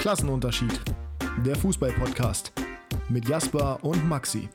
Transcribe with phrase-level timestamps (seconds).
[0.00, 0.80] Klassenunterschied.
[1.44, 2.52] Der Fußball-Podcast
[3.10, 4.48] mit Jasper und Maxi.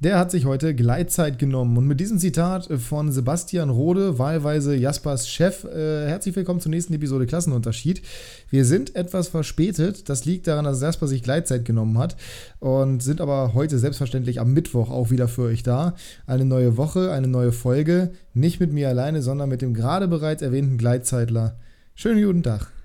[0.00, 1.74] Der hat sich heute Gleitzeit genommen.
[1.78, 6.92] Und mit diesem Zitat von Sebastian Rode, wahlweise Jaspers Chef, äh, herzlich willkommen zur nächsten
[6.92, 8.02] Episode Klassenunterschied.
[8.50, 10.10] Wir sind etwas verspätet.
[10.10, 12.18] Das liegt daran, dass Jasper sich Gleitzeit genommen hat.
[12.60, 15.94] Und sind aber heute selbstverständlich am Mittwoch auch wieder für euch da.
[16.26, 18.10] Eine neue Woche, eine neue Folge.
[18.34, 21.56] Nicht mit mir alleine, sondern mit dem gerade bereits erwähnten Gleitzeitler.
[21.94, 22.77] Schönen guten Tag.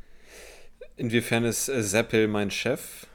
[1.03, 3.05] Inwiefern ist äh, Seppel mein Chef?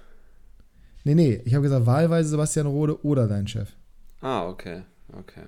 [1.04, 3.70] Nee, nee, ich habe gesagt, wahlweise Sebastian Rode oder dein Chef.
[4.20, 4.82] Ah, okay,
[5.18, 5.44] okay.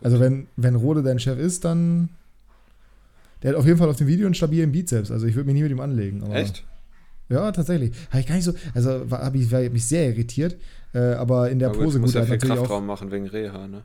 [0.00, 2.08] Also wenn, wenn Rode dein Chef ist, dann.
[3.42, 5.10] Der hat auf jeden Fall auf dem Video einen stabilen Bizeps.
[5.10, 6.22] Also ich würde mich nie mit ihm anlegen.
[6.30, 6.64] Echt?
[7.28, 7.92] Ja, tatsächlich.
[8.10, 8.52] Habe ich gar nicht so.
[8.74, 10.56] Also habe ich, war mich sehr irritiert.
[10.94, 12.14] Äh, aber in der Aber Pose gut, muss gut.
[12.14, 13.82] ja er hat viel Kraftraum auch, machen wegen Reha, ne?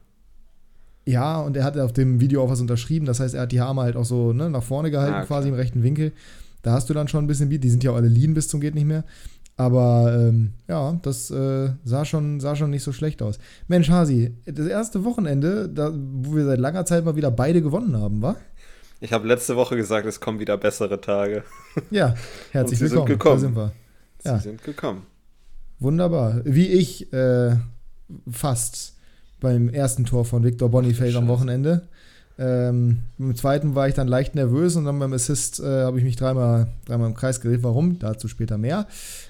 [1.06, 3.08] ja, und er hat auf dem Video auch was unterschrieben.
[3.08, 5.48] Das heißt, er hat die Arme halt auch so ne, nach vorne gehalten, Ah, quasi
[5.50, 6.12] im rechten Winkel.
[6.68, 7.64] Da hast du dann schon ein bisschen Beat.
[7.64, 9.06] Die sind ja auch alle lean bis zum geht nicht mehr.
[9.56, 13.40] Aber ähm, ja, das äh, sah, schon, sah schon nicht so schlecht aus.
[13.70, 17.96] Mensch, Hasi, das erste Wochenende, da, wo wir seit langer Zeit mal wieder beide gewonnen
[17.96, 18.36] haben, wa?
[19.00, 21.44] Ich habe letzte Woche gesagt, es kommen wieder bessere Tage.
[21.90, 22.16] Ja,
[22.52, 23.08] herzlich Und sie sind willkommen.
[23.08, 23.36] gekommen.
[23.36, 23.72] Da sind wir.
[24.20, 24.40] Sie Ja.
[24.40, 25.04] sind gekommen.
[25.80, 26.42] Wunderbar.
[26.44, 27.56] Wie ich äh,
[28.30, 28.96] fast
[29.40, 31.28] beim ersten Tor von Victor Boniface am.
[31.30, 31.88] Wochenende.
[32.40, 36.04] Ähm, Im zweiten war ich dann leicht nervös und dann beim Assist äh, habe ich
[36.04, 37.64] mich dreimal, dreimal im Kreis gedreht.
[37.64, 37.98] Warum?
[37.98, 38.86] Dazu später mehr.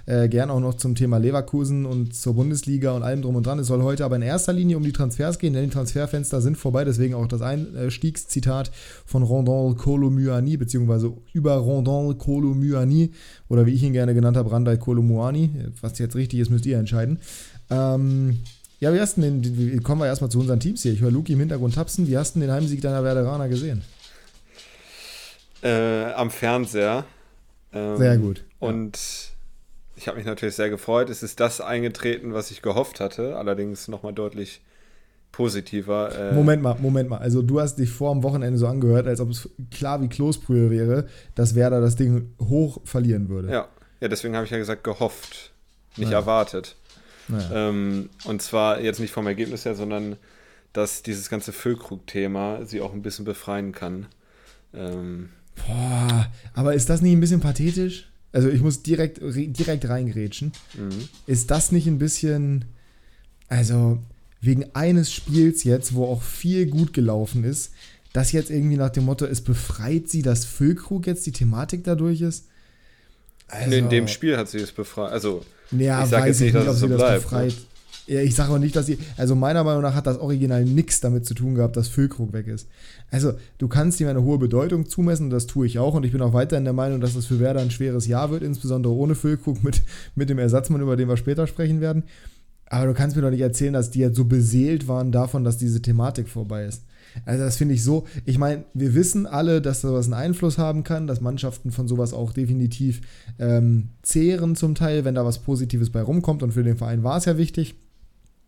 [0.06, 3.60] Äh, gern auch noch zum Thema Leverkusen und zur Bundesliga und allem drum und dran.
[3.60, 6.58] Es soll heute aber in erster Linie um die Transfers gehen, denn die Transferfenster sind
[6.58, 6.84] vorbei.
[6.84, 8.72] Deswegen auch das Einstiegszitat
[9.06, 13.12] von Rondon Kolomyani, beziehungsweise über Rondon Kolomyani
[13.48, 15.52] oder wie ich ihn gerne genannt habe, Randall Kolomuani.
[15.80, 17.20] Was jetzt richtig ist, müsst ihr entscheiden.
[17.70, 18.40] Ähm,
[18.80, 20.94] ja, wie hast du den, wie- kommen wir erstmal zu unseren Teams hier.
[20.94, 22.08] Ich höre Luki im Hintergrund tapsen.
[22.08, 23.82] Wie hast du den Heimsieg deiner Werderaner gesehen?
[25.64, 27.06] Äh, am Fernseher.
[27.74, 28.44] Ähm, Sehr gut.
[28.62, 28.68] Ja.
[28.70, 29.00] Und
[29.96, 31.10] ich habe mich natürlich sehr gefreut.
[31.10, 33.36] Es ist das eingetreten, was ich gehofft hatte.
[33.38, 34.62] Allerdings nochmal deutlich
[35.32, 36.32] positiver.
[36.32, 37.18] Äh, Moment mal, Moment mal.
[37.18, 40.70] Also du hast dich vor dem Wochenende so angehört, als ob es klar wie Kloßbrühe
[40.70, 43.52] wäre, dass Werder das Ding hoch verlieren würde.
[43.52, 43.68] Ja,
[44.00, 45.52] ja deswegen habe ich ja gesagt, gehofft.
[45.98, 46.20] Nicht Ja.
[46.20, 46.76] erwartet.
[47.28, 47.70] Naja.
[47.70, 50.16] Ähm, und zwar jetzt nicht vom Ergebnis her, sondern
[50.74, 54.06] dass dieses ganze Füllkrug-Thema sie auch ein bisschen befreien kann.
[54.74, 58.10] Ähm, Boah, aber ist das nicht ein bisschen pathetisch?
[58.32, 60.52] Also ich muss direkt, re- direkt reingrätschen.
[60.74, 61.08] mhm.
[61.26, 62.66] Ist das nicht ein bisschen,
[63.48, 64.00] also
[64.40, 67.72] wegen eines Spiels jetzt, wo auch viel gut gelaufen ist,
[68.14, 72.22] das jetzt irgendwie nach dem Motto, es befreit sie, dass Füllkrug jetzt die Thematik dadurch
[72.22, 72.48] ist?
[73.48, 75.12] Also, in dem Spiel hat sie es befreit.
[75.12, 77.24] Also, Ja, Ich sag weiß jetzt nicht, ich dass ob es sie so das bleibt,
[77.24, 77.54] befreit.
[78.08, 78.98] Ja, ich sage auch nicht, dass sie.
[79.18, 82.48] Also meiner Meinung nach hat das Original nichts damit zu tun gehabt, dass Füllkrug weg
[82.48, 82.70] ist.
[83.12, 85.94] Also, du kannst ihm eine hohe Bedeutung zumessen, und das tue ich auch.
[85.94, 88.44] Und ich bin auch weiterhin der Meinung, dass das für Werder ein schweres Jahr wird,
[88.44, 89.82] insbesondere ohne Füllkrug mit,
[90.16, 92.04] mit dem Ersatzmann, über den wir später sprechen werden.
[92.70, 95.58] Aber du kannst mir doch nicht erzählen, dass die jetzt so beseelt waren davon, dass
[95.58, 96.84] diese Thematik vorbei ist.
[97.26, 100.84] Also das finde ich so, ich meine, wir wissen alle, dass sowas einen Einfluss haben
[100.84, 103.02] kann, dass Mannschaften von sowas auch definitiv
[103.40, 107.18] ähm, zehren zum Teil, wenn da was Positives bei rumkommt und für den Verein war
[107.18, 107.76] es ja wichtig.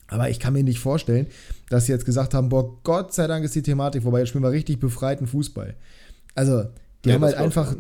[0.07, 1.27] Aber ich kann mir nicht vorstellen,
[1.69, 4.43] dass sie jetzt gesagt haben, boah, Gott sei Dank ist die Thematik vorbei, jetzt spielen
[4.43, 5.75] wir richtig befreiten Fußball.
[6.35, 6.63] Also,
[7.03, 7.75] die nee, haben halt einfach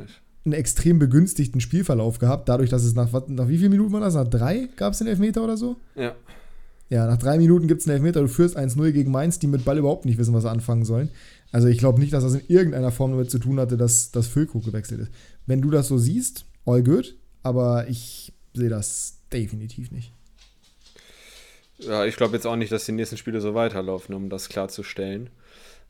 [0.45, 4.13] einen extrem begünstigten Spielverlauf gehabt, dadurch, dass es nach, nach wie vielen Minuten war das?
[4.13, 5.77] Nach drei gab es den Elfmeter oder so?
[5.95, 6.15] Ja.
[6.89, 9.63] Ja, nach drei Minuten gibt es einen Elfmeter, du führst 1-0 gegen Mainz, die mit
[9.63, 11.09] Ball überhaupt nicht wissen, was sie anfangen sollen.
[11.51, 14.27] Also ich glaube nicht, dass das in irgendeiner Form damit zu tun hatte, dass das
[14.27, 15.11] Füllkrug gewechselt ist.
[15.45, 20.13] Wenn du das so siehst, all good, aber ich sehe das definitiv nicht.
[21.77, 25.29] Ja, ich glaube jetzt auch nicht, dass die nächsten Spiele so weiterlaufen, um das klarzustellen.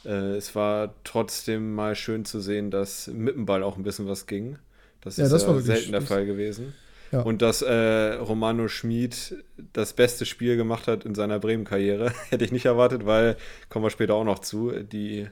[0.06, 4.08] Äh, es war trotzdem mal schön zu sehen, dass mit dem Ball auch ein bisschen
[4.08, 4.58] was ging.
[5.02, 6.74] Das Ja, ist das ja selten der Fall gewesen.
[7.12, 7.22] Ja.
[7.22, 9.36] Und dass äh, Romano Schmid
[9.74, 13.36] das beste Spiel gemacht hat in seiner Bremen-Karriere, hätte ich nicht erwartet, weil,
[13.70, 15.28] kommen wir später auch noch zu, die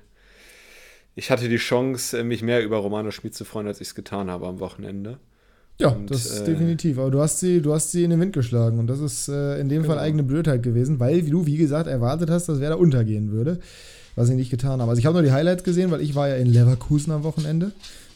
[1.16, 4.30] ich hatte die Chance, mich mehr über Romano Schmid zu freuen, als ich es getan
[4.30, 5.18] habe am Wochenende.
[5.80, 7.00] Ja, Und, das ist äh, definitiv.
[7.00, 9.60] Aber du hast sie, du hast sie in den Wind geschlagen und das ist äh,
[9.60, 10.06] in dem Fall Genau.
[10.06, 13.60] eigene Blödheit gewesen, weil wie du, wie gesagt, erwartet hast, dass wer da untergehen würde,
[14.16, 14.90] was ich nicht getan habe.
[14.92, 17.72] Also ich habe nur die Highlights gesehen, weil ich war ja in Leverkusen am Wochenende,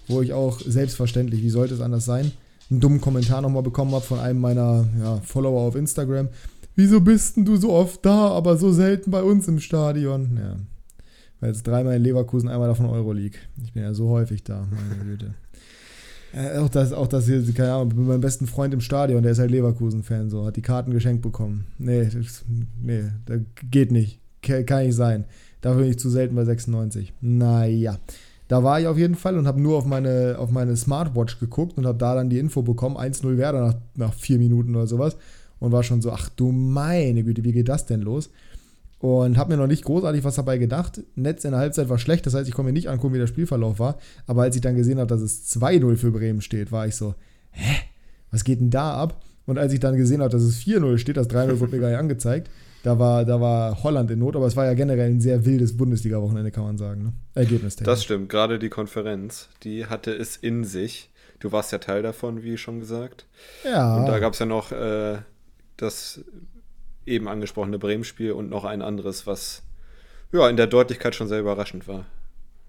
[0.08, 2.32] wo ich auch selbstverständlich, wie sollte es anders sein,
[2.72, 6.30] einen dummen Kommentar nochmal bekommen habe von einem meiner ja, Follower auf Instagram.
[6.76, 10.38] Wieso bist denn du so oft da, aber so selten bei uns im Stadion?
[10.38, 10.56] Ja.
[11.42, 13.40] Weil jetzt dreimal in Leverkusen, einmal davon Euroleague.
[13.64, 15.34] Ich bin ja so häufig da, meine Güte.
[16.34, 19.34] Äh, auch das, auch das hier, keine Ahnung, mit meinem besten Freund im Stadion, der
[19.34, 21.66] ist halt Leverkusen-Fan, so, hat die Karten geschenkt bekommen.
[21.78, 22.46] Nee, das,
[22.82, 24.22] nee, das geht nicht.
[24.42, 25.26] Kann, nicht sein.
[25.60, 27.14] Dafür bin ich zu selten bei 96.
[27.22, 28.00] Naja.
[28.52, 31.78] Da war ich auf jeden Fall und habe nur auf meine, auf meine Smartwatch geguckt
[31.78, 35.16] und habe da dann die Info bekommen, 1-0 Werder nach, nach vier Minuten oder sowas.
[35.60, 38.30] Und war schon so, ach du meine Güte, wie geht das denn los?
[39.00, 41.02] Und habe mir noch nicht großartig was dabei gedacht.
[41.16, 43.28] Netz in der Halbzeit war schlecht, das heißt, ich konnte mir nicht angucken, wie der
[43.28, 43.98] Spielverlauf war.
[44.28, 47.16] Aber als ich dann gesehen habe, dass es 2-0 für Bremen steht, war ich so,
[47.52, 47.76] hä?
[48.32, 49.22] Was geht denn da ab?
[49.46, 51.90] Und als ich dann gesehen habe, dass es 4-0 steht, das 3-0 wurde mir gar
[51.92, 52.50] nicht angezeigt,
[52.84, 55.78] da war, da war Holland in Not, aber es war ja generell ein sehr wildes
[55.78, 57.04] Bundesliga-Wochenende, kann man sagen.
[57.04, 57.14] Ne?
[57.36, 57.76] Ergebnis.
[57.76, 61.10] Das stimmt, gerade die Konferenz, die hatte es in sich.
[61.40, 63.26] Du warst ja Teil davon, wie schon gesagt.
[63.64, 63.98] Ja.
[63.98, 65.18] Und da gab es ja noch äh,
[65.78, 66.24] das
[67.06, 69.64] eben angesprochene Bremen-Spiel und noch ein anderes, was
[70.32, 72.06] ja in der Deutlichkeit schon sehr überraschend war.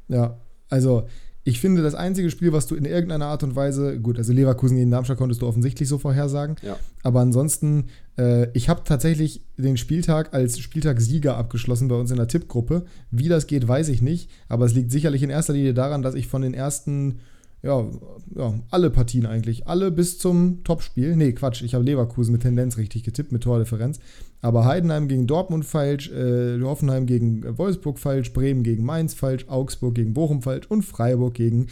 [0.08, 0.36] Ja,
[0.68, 1.08] also
[1.44, 4.76] ich finde, das einzige Spiel, was du in irgendeiner Art und Weise, gut, also Leverkusen
[4.76, 6.76] gegen Darmstadt konntest du offensichtlich so vorhersagen, ja.
[7.02, 7.86] aber ansonsten,
[8.16, 12.84] äh, ich habe tatsächlich den Spieltag als Spieltagssieger abgeschlossen bei uns in der Tippgruppe.
[13.10, 16.14] Wie das geht, weiß ich nicht, aber es liegt sicherlich in erster Linie daran, dass
[16.14, 17.18] ich von den ersten
[17.62, 17.88] ja,
[18.34, 19.68] ja, alle Partien eigentlich.
[19.68, 21.14] Alle bis zum Topspiel.
[21.14, 24.00] Nee, Quatsch, ich habe Leverkusen mit Tendenz richtig getippt, mit Tordifferenz.
[24.40, 29.94] Aber Heidenheim gegen Dortmund falsch, äh, Hoffenheim gegen Wolfsburg falsch, Bremen gegen Mainz falsch, Augsburg
[29.94, 31.68] gegen Bochum falsch und Freiburg gegen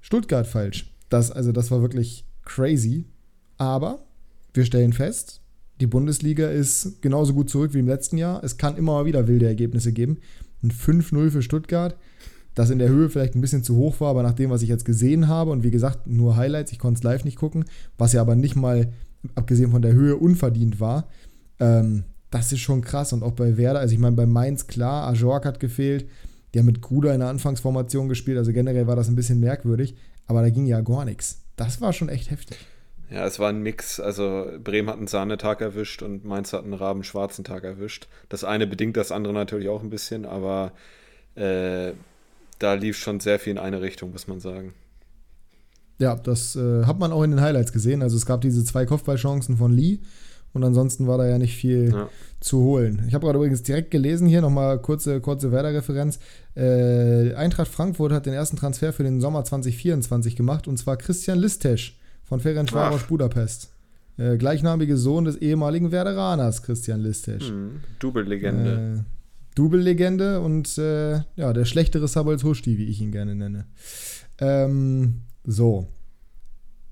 [0.00, 0.92] Stuttgart falsch.
[1.08, 3.04] Das, also das war wirklich crazy.
[3.58, 4.04] Aber
[4.54, 5.40] wir stellen fest,
[5.80, 8.42] die Bundesliga ist genauso gut zurück wie im letzten Jahr.
[8.42, 10.18] Es kann immer mal wieder wilde Ergebnisse geben.
[10.64, 11.96] Ein 5-0 für Stuttgart
[12.54, 14.68] das in der Höhe vielleicht ein bisschen zu hoch war, aber nach dem, was ich
[14.68, 17.64] jetzt gesehen habe, und wie gesagt, nur Highlights, ich konnte es live nicht gucken,
[17.98, 18.92] was ja aber nicht mal,
[19.34, 21.08] abgesehen von der Höhe, unverdient war,
[21.60, 23.12] ähm, das ist schon krass.
[23.12, 26.08] Und auch bei Werder, also ich meine, bei Mainz, klar, Ajork hat gefehlt,
[26.52, 29.94] die haben mit Gruder in der Anfangsformation gespielt, also generell war das ein bisschen merkwürdig,
[30.26, 31.42] aber da ging ja gar nichts.
[31.56, 32.58] Das war schon echt heftig.
[33.10, 34.00] Ja, es war ein Mix.
[34.00, 38.08] Also Bremen hat einen Sahnetag erwischt und Mainz hat einen rabenschwarzen Tag erwischt.
[38.30, 40.72] Das eine bedingt das andere natürlich auch ein bisschen, aber
[41.34, 41.92] äh,
[42.62, 44.74] da lief schon sehr viel in eine Richtung, muss man sagen.
[45.98, 48.02] Ja, das äh, hat man auch in den Highlights gesehen.
[48.02, 49.98] Also es gab diese zwei Kopfballchancen von Lee
[50.52, 52.08] und ansonsten war da ja nicht viel ja.
[52.40, 53.04] zu holen.
[53.08, 56.18] Ich habe gerade übrigens direkt gelesen hier, nochmal kurze, kurze Werder-Referenz.
[56.56, 61.38] Äh, Eintracht Frankfurt hat den ersten Transfer für den Sommer 2024 gemacht und zwar Christian
[61.38, 63.70] Listesch von Ferencváros Budapest.
[64.18, 67.50] Äh, gleichnamige Sohn des ehemaligen Werderaners Christian Listesch.
[67.50, 67.80] Mhm.
[67.98, 69.04] Double-Legende.
[69.54, 73.66] Double-Legende und äh, ja, der schlechtere Samuel Hushti, wie ich ihn gerne nenne.
[74.38, 75.88] Ähm, so.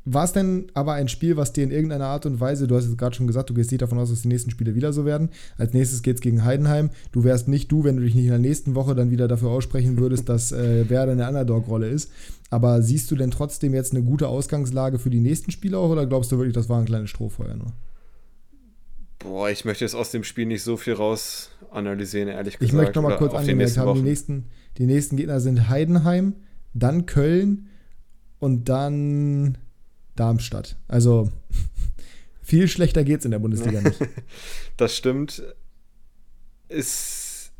[0.06, 2.86] War es denn aber ein Spiel, was dir in irgendeiner Art und Weise, du hast
[2.86, 5.04] es gerade schon gesagt, du gehst nicht davon aus, dass die nächsten Spiele wieder so
[5.04, 5.28] werden.
[5.58, 6.90] Als nächstes geht es gegen Heidenheim.
[7.12, 9.50] Du wärst nicht du, wenn du dich nicht in der nächsten Woche dann wieder dafür
[9.50, 12.10] aussprechen würdest, dass äh, Werder eine Underdog-Rolle ist.
[12.48, 16.06] Aber siehst du denn trotzdem jetzt eine gute Ausgangslage für die nächsten Spiele auch oder
[16.06, 17.72] glaubst du wirklich, das war ein kleines Strohfeuer nur?
[19.20, 22.72] Boah, ich möchte jetzt aus dem Spiel nicht so viel raus analysieren, ehrlich gesagt.
[22.72, 24.46] Ich möchte noch mal kurz angemerkt haben, die nächsten,
[24.78, 26.34] die nächsten Gegner sind Heidenheim,
[26.72, 27.68] dann Köln
[28.38, 29.58] und dann
[30.16, 30.76] Darmstadt.
[30.88, 31.30] Also
[32.42, 34.00] viel schlechter geht es in der Bundesliga nicht.
[34.78, 35.42] das stimmt.
[36.68, 37.52] Ist,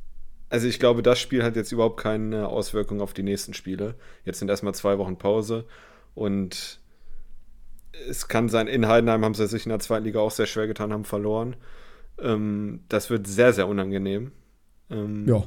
[0.49, 3.97] also ich glaube, das Spiel hat jetzt überhaupt keine Auswirkung auf die nächsten Spiele.
[4.25, 5.67] Jetzt sind erstmal zwei Wochen Pause
[6.15, 6.80] und
[8.09, 10.67] es kann sein, in Heidenheim haben sie sich in der zweiten Liga auch sehr schwer
[10.67, 11.57] getan, haben verloren.
[12.21, 14.33] Ähm, das wird sehr, sehr unangenehm.
[14.91, 15.43] Ähm, ja.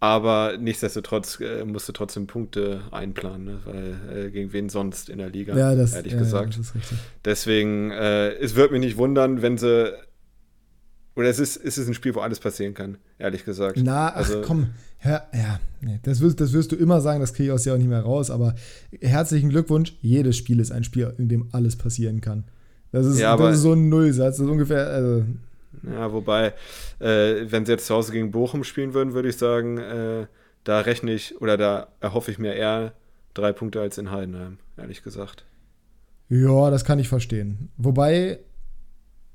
[0.00, 3.60] Aber nichtsdestotrotz äh, musst du trotzdem Punkte einplanen, ne?
[3.64, 6.52] weil äh, gegen wen sonst in der Liga, ja, das, ehrlich ja, gesagt.
[6.52, 6.98] Ja, das ist richtig.
[7.24, 9.94] Deswegen, äh, es wird mich nicht wundern, wenn sie
[11.16, 13.78] oder es ist, es ist ein Spiel, wo alles passieren kann, ehrlich gesagt.
[13.82, 14.70] Na, ach also, komm,
[15.04, 17.74] ja, ja nee, das, wirst, das wirst du immer sagen, das kriege ich aus ja
[17.74, 18.54] auch nicht mehr raus, aber
[19.00, 22.44] herzlichen Glückwunsch, jedes Spiel ist ein Spiel, in dem alles passieren kann.
[22.90, 25.24] Das ist, ja, das ist so ein Nullsatz, das ist ungefähr, also,
[25.88, 26.54] Ja, wobei,
[26.98, 30.26] äh, wenn sie jetzt zu Hause gegen Bochum spielen würden, würde ich sagen, äh,
[30.64, 32.92] da rechne ich oder da erhoffe ich mir eher
[33.34, 35.44] drei Punkte als in Heidenheim, ehrlich gesagt.
[36.28, 37.68] Ja, das kann ich verstehen.
[37.76, 38.38] Wobei,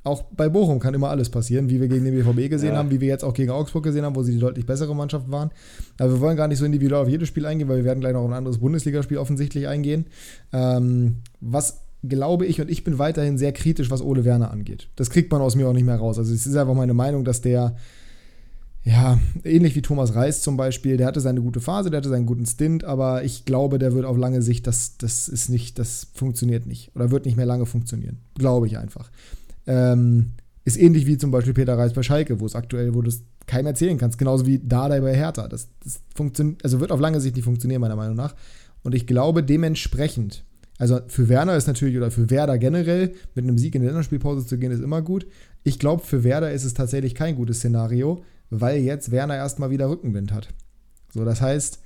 [0.03, 2.77] auch bei Bochum kann immer alles passieren, wie wir gegen den BVB gesehen ja.
[2.77, 5.29] haben, wie wir jetzt auch gegen Augsburg gesehen haben, wo sie die deutlich bessere Mannschaft
[5.29, 5.51] waren.
[5.97, 8.13] Aber wir wollen gar nicht so individuell auf jedes Spiel eingehen, weil wir werden gleich
[8.13, 10.05] noch auf ein anderes Bundesligaspiel offensichtlich eingehen.
[10.53, 14.87] Ähm, was glaube ich, und ich bin weiterhin sehr kritisch, was Ole Werner angeht.
[14.95, 16.17] Das kriegt man aus mir auch nicht mehr raus.
[16.17, 17.75] Also es ist einfach meine Meinung, dass der,
[18.83, 22.25] ja, ähnlich wie Thomas Reis zum Beispiel, der hatte seine gute Phase, der hatte seinen
[22.25, 26.07] guten Stint, aber ich glaube, der wird auf lange Sicht, das, das ist nicht, das
[26.13, 26.95] funktioniert nicht.
[26.95, 28.19] Oder wird nicht mehr lange funktionieren.
[28.35, 29.11] Glaube ich einfach.
[29.69, 30.31] Ähm,
[30.65, 33.23] ist ähnlich wie zum Beispiel Peter Reis bei Schalke, wo es aktuell, wo du es
[33.45, 35.47] keinem erzählen kannst, genauso wie Dardai bei Hertha.
[35.47, 38.35] Das, das funktioniert, also wird auf lange Sicht nicht funktionieren, meiner Meinung nach.
[38.83, 40.43] Und ich glaube, dementsprechend,
[40.77, 44.45] also für Werner ist natürlich, oder für Werder generell, mit einem Sieg in der Länderspielpause
[44.45, 45.27] zu gehen, ist immer gut.
[45.63, 49.89] Ich glaube, für Werder ist es tatsächlich kein gutes Szenario, weil jetzt Werner erstmal wieder
[49.89, 50.49] Rückenwind hat.
[51.13, 51.79] So, das heißt,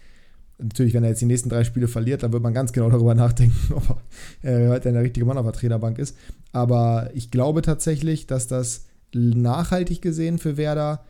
[0.59, 3.15] Natürlich, wenn er jetzt die nächsten drei Spiele verliert, dann wird man ganz genau darüber
[3.15, 3.97] nachdenken, ob
[4.41, 6.15] er äh, der richtige Mann auf der Trainerbank ist.
[6.51, 11.03] Aber ich glaube tatsächlich, dass das nachhaltig gesehen für Werder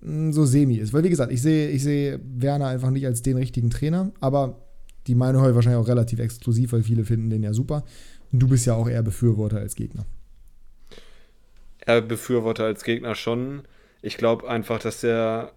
[0.00, 0.92] hm, so semi ist.
[0.92, 4.60] Weil, wie gesagt, ich sehe ich seh Werner einfach nicht als den richtigen Trainer, aber
[5.06, 7.84] die Meinung heute wahrscheinlich auch relativ exklusiv, weil viele finden den ja super.
[8.32, 10.06] Und du bist ja auch eher Befürworter als Gegner.
[11.80, 13.62] Er Befürworter als Gegner schon.
[14.02, 15.52] Ich glaube einfach, dass er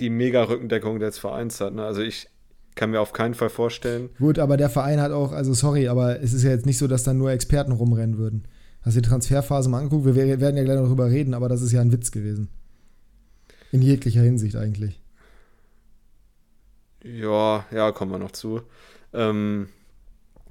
[0.00, 1.74] die mega Rückendeckung des Vereins hat.
[1.74, 1.84] Ne?
[1.84, 2.28] Also ich
[2.74, 4.10] kann mir auf keinen Fall vorstellen.
[4.18, 6.86] Gut, aber der Verein hat auch, also sorry, aber es ist ja jetzt nicht so,
[6.86, 8.44] dass da nur Experten rumrennen würden.
[8.82, 10.04] Hast du die Transferphase mal angeguckt?
[10.04, 12.48] Wir werden ja gleich noch drüber reden, aber das ist ja ein Witz gewesen.
[13.72, 15.02] In jeglicher Hinsicht eigentlich.
[17.02, 18.62] Ja, ja, kommen wir noch zu.
[19.12, 19.68] Ähm,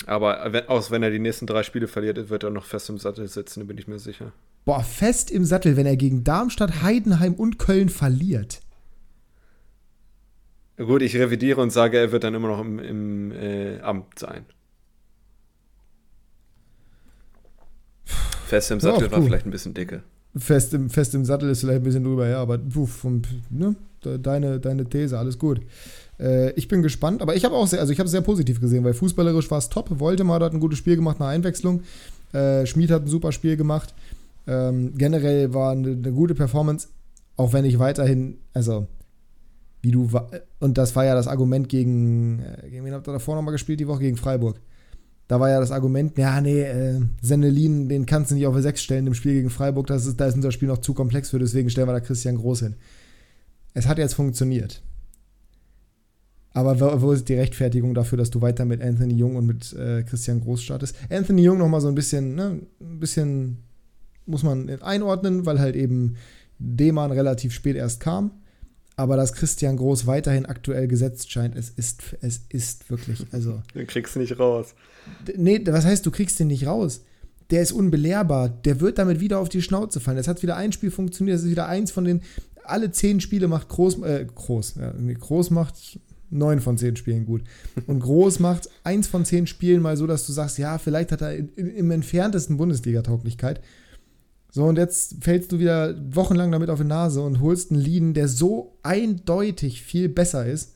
[0.05, 2.97] aber wenn, auch wenn er die nächsten drei Spiele verliert, wird er noch fest im
[2.97, 4.33] Sattel sitzen, da bin ich mir sicher.
[4.65, 8.61] Boah, fest im Sattel, wenn er gegen Darmstadt, Heidenheim und Köln verliert.
[10.77, 14.45] Gut, ich revidiere und sage, er wird dann immer noch im, im äh, Amt sein.
[18.45, 20.03] Fest im Sattel ja, war vielleicht ein bisschen dicke.
[20.35, 23.75] Fest im, fest im Sattel ist vielleicht ein bisschen drüber, ja, aber puh, vom, ne,
[24.01, 25.61] deine, deine These, alles gut.
[26.19, 28.83] Äh, ich bin gespannt, aber ich habe auch sehr, also ich habe sehr positiv gesehen,
[28.83, 29.99] weil fußballerisch war es top.
[29.99, 31.81] Woltemar hat ein gutes Spiel gemacht nach Einwechslung.
[32.33, 33.93] Äh, Schmid hat ein super Spiel gemacht.
[34.47, 36.87] Ähm, generell war eine, eine, gute Performance,
[37.35, 38.87] auch wenn ich weiterhin, also
[39.87, 40.09] wie du,
[40.59, 43.79] und das war ja das Argument gegen, äh, gegen wen habt ihr davor nochmal gespielt
[43.79, 44.01] die Woche?
[44.01, 44.59] Gegen Freiburg.
[45.29, 48.81] Da war ja das Argument, ja, nee, äh, Sendelin, den kannst du nicht auf 6
[48.81, 51.39] stellen im Spiel gegen Freiburg, das ist, da ist unser Spiel noch zu komplex für,
[51.39, 52.75] deswegen stellen wir da Christian Groß hin.
[53.73, 54.81] Es hat jetzt funktioniert.
[56.51, 59.71] Aber wo, wo ist die Rechtfertigung dafür, dass du weiter mit Anthony Jung und mit
[59.73, 60.95] äh, Christian Groß startest?
[61.09, 63.63] Anthony Jung nochmal so ein bisschen, ne, ein bisschen
[64.25, 66.15] muss man einordnen, weil halt eben
[66.59, 68.31] Deman relativ spät erst kam.
[68.99, 73.61] Aber dass Christian Groß weiterhin aktuell gesetzt scheint, es ist, es ist wirklich, also.
[73.75, 74.73] Den kriegst du nicht raus.
[75.35, 77.01] Nee, was heißt, du kriegst den nicht raus?
[77.49, 78.49] Der ist unbelehrbar.
[78.49, 80.17] Der wird damit wieder auf die Schnauze fallen.
[80.17, 81.35] Es hat wieder ein Spiel funktioniert.
[81.35, 82.21] Das ist wieder eins von den.
[82.65, 84.01] Alle zehn Spiele macht Groß.
[84.03, 84.75] Äh, Groß.
[84.75, 85.99] Ja, Groß macht
[86.29, 87.43] neun von zehn Spielen gut.
[87.85, 91.21] Und Groß macht eins von zehn Spielen mal so, dass du sagst, ja, vielleicht hat
[91.21, 93.61] er im entferntesten Bundesliga-Tauglichkeit.
[94.49, 98.13] So, und jetzt fällst du wieder wochenlang damit auf die Nase und holst einen Lean,
[98.13, 100.75] der so eindeutig viel besser ist.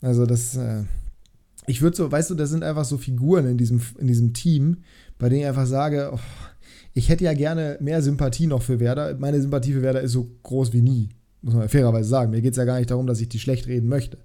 [0.00, 0.84] Also, das, äh,
[1.66, 4.78] ich würde so, weißt du, das sind einfach so Figuren in diesem, in diesem Team,
[5.18, 6.18] bei denen ich einfach sage, oh,
[6.94, 9.16] ich hätte ja gerne mehr Sympathie noch für Werder.
[9.18, 11.08] Meine Sympathie für Werder ist so groß wie nie,
[11.40, 12.30] muss man fairerweise sagen.
[12.30, 14.18] Mir geht es ja gar nicht darum, dass ich die schlecht reden möchte.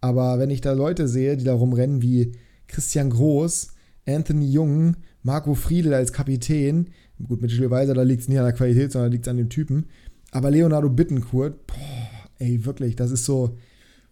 [0.00, 2.32] Aber wenn ich da Leute sehe, die da rumrennen wie
[2.66, 3.68] Christian Groß,
[4.06, 6.88] Anthony Jung, Marco Friedel als Kapitän,
[7.26, 9.36] gut, mit Jill Weiser, da liegt es nicht an der Qualität, sondern liegt es an
[9.36, 9.86] dem Typen.
[10.30, 13.58] Aber Leonardo Bittencourt, boah, ey, wirklich, das ist so,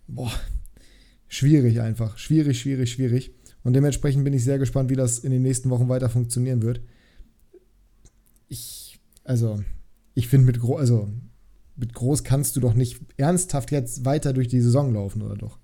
[0.07, 0.33] boah,
[1.29, 2.19] schwierig einfach.
[2.19, 3.33] Schwierig, schwierig, schwierig.
[3.63, 6.81] Und dementsprechend bin ich sehr gespannt, wie das in den nächsten Wochen weiter funktionieren wird.
[8.49, 9.63] Ich, also,
[10.15, 11.09] ich finde, mit, Gro also,
[11.77, 15.59] mit Groß kannst du doch nicht ernsthaft jetzt weiter durch die Saison laufen, oder doch?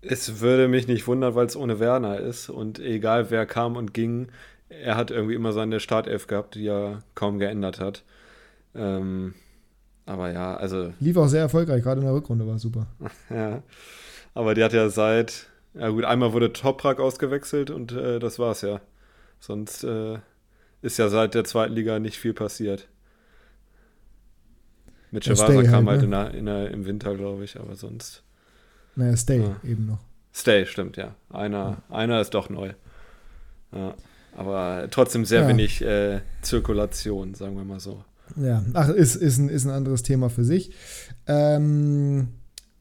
[0.00, 3.94] Es würde mich nicht wundern, weil es ohne Werner ist und egal wer kam und
[3.94, 4.28] ging,
[4.68, 8.04] er hat irgendwie immer seine Startelf gehabt, die er kaum geändert hat.
[8.74, 9.34] Ähm,
[10.06, 10.92] aber ja, also.
[11.00, 12.86] Lief auch sehr erfolgreich, gerade in der Rückrunde war super.
[13.30, 13.62] ja.
[14.34, 18.62] Aber die hat ja seit, ja gut, einmal wurde Toprak ausgewechselt und äh, das war's
[18.62, 18.80] ja.
[19.40, 20.18] Sonst äh,
[20.82, 22.88] ist ja seit der zweiten Liga nicht viel passiert.
[25.10, 26.04] Mit Chavasa kam halt, halt ne?
[26.04, 28.22] in der, in der, im Winter, glaube ich, aber sonst.
[28.94, 29.56] Naja, Stay ja.
[29.64, 30.00] eben noch.
[30.34, 31.14] Stay, stimmt, ja.
[31.30, 31.94] Einer, ja.
[31.94, 32.74] einer ist doch neu.
[33.72, 33.94] Ja.
[34.38, 35.48] Aber trotzdem sehr ja.
[35.48, 38.04] wenig äh, Zirkulation, sagen wir mal so.
[38.40, 40.70] Ja, ach, ist, ist, ein, ist ein anderes Thema für sich.
[41.26, 42.28] Ähm,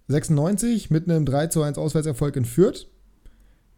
[0.07, 2.85] 96 mit einem 3 zu 1 Auswärtserfolg in Fürth.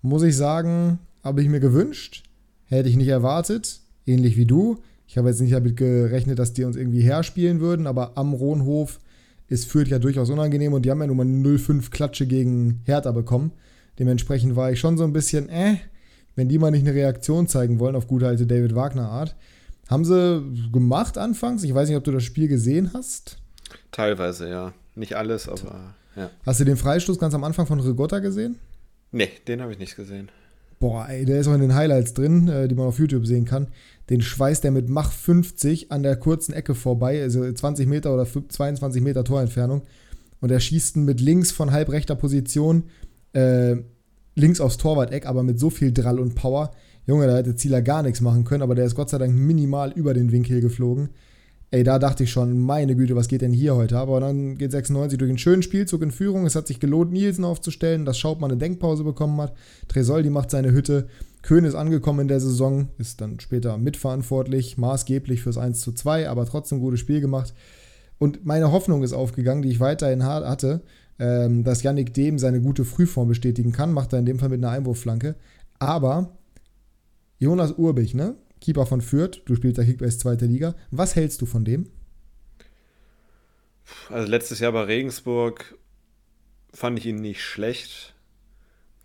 [0.02, 2.26] Muss ich sagen, habe ich mir gewünscht.
[2.66, 3.80] Hätte ich nicht erwartet.
[4.06, 4.80] Ähnlich wie du.
[5.08, 9.00] Ich habe jetzt nicht damit gerechnet, dass die uns irgendwie herspielen würden, aber am Rohnhof
[9.48, 13.14] ist Fürth ja durchaus unangenehm und die haben ja nun mal 0-5 Klatsche gegen Hertha
[13.14, 13.54] bekommen.
[14.00, 15.78] Dementsprechend war ich schon so ein bisschen, äh,
[16.40, 19.36] wenn die mal nicht eine Reaktion zeigen wollen auf gute alte David Wagner Art.
[19.90, 20.42] Haben sie
[20.72, 21.64] gemacht anfangs.
[21.64, 23.38] Ich weiß nicht, ob du das Spiel gesehen hast.
[23.92, 24.74] Teilweise, ja.
[24.96, 26.30] Nicht alles, aber ja.
[26.46, 28.58] Hast du den Freistoß ganz am Anfang von Rigotta gesehen?
[29.12, 30.30] Nee, den habe ich nicht gesehen.
[30.80, 33.44] Boah, ey, der ist auch in den Highlights drin, äh, die man auf YouTube sehen
[33.44, 33.68] kann.
[34.10, 38.26] Den schweißt er mit Mach 50 an der kurzen Ecke vorbei, also 20 Meter oder
[38.26, 39.82] 22 Meter Torentfernung.
[40.40, 42.84] Und er schießt ihn mit links von halbrechter Position,
[43.34, 43.76] äh,
[44.40, 46.72] links aufs Torwart-Eck, aber mit so viel Drall und Power.
[47.06, 49.92] Junge, da hätte Zieler gar nichts machen können, aber der ist Gott sei Dank minimal
[49.92, 51.10] über den Winkel geflogen.
[51.72, 54.00] Ey, da dachte ich schon, meine Güte, was geht denn hier heute?
[54.00, 56.48] Aber dann geht 96 durch einen schönen Spielzug in Führung.
[56.48, 59.54] Es hat sich gelohnt, Nielsen aufzustellen, dass Schaubmann eine Denkpause bekommen hat.
[59.88, 61.08] Tresoldi macht seine Hütte.
[61.44, 66.28] Köhn ist angekommen in der Saison, ist dann später mitverantwortlich, maßgeblich fürs 1 zu 2,
[66.28, 67.54] aber trotzdem gutes Spiel gemacht.
[68.18, 70.82] Und meine Hoffnung ist aufgegangen, die ich weiterhin hatte,
[71.20, 73.94] ähm, dass Yannick Dehm seine gute Frühform bestätigen kann.
[73.94, 75.36] Macht er in dem Fall mit einer Einwurfflanke.
[75.78, 76.38] Aber
[77.38, 78.36] Jonas Urbich, ne?
[78.62, 80.76] Keeper von Fürth, du spielst ja Kickbase zweite Liga.
[80.92, 81.88] Was hältst du von dem?
[84.10, 85.78] Also letztes Jahr bei Regensburg
[86.74, 88.14] fand ich ihn nicht schlecht.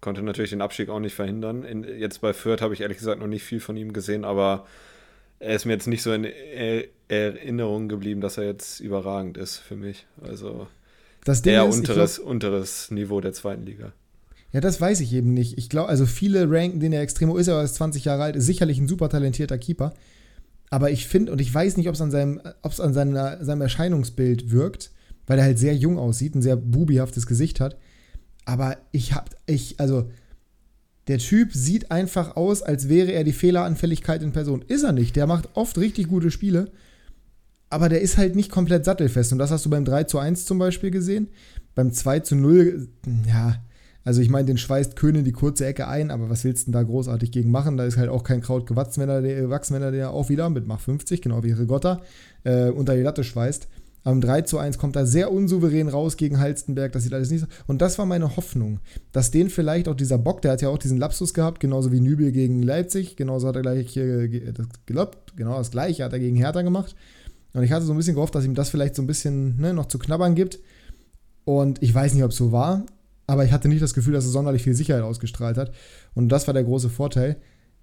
[0.01, 1.63] Konnte natürlich den Abstieg auch nicht verhindern.
[1.63, 4.67] In, jetzt bei Fürth habe ich ehrlich gesagt noch nicht viel von ihm gesehen, aber
[5.39, 6.27] er ist mir jetzt nicht so in
[7.09, 10.07] Erinnerung geblieben, dass er jetzt überragend ist für mich.
[10.21, 10.67] Also
[11.25, 13.93] das Ding eher ist, unteres, glaub, unteres Niveau der zweiten Liga.
[14.53, 15.59] Ja, das weiß ich eben nicht.
[15.59, 18.47] Ich glaube, also viele ranken den er extrem ist, er ist 20 Jahre alt, ist
[18.47, 19.95] sicherlich ein super talentierter Keeper.
[20.71, 23.63] Aber ich finde, und ich weiß nicht, ob es an, seinem, ob's an seiner, seinem
[23.63, 24.91] Erscheinungsbild wirkt,
[25.27, 27.77] weil er halt sehr jung aussieht, ein sehr bubihaftes Gesicht hat.
[28.45, 30.11] Aber ich hab, ich, also,
[31.09, 34.65] der Typ sieht einfach aus, als wäre er die Fehleranfälligkeit in Person.
[34.67, 35.17] Ist er nicht.
[35.17, 36.71] Der macht oft richtig gute Spiele.
[37.75, 39.33] Aber der ist halt nicht komplett sattelfest.
[39.33, 41.27] Und das hast du beim 3 zu 1 zum Beispiel gesehen.
[41.75, 42.87] Beim 2 zu 0,
[43.27, 43.57] ja,
[44.05, 46.79] also ich meine, den schweißt Köhne die kurze Ecke ein, aber was willst du denn
[46.79, 47.77] da großartig gegen machen?
[47.77, 50.29] Da ist halt auch kein Kraut gewachsen, wenn er der, wachsen, wenn er der auch
[50.29, 52.01] wieder mit Mach 50, genau wie Rigotta,
[52.45, 53.67] äh, unter die Latte schweißt.
[54.05, 56.93] Am 3 zu 1 kommt er sehr unsouverän raus gegen Halstenberg.
[56.93, 57.47] Das sieht alles nicht so.
[57.67, 58.79] Und das war meine Hoffnung,
[59.11, 61.99] dass den vielleicht auch dieser Bock, der hat ja auch diesen Lapsus gehabt, genauso wie
[61.99, 63.17] Nübel gegen Leipzig.
[63.17, 65.37] Genauso hat er gleich äh, das gelobt.
[65.37, 66.95] Genau das gleiche hat er gegen Hertha gemacht.
[67.55, 69.73] Und ich hatte so ein bisschen gehofft, dass ihm das vielleicht so ein bisschen ne,
[69.73, 70.59] noch zu knabbern gibt.
[71.45, 72.85] Und ich weiß nicht, ob es so war,
[73.27, 75.73] aber ich hatte nicht das Gefühl, dass es sonderlich viel Sicherheit ausgestrahlt hat.
[76.15, 77.37] Und das war der große Vorteil.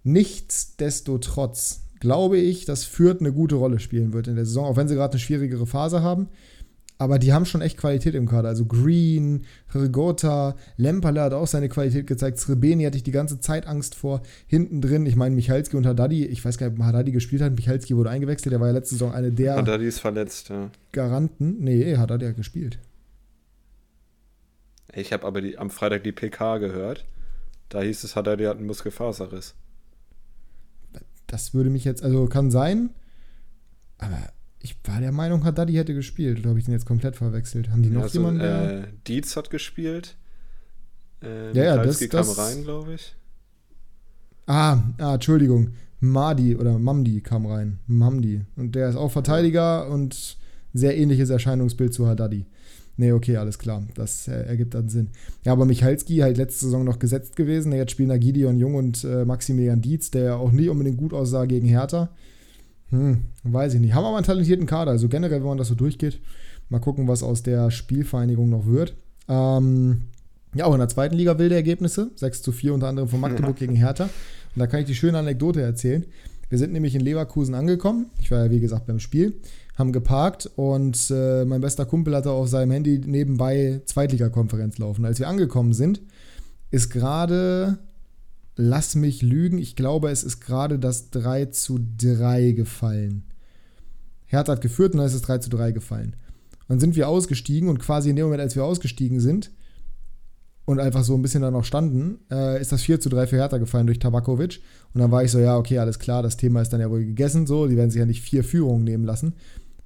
[0.04, 4.88] Nichtsdestotrotz glaube ich, dass Fürth eine gute Rolle spielen wird in der Saison, auch wenn
[4.88, 6.28] sie gerade eine schwierigere Phase haben.
[7.02, 8.50] Aber die haben schon echt Qualität im Kader.
[8.50, 12.38] Also Green, Rigota, Lemperle hat auch seine Qualität gezeigt.
[12.38, 14.22] Srebeni hatte ich die ganze Zeit Angst vor.
[14.46, 17.56] Hinten drin, ich meine, Michalski und Haddadi, ich weiß gar nicht, ob Haddadi gespielt hat.
[17.56, 20.70] Michalski wurde eingewechselt, der war ja letzte Saison eine der Haddadi ist verletzt, ja.
[20.92, 21.56] Garanten.
[21.62, 22.78] Nee, Haddadi hat gespielt.
[24.94, 27.06] Ich habe aber die, am Freitag die PK gehört.
[27.70, 29.56] Da hieß es, Haddadi hat einen Muskelfaserriss.
[31.26, 32.92] Das würde mich jetzt, also kann sein,
[33.98, 34.20] aber
[34.62, 36.40] ich war der Meinung, Haddadi hätte gespielt.
[36.40, 37.70] Oder habe ich den jetzt komplett verwechselt?
[37.70, 38.42] Haben die noch also, jemanden?
[38.42, 40.16] Äh, Dietz hat gespielt.
[41.24, 43.16] Äh, ja, ja, das, kam das rein, glaube ich.
[44.48, 45.72] Ah, ah, Entschuldigung.
[46.00, 47.80] Madi oder Mamdi kam rein.
[47.88, 48.42] Mamdi.
[48.56, 50.38] Und der ist auch Verteidiger und
[50.74, 52.46] sehr ähnliches Erscheinungsbild zu Haddadi.
[52.98, 53.84] Nee, okay, alles klar.
[53.96, 55.10] Das äh, ergibt dann Sinn.
[55.44, 57.72] Ja, aber Michalski halt letzte Saison noch gesetzt gewesen.
[57.72, 61.14] Jetzt spielen da Gideon Jung und äh, Maximilian Dietz, der ja auch nie unbedingt gut
[61.14, 62.10] aussah gegen Hertha.
[62.92, 63.94] Hm, weiß ich nicht.
[63.94, 64.92] Haben aber einen talentierten Kader.
[64.92, 66.22] Also generell, wenn man das so durchgeht,
[66.70, 68.96] mal gucken, was aus der Spielvereinigung noch wird.
[69.28, 70.04] Ähm,
[70.54, 72.12] ja, auch in der zweiten Liga wilde Ergebnisse.
[72.16, 73.60] 6 zu 4 unter anderem von Magdeburg ja.
[73.68, 74.04] gegen Hertha.
[74.04, 76.06] Und da kann ich die schöne Anekdote erzählen.
[76.50, 78.08] Wir sind nämlich in Leverkusen angekommen.
[78.20, 79.40] Ich war ja, wie gesagt, beim Spiel.
[79.78, 85.06] Haben geparkt und äh, mein bester Kumpel hatte auf seinem Handy nebenbei Zweitligakonferenz laufen.
[85.06, 86.02] Als wir angekommen sind,
[86.70, 87.78] ist gerade
[88.56, 93.24] lass mich lügen, ich glaube, es ist gerade das 3 zu 3 gefallen.
[94.26, 96.16] Hertha hat geführt und dann ist es 3 zu 3 gefallen.
[96.68, 99.52] dann sind wir ausgestiegen und quasi in dem Moment, als wir ausgestiegen sind
[100.66, 103.36] und einfach so ein bisschen da noch standen, äh, ist das 4 zu 3 für
[103.36, 104.62] Hertha gefallen durch Tabakovic.
[104.94, 107.04] Und dann war ich so, ja, okay, alles klar, das Thema ist dann ja wohl
[107.04, 109.34] gegessen, so, die werden sich ja nicht vier Führungen nehmen lassen.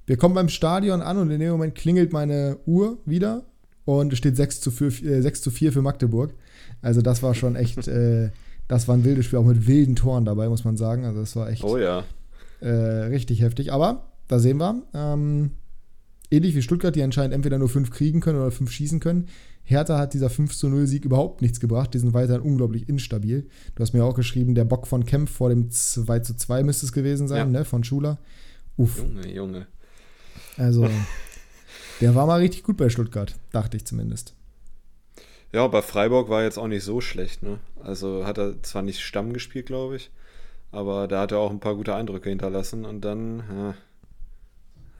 [0.06, 3.44] Wir kommen beim Stadion an und in dem Moment klingelt meine Uhr wieder
[3.84, 6.34] und es steht 6 zu 4, äh, 6 zu 4 für Magdeburg.
[6.82, 8.30] Also das war schon echt äh,
[8.68, 11.04] das war ein wildes Spiel, auch mit wilden Toren dabei, muss man sagen.
[11.04, 12.04] Also das war echt oh, ja.
[12.60, 13.72] äh, richtig heftig.
[13.72, 15.52] Aber da sehen wir, ähm,
[16.30, 19.28] ähnlich wie Stuttgart, die anscheinend entweder nur fünf kriegen können oder fünf schießen können.
[19.68, 21.92] Hertha hat dieser 5 zu 0 Sieg überhaupt nichts gebracht.
[21.92, 23.48] Die sind weiterhin unglaublich instabil.
[23.74, 26.86] Du hast mir auch geschrieben, der Bock von Kempf vor dem 2 zu 2 müsste
[26.86, 27.58] es gewesen sein, ja.
[27.58, 28.18] ne, von Schuler.
[28.76, 28.98] Uff.
[28.98, 29.66] Junge, Junge.
[30.56, 30.88] Also,
[32.00, 34.34] der war mal richtig gut bei Stuttgart, dachte ich zumindest.
[35.52, 37.42] Ja, bei Freiburg war jetzt auch nicht so schlecht.
[37.42, 37.58] Ne?
[37.82, 40.10] Also hat er zwar nicht Stamm gespielt, glaube ich,
[40.72, 42.84] aber da hat er auch ein paar gute Eindrücke hinterlassen.
[42.84, 43.74] Und dann, ja,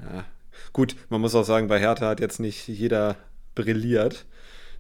[0.00, 0.24] ja.
[0.72, 3.16] gut, man muss auch sagen, bei Hertha hat jetzt nicht jeder
[3.54, 4.24] brilliert.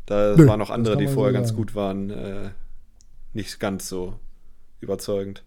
[0.06, 2.50] Da Nö, waren auch andere, die vorher ganz gut waren, äh,
[3.32, 4.14] nicht ganz so
[4.80, 5.42] überzeugend.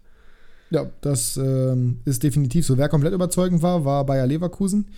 [0.70, 2.78] Ja, das ähm, ist definitiv so.
[2.78, 4.88] Wer komplett überzeugend war, war Bayer Leverkusen.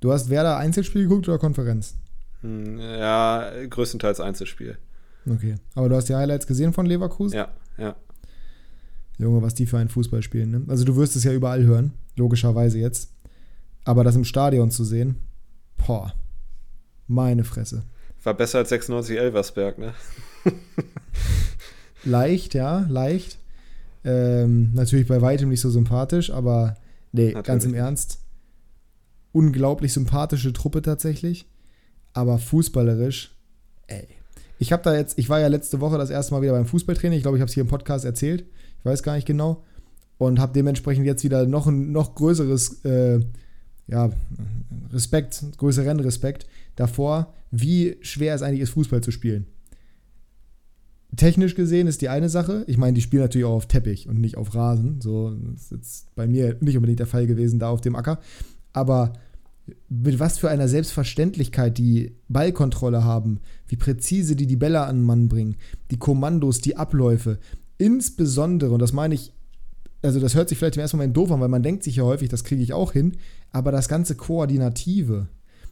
[0.00, 1.96] Du hast Werder Einzelspiel geguckt oder Konferenz?
[2.44, 4.76] Hm, ja, größtenteils Einzelspiel.
[5.28, 5.54] Okay.
[5.74, 7.36] Aber du hast die Highlights gesehen von Leverkusen?
[7.36, 7.96] Ja, ja.
[9.16, 10.62] Junge, was die für einen Fußball spielen, ne?
[10.68, 13.10] Also du wirst es ja überall hören, logischerweise jetzt.
[13.84, 15.16] Aber das im Stadion zu sehen,
[15.86, 16.12] boah,
[17.06, 17.84] meine Fresse.
[18.22, 19.94] War besser als 96 Elversberg, ne?
[22.04, 23.38] leicht, ja, leicht.
[24.04, 26.74] Ähm, natürlich bei weitem nicht so sympathisch, aber
[27.12, 27.46] nee, natürlich.
[27.46, 28.20] ganz im Ernst.
[29.32, 31.46] Unglaublich sympathische Truppe tatsächlich.
[32.14, 33.36] Aber fußballerisch,
[33.88, 34.06] ey.
[34.58, 37.18] Ich habe da jetzt, ich war ja letzte Woche das erste Mal wieder beim Fußballtraining.
[37.18, 38.46] Ich glaube, ich habe es hier im Podcast erzählt.
[38.78, 39.62] Ich weiß gar nicht genau.
[40.16, 43.20] Und habe dementsprechend jetzt wieder noch ein noch größeres, äh,
[43.88, 44.10] ja,
[44.92, 46.46] Respekt, größeren Respekt
[46.76, 49.46] davor, wie schwer es eigentlich ist, Fußball zu spielen.
[51.16, 52.64] Technisch gesehen ist die eine Sache.
[52.66, 55.00] Ich meine, die spielen natürlich auch auf Teppich und nicht auf Rasen.
[55.00, 58.20] So das ist jetzt bei mir nicht unbedingt der Fall gewesen, da auf dem Acker.
[58.72, 59.12] Aber
[59.88, 65.04] mit was für einer Selbstverständlichkeit die Ballkontrolle haben, wie präzise die die Bälle an den
[65.04, 65.56] Mann bringen,
[65.90, 67.38] die Kommandos, die Abläufe.
[67.78, 69.32] Insbesondere, und das meine ich,
[70.02, 72.04] also das hört sich vielleicht im ersten Moment doof an, weil man denkt sich ja
[72.04, 73.16] häufig, das kriege ich auch hin,
[73.50, 75.28] aber das ganze Koordinative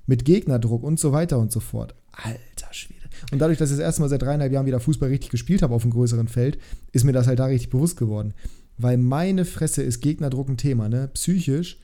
[0.07, 1.95] mit Gegnerdruck und so weiter und so fort.
[2.13, 3.03] Alter Schwede.
[3.31, 5.75] Und dadurch, dass ich das erste Mal seit dreieinhalb Jahren wieder Fußball richtig gespielt habe
[5.75, 6.59] auf einem größeren Feld,
[6.93, 8.35] ist mir das halt da richtig bewusst geworden.
[8.79, 11.09] Weil meine Fresse ist Gegnerdruck ein Thema, ne?
[11.13, 11.79] Psychisch.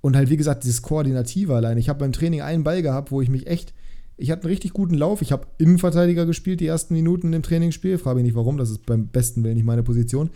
[0.00, 1.78] Und halt, wie gesagt, dieses Koordinative allein.
[1.78, 3.74] Ich habe beim Training einen Ball gehabt, wo ich mich echt.
[4.16, 5.22] Ich hatte einen richtig guten Lauf.
[5.22, 7.98] Ich habe Innenverteidiger gespielt, die ersten Minuten im Trainingsspiel.
[7.98, 10.30] Frage mich nicht warum, das ist beim besten Willen nicht meine Position.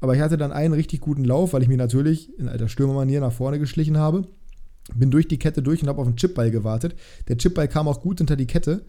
[0.00, 3.20] Aber ich hatte dann einen richtig guten Lauf, weil ich mich natürlich in alter Stürmermanier
[3.20, 4.26] nach vorne geschlichen habe.
[4.94, 6.94] Bin durch die Kette durch und habe auf den Chipball gewartet.
[7.28, 8.84] Der Chipball kam auch gut hinter die Kette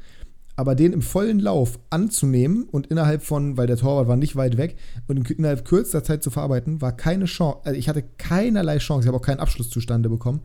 [0.58, 4.58] aber den im vollen Lauf anzunehmen und innerhalb von, weil der Torwart war nicht weit
[4.58, 4.76] weg,
[5.08, 7.60] und innerhalb kürzester Zeit zu verarbeiten, war keine Chance.
[7.64, 9.06] Also ich hatte keinerlei Chance.
[9.06, 10.42] Ich habe auch keinen Abschluss zustande bekommen.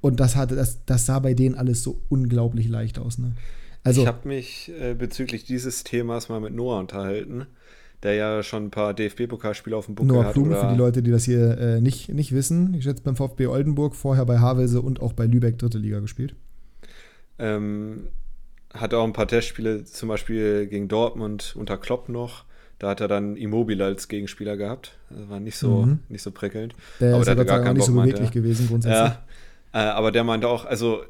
[0.00, 3.18] Und das, hatte, das, das sah bei denen alles so unglaublich leicht aus.
[3.18, 3.32] Ne?
[3.84, 7.46] Also, ich habe mich äh, bezüglich dieses Themas mal mit Noah unterhalten,
[8.02, 10.34] der ja schon ein paar DFB-Pokalspiele auf dem Buckel Noah hat.
[10.34, 12.74] Blume, für die Leute, die das hier äh, nicht, nicht wissen.
[12.74, 16.34] Ich schätze beim VfB Oldenburg, vorher bei Havelse und auch bei Lübeck dritte Liga gespielt.
[17.38, 18.08] Ähm,
[18.80, 22.44] hat auch ein paar Testspiele, zum Beispiel gegen Dortmund unter Klopp noch.
[22.78, 24.98] Da hat er dann Immobile als Gegenspieler gehabt.
[25.08, 26.00] Das war nicht so, mhm.
[26.08, 26.74] nicht so prickelnd.
[27.00, 29.00] Der aber ist der hatte gar keinen nicht Bock, so beweglich gewesen grundsätzlich.
[29.00, 29.24] Ja,
[29.72, 31.02] äh, aber der meinte auch, also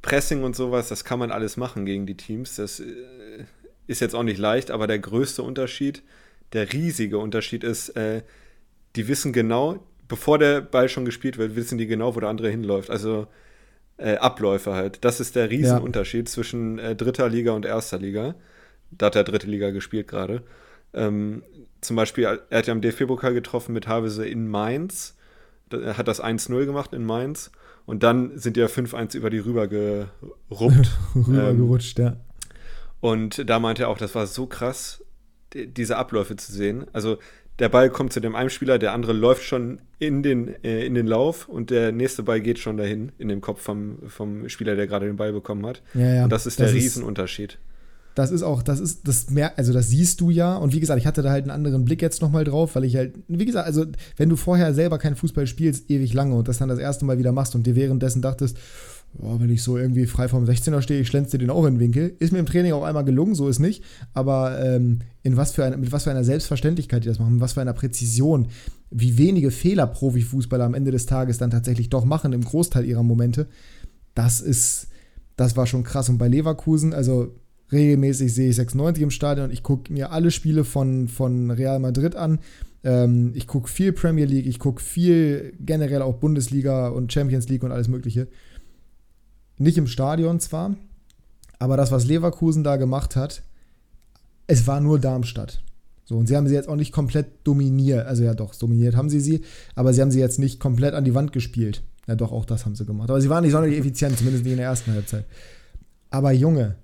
[0.00, 2.56] Pressing und sowas, das kann man alles machen gegen die Teams.
[2.56, 2.84] Das äh,
[3.88, 6.02] ist jetzt auch nicht leicht, aber der größte Unterschied,
[6.52, 8.22] der riesige Unterschied ist, äh,
[8.94, 12.48] die wissen genau, bevor der Ball schon gespielt wird, wissen die genau, wo der andere
[12.48, 12.90] hinläuft.
[12.90, 13.26] Also
[13.98, 15.04] äh, Abläufe halt.
[15.04, 16.32] Das ist der Riesenunterschied ja.
[16.32, 18.34] zwischen äh, dritter Liga und erster Liga.
[18.90, 20.42] Da hat er dritte Liga gespielt gerade.
[20.94, 21.42] Ähm,
[21.80, 25.16] zum Beispiel, er hat ja im DFB-Pokal getroffen mit Havese in Mainz.
[25.70, 27.50] Er hat das 1-0 gemacht in Mainz.
[27.84, 30.90] Und dann sind die ja 5-1 über die rüber geruppt.
[31.14, 32.16] Rübergerutscht, ähm, ja.
[33.00, 35.04] Und da meinte er auch, das war so krass,
[35.54, 36.86] diese Abläufe zu sehen.
[36.92, 37.18] Also
[37.58, 40.94] der Ball kommt zu dem einen Spieler, der andere läuft schon in den, äh, in
[40.94, 44.76] den Lauf und der nächste Ball geht schon dahin, in den Kopf vom, vom Spieler,
[44.76, 45.82] der gerade den Ball bekommen hat.
[45.94, 46.24] Ja, ja.
[46.24, 47.58] Und das ist das der ist, Riesenunterschied.
[48.14, 50.56] Das ist auch, das ist, das mehr, also das siehst du ja.
[50.56, 52.96] Und wie gesagt, ich hatte da halt einen anderen Blick jetzt nochmal drauf, weil ich
[52.96, 56.58] halt, wie gesagt, also wenn du vorher selber keinen Fußball spielst, ewig lange und das
[56.58, 58.58] dann das erste Mal wieder machst und dir währenddessen dachtest,
[59.18, 61.80] oh, wenn ich so irgendwie frei vom 16er stehe, ich schlänze den auch in den
[61.80, 62.14] Winkel.
[62.18, 63.82] Ist mir im Training auch einmal gelungen, so ist nicht.
[64.12, 67.40] Aber ähm, in was für ein, mit was für einer Selbstverständlichkeit die das machen, mit
[67.40, 68.48] was für einer Präzision,
[68.90, 73.02] wie wenige Fehler Profifußballer am Ende des Tages dann tatsächlich doch machen im Großteil ihrer
[73.02, 73.48] Momente,
[74.14, 74.88] das ist,
[75.36, 76.08] das war schon krass.
[76.08, 77.34] Und bei Leverkusen, also
[77.70, 79.50] regelmäßig sehe ich 96 im Stadion.
[79.50, 82.38] Ich gucke mir alle Spiele von, von Real Madrid an.
[82.84, 87.62] Ähm, ich gucke viel Premier League, ich gucke viel generell auch Bundesliga und Champions League
[87.62, 88.28] und alles Mögliche.
[89.58, 90.76] Nicht im Stadion zwar,
[91.58, 93.42] aber das, was Leverkusen da gemacht hat,
[94.46, 95.62] es war nur Darmstadt.
[96.04, 98.06] So, und sie haben sie jetzt auch nicht komplett dominiert.
[98.06, 99.42] Also ja, doch, dominiert haben sie sie,
[99.74, 101.82] aber sie haben sie jetzt nicht komplett an die Wand gespielt.
[102.06, 103.10] Ja, doch, auch das haben sie gemacht.
[103.10, 105.26] Aber sie waren nicht sonderlich effizient, zumindest nicht in der ersten Halbzeit.
[106.08, 106.76] Aber Junge,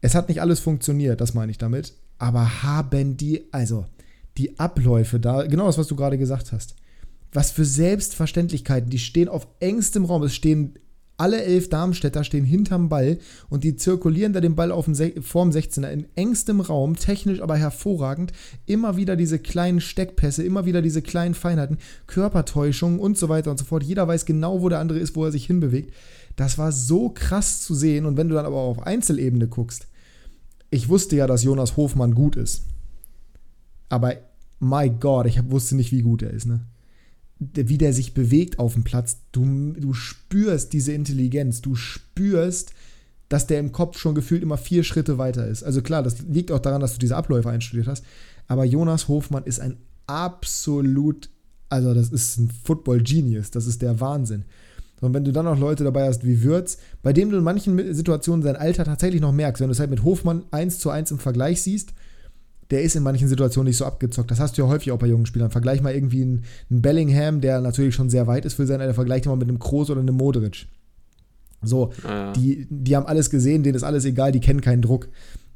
[0.00, 1.94] es hat nicht alles funktioniert, das meine ich damit.
[2.18, 3.86] Aber haben die, also
[4.38, 6.76] die Abläufe da, genau das, was du gerade gesagt hast.
[7.32, 10.22] Was für Selbstverständlichkeiten, die stehen auf engstem Raum.
[10.22, 10.78] Es stehen
[11.16, 15.50] alle elf Darmstädter stehen hinterm Ball und die zirkulieren da den Ball auf dem vorm
[15.50, 18.32] 16er in engstem Raum, technisch aber hervorragend.
[18.66, 23.58] Immer wieder diese kleinen Steckpässe, immer wieder diese kleinen Feinheiten, Körpertäuschungen und so weiter und
[23.58, 23.82] so fort.
[23.82, 25.94] Jeder weiß genau, wo der andere ist, wo er sich hinbewegt.
[26.36, 28.04] Das war so krass zu sehen.
[28.04, 29.88] Und wenn du dann aber auf Einzelebene guckst,
[30.70, 32.64] ich wusste ja, dass Jonas Hofmann gut ist.
[33.88, 34.14] Aber
[34.60, 36.60] my God, ich wusste nicht, wie gut er ist, ne?
[37.38, 39.18] Wie der sich bewegt auf dem Platz.
[39.32, 42.72] Du, du spürst diese Intelligenz, du spürst,
[43.28, 45.62] dass der im Kopf schon gefühlt immer vier Schritte weiter ist.
[45.62, 48.04] Also klar, das liegt auch daran, dass du diese Abläufe einstudiert hast.
[48.46, 51.28] Aber Jonas Hofmann ist ein absolut,
[51.68, 54.44] also das ist ein Football-Genius, das ist der Wahnsinn.
[55.00, 57.94] Und wenn du dann noch Leute dabei hast wie Würz, bei dem du in manchen
[57.94, 61.10] Situationen sein Alter tatsächlich noch merkst, wenn du es halt mit Hofmann 1 zu 1
[61.10, 61.92] im Vergleich siehst,
[62.70, 64.30] der ist in manchen Situationen nicht so abgezockt.
[64.30, 65.50] Das hast du ja häufig auch bei jungen Spielern.
[65.50, 68.94] Vergleich mal irgendwie einen, einen Bellingham, der natürlich schon sehr weit ist für sein Alter,
[68.94, 70.66] vergleich mal mit einem Kroos oder einem Modric.
[71.62, 72.32] So, ja.
[72.32, 75.08] die, die haben alles gesehen, denen ist alles egal, die kennen keinen Druck.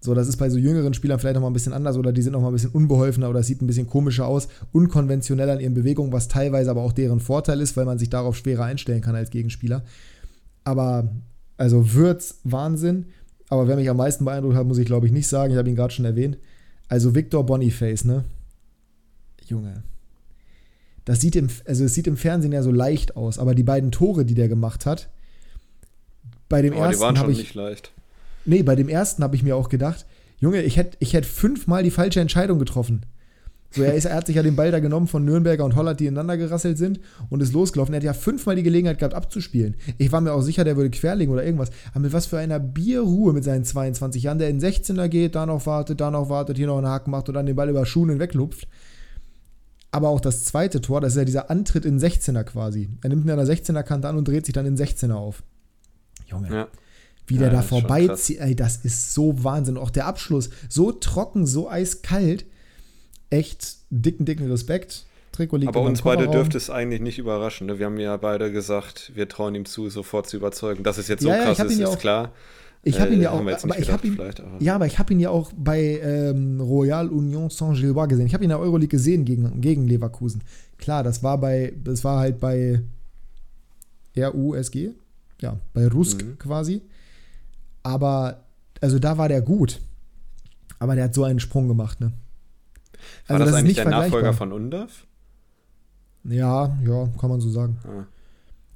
[0.02, 2.22] So, das ist bei so jüngeren Spielern vielleicht noch mal ein bisschen anders oder die
[2.22, 5.60] sind noch mal ein bisschen unbeholfener oder es sieht ein bisschen komischer aus, unkonventioneller in
[5.60, 9.02] ihren Bewegungen, was teilweise aber auch deren Vorteil ist, weil man sich darauf schwerer einstellen
[9.02, 9.84] kann als Gegenspieler.
[10.64, 11.10] Aber,
[11.58, 13.06] also Würz, Wahnsinn.
[13.50, 15.52] Aber wer mich am meisten beeindruckt hat, muss ich glaube ich nicht sagen.
[15.52, 16.38] Ich habe ihn gerade schon erwähnt.
[16.90, 18.24] Also Victor Boniface, ne?
[19.46, 19.84] Junge.
[21.04, 23.92] Das sieht im, also es sieht im Fernsehen ja so leicht aus, aber die beiden
[23.92, 25.08] Tore, die der gemacht hat,
[26.48, 27.92] bei dem oh, ersten habe ich nicht leicht.
[28.44, 30.04] Nee, bei dem ersten habe ich mir auch gedacht,
[30.40, 33.06] Junge, ich hätte ich hätt fünfmal die falsche Entscheidung getroffen.
[33.72, 36.00] So, er, ist, er hat sich ja den Ball da genommen von Nürnberger und Holland,
[36.00, 37.94] die ineinander gerasselt sind und ist losgelaufen.
[37.94, 39.76] Er hat ja fünfmal die Gelegenheit gehabt, abzuspielen.
[39.98, 41.70] Ich war mir auch sicher, der würde querlegen oder irgendwas.
[41.92, 45.46] Aber mit was für einer Bierruhe mit seinen 22 Jahren, der in 16er geht, da
[45.46, 47.86] noch wartet, da noch wartet, hier noch einen Haken macht und dann den Ball über
[47.86, 48.66] Schuhen weglupft.
[49.92, 52.90] Aber auch das zweite Tor, das ist ja dieser Antritt in 16er quasi.
[53.02, 55.42] Er nimmt ihn an der 16er Kante an und dreht sich dann in 16er auf.
[56.26, 56.52] Junge.
[56.52, 56.68] Ja
[57.30, 58.40] wie der ja, da vorbeizieht.
[58.40, 59.76] Ey, das ist so Wahnsinn.
[59.76, 62.44] Auch der Abschluss, so trocken, so eiskalt.
[63.30, 65.06] Echt dicken, dicken Respekt.
[65.32, 67.68] Trikot liegt Aber uns beide dürfte es eigentlich nicht überraschen.
[67.68, 67.78] Ne?
[67.78, 70.82] Wir haben ja beide gesagt, wir trauen ihm zu, sofort zu überzeugen.
[70.82, 72.32] Dass es jetzt so ja, krass ist, ist auch, klar.
[72.82, 74.18] Ich habe ihn ja äh, auch, aber ich habe ihn,
[74.58, 78.26] ja, aber ich habe ihn ja auch bei ähm, Royal Union Saint-Gilloise gesehen.
[78.26, 80.42] Ich habe ihn in der Euroleague gesehen gegen, gegen Leverkusen.
[80.78, 82.80] Klar, das war bei, das war halt bei
[84.16, 84.92] RUSG,
[85.42, 86.38] ja, bei Rusk mhm.
[86.38, 86.80] quasi.
[87.82, 88.44] Aber,
[88.80, 89.80] also da war der gut.
[90.78, 92.12] Aber der hat so einen Sprung gemacht, ne?
[93.26, 95.06] Also, war das, das eigentlich der Nachfolger von Undav?
[96.24, 97.78] Ja, ja, kann man so sagen.
[97.84, 98.06] Ah.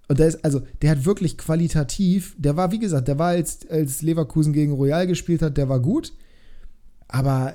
[0.09, 3.69] Und der ist, also, der hat wirklich qualitativ, der war, wie gesagt, der war, als,
[3.69, 6.13] als Leverkusen gegen Royal gespielt hat, der war gut.
[7.09, 7.55] Aber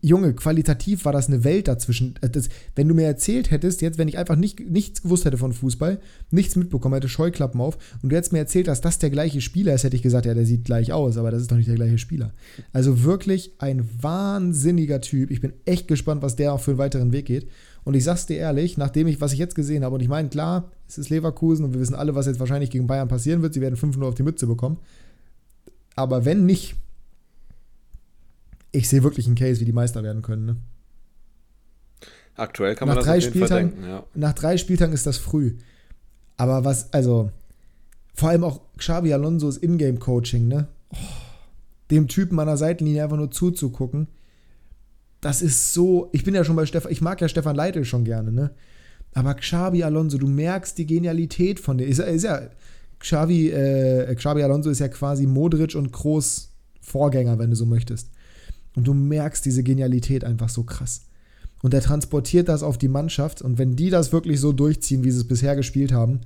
[0.00, 2.14] Junge, qualitativ war das eine Welt dazwischen.
[2.20, 5.38] Äh, das, wenn du mir erzählt hättest, jetzt, wenn ich einfach nicht, nichts gewusst hätte
[5.38, 5.98] von Fußball,
[6.30, 9.74] nichts mitbekommen hätte, Scheuklappen auf, und du hättest mir erzählt, dass das der gleiche Spieler
[9.74, 11.76] ist, hätte ich gesagt, ja, der sieht gleich aus, aber das ist doch nicht der
[11.76, 12.32] gleiche Spieler.
[12.72, 15.30] Also wirklich ein wahnsinniger Typ.
[15.30, 17.48] Ich bin echt gespannt, was der auch für einen weiteren Weg geht.
[17.84, 20.28] Und ich sag's dir ehrlich, nachdem ich, was ich jetzt gesehen habe, und ich meine,
[20.28, 23.54] klar, es ist Leverkusen und wir wissen alle, was jetzt wahrscheinlich gegen Bayern passieren wird.
[23.54, 24.78] Sie werden 5-0 auf die Mütze bekommen.
[25.94, 26.74] Aber wenn nicht,
[28.76, 30.46] ich sehe wirklich einen Case, wie die Meister werden können.
[30.46, 30.56] Ne?
[32.34, 34.04] Aktuell kann man nach das drei Spieltagen, denken, ja.
[34.14, 35.56] Nach drei Spieltagen ist das früh.
[36.36, 37.30] Aber was, also,
[38.14, 40.68] vor allem auch Xabi Alonso's Ingame-Coaching, ne?
[40.90, 40.96] Oh,
[41.90, 44.08] dem Typen an der Seitenlinie einfach nur zuzugucken,
[45.20, 48.04] das ist so, ich bin ja schon bei Stefan, ich mag ja Stefan Leitl schon
[48.04, 48.50] gerne, ne?
[49.14, 51.86] Aber Xabi Alonso, du merkst die Genialität von dir.
[51.86, 52.50] Ist, ist ja,
[52.98, 58.10] Xavi, äh, Xabi Alonso ist ja quasi Modric und Groß Vorgänger, wenn du so möchtest.
[58.76, 61.00] Und du merkst diese Genialität einfach so krass.
[61.62, 63.42] Und er transportiert das auf die Mannschaft.
[63.42, 66.20] Und wenn die das wirklich so durchziehen, wie sie es bisher gespielt haben,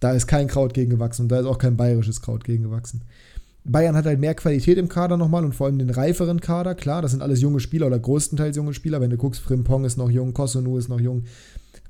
[0.00, 1.22] da ist kein Kraut gegen gewachsen.
[1.22, 3.00] Und da ist auch kein bayerisches Kraut gegen gewachsen.
[3.64, 6.74] Bayern hat halt mehr Qualität im Kader nochmal und vor allem den reiferen Kader.
[6.74, 9.00] Klar, das sind alles junge Spieler oder größtenteils junge Spieler.
[9.00, 11.24] Wenn du guckst, Frimpong ist noch jung, Kosunu ist noch jung.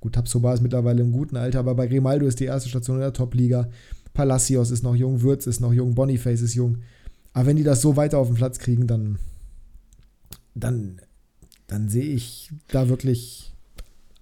[0.01, 3.03] Gut, Tabsoba ist mittlerweile im guten Alter, aber bei Grimaldo ist die erste Station in
[3.03, 3.68] der Top-Liga.
[4.12, 6.79] Palacios ist noch jung, Würz ist noch jung, Boniface ist jung.
[7.33, 9.18] Aber wenn die das so weiter auf den Platz kriegen, dann
[10.61, 11.01] dann,
[11.66, 13.53] dann sehe ich da wirklich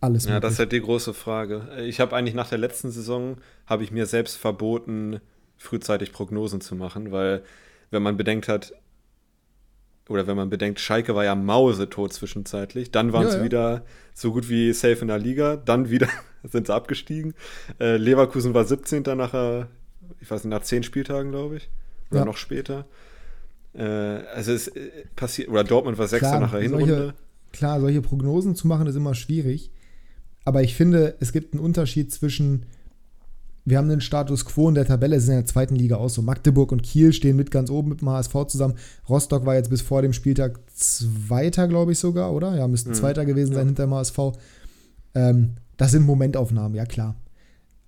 [0.01, 0.25] alles.
[0.25, 0.43] Ja, möglich.
[0.43, 1.69] das ist halt die große Frage.
[1.87, 5.21] Ich habe eigentlich nach der letzten Saison, habe ich mir selbst verboten,
[5.57, 7.43] frühzeitig Prognosen zu machen, weil
[7.91, 8.73] wenn man bedenkt hat,
[10.09, 13.45] oder wenn man bedenkt, Schalke war ja mausetot zwischenzeitlich, dann waren ja, sie ja.
[13.45, 16.09] wieder so gut wie safe in der Liga, dann wieder
[16.45, 17.35] sind sie abgestiegen.
[17.81, 19.03] Äh, Leverkusen war 17.
[19.03, 19.67] nach,
[20.21, 21.69] ich weiß nicht, nach 10 Spieltagen, glaube ich,
[22.11, 22.25] oder ja.
[22.25, 22.87] noch später.
[23.77, 23.83] Äh,
[24.35, 26.87] also es äh, passiert, oder Dortmund war Sechster nach der Hinrunde.
[26.87, 27.15] Solche,
[27.53, 29.71] klar, solche Prognosen zu machen ist immer schwierig.
[30.45, 32.67] Aber ich finde, es gibt einen Unterschied zwischen,
[33.65, 36.09] wir haben den Status quo in der Tabelle, es ist in der zweiten Liga auch
[36.09, 36.23] so.
[36.23, 38.75] Magdeburg und Kiel stehen mit ganz oben mit dem HSV zusammen.
[39.09, 42.57] Rostock war jetzt bis vor dem Spieltag Zweiter, glaube ich sogar, oder?
[42.57, 42.95] Ja, müssten mhm.
[42.95, 43.67] Zweiter gewesen sein ja.
[43.67, 44.19] hinter dem HSV.
[45.15, 47.17] Ähm, das sind Momentaufnahmen, ja klar.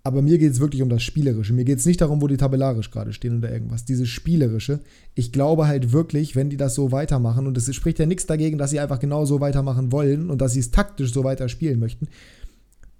[0.08, 1.52] Aber mir geht es wirklich um das Spielerische.
[1.52, 3.84] Mir geht es nicht darum, wo die tabellarisch gerade stehen oder irgendwas.
[3.84, 4.80] Dieses Spielerische.
[5.14, 8.56] Ich glaube halt wirklich, wenn die das so weitermachen, und es spricht ja nichts dagegen,
[8.56, 11.78] dass sie einfach genau so weitermachen wollen und dass sie es taktisch so weiter spielen
[11.78, 12.08] möchten,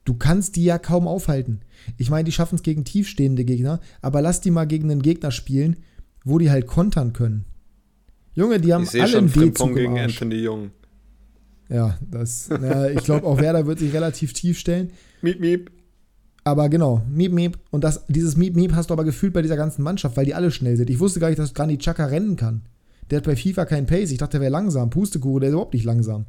[0.04, 1.60] du kannst die ja kaum aufhalten.
[1.96, 5.30] Ich meine, die schaffen es gegen tiefstehende Gegner, aber lass die mal gegen einen Gegner
[5.30, 5.76] spielen,
[6.26, 7.46] wo die halt kontern können.
[8.34, 10.72] Junge, die haben ich alle schon einen D-Zug gegen Anthony Jung.
[11.70, 14.90] Ja, das, ja, ich glaube auch Werder wird sich relativ tief stellen.
[15.22, 15.70] Miep, miep.
[16.48, 17.58] Aber genau, Miep Miep.
[17.70, 20.34] Und das, dieses Miep Miep hast du aber gefühlt bei dieser ganzen Mannschaft, weil die
[20.34, 20.88] alle schnell sind.
[20.88, 22.62] Ich wusste gar nicht, dass Granit Xhaka rennen kann.
[23.10, 24.12] Der hat bei FIFA keinen Pace.
[24.12, 24.88] Ich dachte, der wäre langsam.
[24.88, 26.24] Pustekuchen, der ist überhaupt nicht langsam.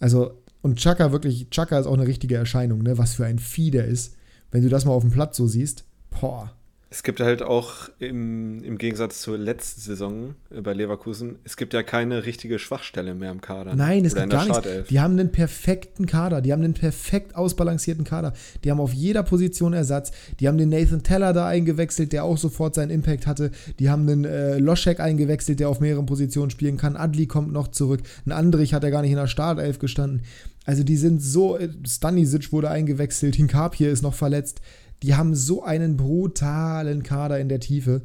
[0.00, 2.98] Also, und Chaka wirklich, Chaka ist auch eine richtige Erscheinung, ne?
[2.98, 4.16] Was für ein Vieh der ist.
[4.50, 5.84] Wenn du das mal auf dem Platz so siehst,
[6.20, 6.52] boah.
[6.92, 11.72] Es gibt halt auch im, im Gegensatz zur letzten Saison äh, bei Leverkusen, es gibt
[11.72, 13.74] ja keine richtige Schwachstelle mehr im Kader.
[13.74, 14.88] Nein, es gibt gar nichts.
[14.90, 18.34] Die haben einen perfekten Kader, die haben einen perfekt ausbalancierten Kader.
[18.62, 20.10] Die haben auf jeder Position Ersatz.
[20.38, 23.52] Die haben den Nathan Teller da eingewechselt, der auch sofort seinen Impact hatte.
[23.78, 26.98] Die haben einen äh, Loschek eingewechselt, der auf mehreren Positionen spielen kann.
[26.98, 28.02] Adli kommt noch zurück.
[28.26, 30.20] Ein Andrich hat ja gar nicht in der Startelf gestanden.
[30.64, 34.60] Also die sind so, äh, Stanisic wurde eingewechselt, Hinkapie ist noch verletzt.
[35.02, 38.02] Die haben so einen brutalen Kader in der Tiefe.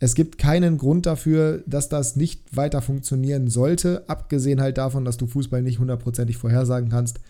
[0.00, 5.16] Es gibt keinen Grund dafür, dass das nicht weiter funktionieren sollte, abgesehen halt davon, dass
[5.16, 7.20] du Fußball nicht hundertprozentig vorhersagen kannst.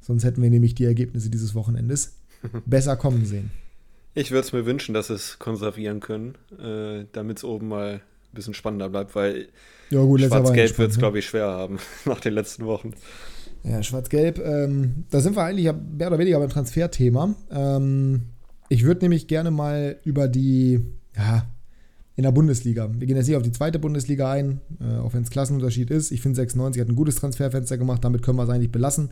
[0.00, 2.18] Sonst hätten wir nämlich die Ergebnisse dieses Wochenendes
[2.66, 3.50] besser kommen sehen.
[4.14, 8.34] Ich würde es mir wünschen, dass es konservieren können, äh, damit es oben mal ein
[8.34, 9.48] bisschen spannender bleibt, weil
[9.88, 11.00] ja, Schwarz-Gelb wird es, ne?
[11.00, 12.92] glaube ich, schwer haben nach den letzten Wochen.
[13.64, 17.34] Ja, Schwarz-Gelb, ähm, da sind wir eigentlich mehr oder weniger beim Transferthema.
[17.50, 18.22] Ähm,
[18.72, 20.80] ich würde nämlich gerne mal über die,
[21.14, 21.46] ja,
[22.16, 22.88] in der Bundesliga.
[22.98, 26.10] Wir gehen jetzt nicht auf die zweite Bundesliga ein, äh, auch wenn es Klassenunterschied ist.
[26.10, 29.10] Ich finde 96 hat ein gutes Transferfenster gemacht, damit können wir es eigentlich belassen.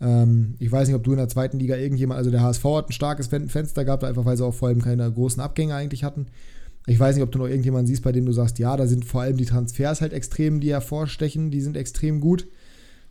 [0.00, 2.88] Ähm, ich weiß nicht, ob du in der zweiten Liga irgendjemand, also der HSV hat
[2.88, 6.26] ein starkes Fenster gehabt, einfach weil sie auch vor allem keine großen Abgänge eigentlich hatten.
[6.88, 9.04] Ich weiß nicht, ob du noch irgendjemanden siehst, bei dem du sagst, ja, da sind
[9.04, 12.48] vor allem die Transfers halt extrem, die hervorstechen, die sind extrem gut.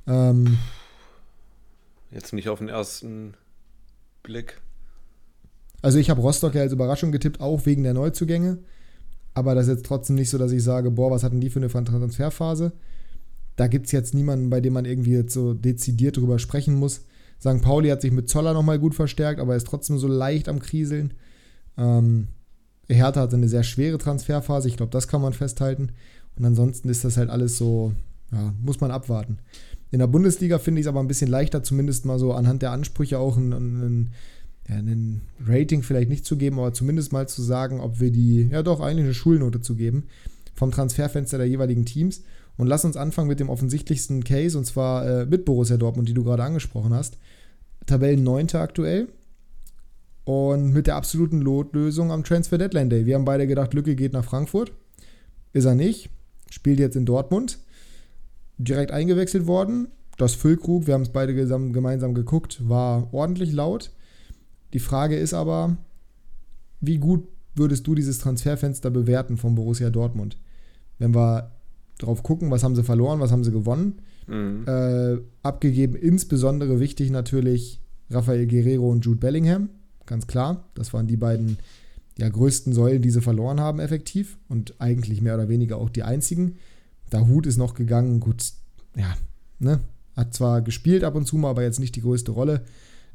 [0.05, 0.57] Ähm,
[2.11, 3.35] Jetzt nicht auf den ersten
[4.23, 4.59] Blick.
[5.87, 8.57] Also ich habe Rostock ja als Überraschung getippt, auch wegen der Neuzugänge.
[9.33, 11.59] Aber das ist jetzt trotzdem nicht so, dass ich sage, boah, was hatten die für
[11.59, 12.73] eine Transferphase?
[13.55, 17.05] Da gibt es jetzt niemanden, bei dem man irgendwie jetzt so dezidiert drüber sprechen muss.
[17.39, 17.61] St.
[17.61, 21.13] Pauli hat sich mit Zoller nochmal gut verstärkt, aber ist trotzdem so leicht am Kriseln.
[21.77, 22.27] Ähm,
[22.89, 25.93] Hertha hatte eine sehr schwere Transferphase, ich glaube, das kann man festhalten.
[26.37, 27.93] Und ansonsten ist das halt alles so,
[28.33, 29.37] ja, muss man abwarten.
[29.91, 32.71] In der Bundesliga finde ich es aber ein bisschen leichter, zumindest mal so anhand der
[32.71, 34.11] Ansprüche auch ein, ein,
[34.69, 38.49] ja, ein Rating vielleicht nicht zu geben, aber zumindest mal zu sagen, ob wir die,
[38.51, 40.03] ja doch, eigentlich eine Schulnote zu geben
[40.53, 42.23] vom Transferfenster der jeweiligen Teams.
[42.57, 46.15] Und lass uns anfangen mit dem offensichtlichsten Case, und zwar äh, mit Borussia Dortmund, die
[46.15, 47.17] du gerade angesprochen hast.
[47.85, 48.55] Tabellen 9.
[48.55, 49.07] aktuell.
[50.25, 53.05] Und mit der absoluten Lotlösung am Transfer Deadline Day.
[53.05, 54.73] Wir haben beide gedacht, Lücke geht nach Frankfurt.
[55.53, 56.09] Ist er nicht.
[56.49, 57.59] Spielt jetzt in Dortmund
[58.57, 59.87] direkt eingewechselt worden.
[60.17, 63.91] Das Füllkrug, wir haben es beide gemeinsam geguckt, war ordentlich laut.
[64.73, 65.77] Die Frage ist aber,
[66.81, 70.37] wie gut würdest du dieses Transferfenster bewerten von Borussia Dortmund?
[70.99, 71.51] Wenn wir
[71.97, 74.01] drauf gucken, was haben sie verloren, was haben sie gewonnen?
[74.27, 74.65] Mhm.
[74.67, 79.69] Äh, abgegeben, insbesondere wichtig natürlich Rafael Guerrero und Jude Bellingham,
[80.05, 80.65] ganz klar.
[80.75, 81.57] Das waren die beiden
[82.17, 84.37] ja, größten Säulen, die sie verloren haben, effektiv.
[84.49, 86.57] Und eigentlich mehr oder weniger auch die einzigen.
[87.09, 88.43] Da Hut ist noch gegangen, gut,
[88.95, 89.15] ja,
[89.59, 89.79] ne?
[90.15, 92.63] Hat zwar gespielt ab und zu mal, aber jetzt nicht die größte Rolle.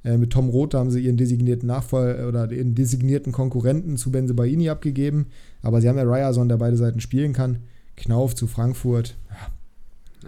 [0.05, 4.35] Äh, mit Tom Roth haben sie ihren designierten Nachfolger oder ihren designierten Konkurrenten zu Benze
[4.35, 5.27] Baini abgegeben.
[5.63, 7.61] Aber sie haben ja Ryerson, der beide Seiten spielen kann.
[7.97, 9.17] Knauf zu Frankfurt.
[9.31, 9.37] Ja.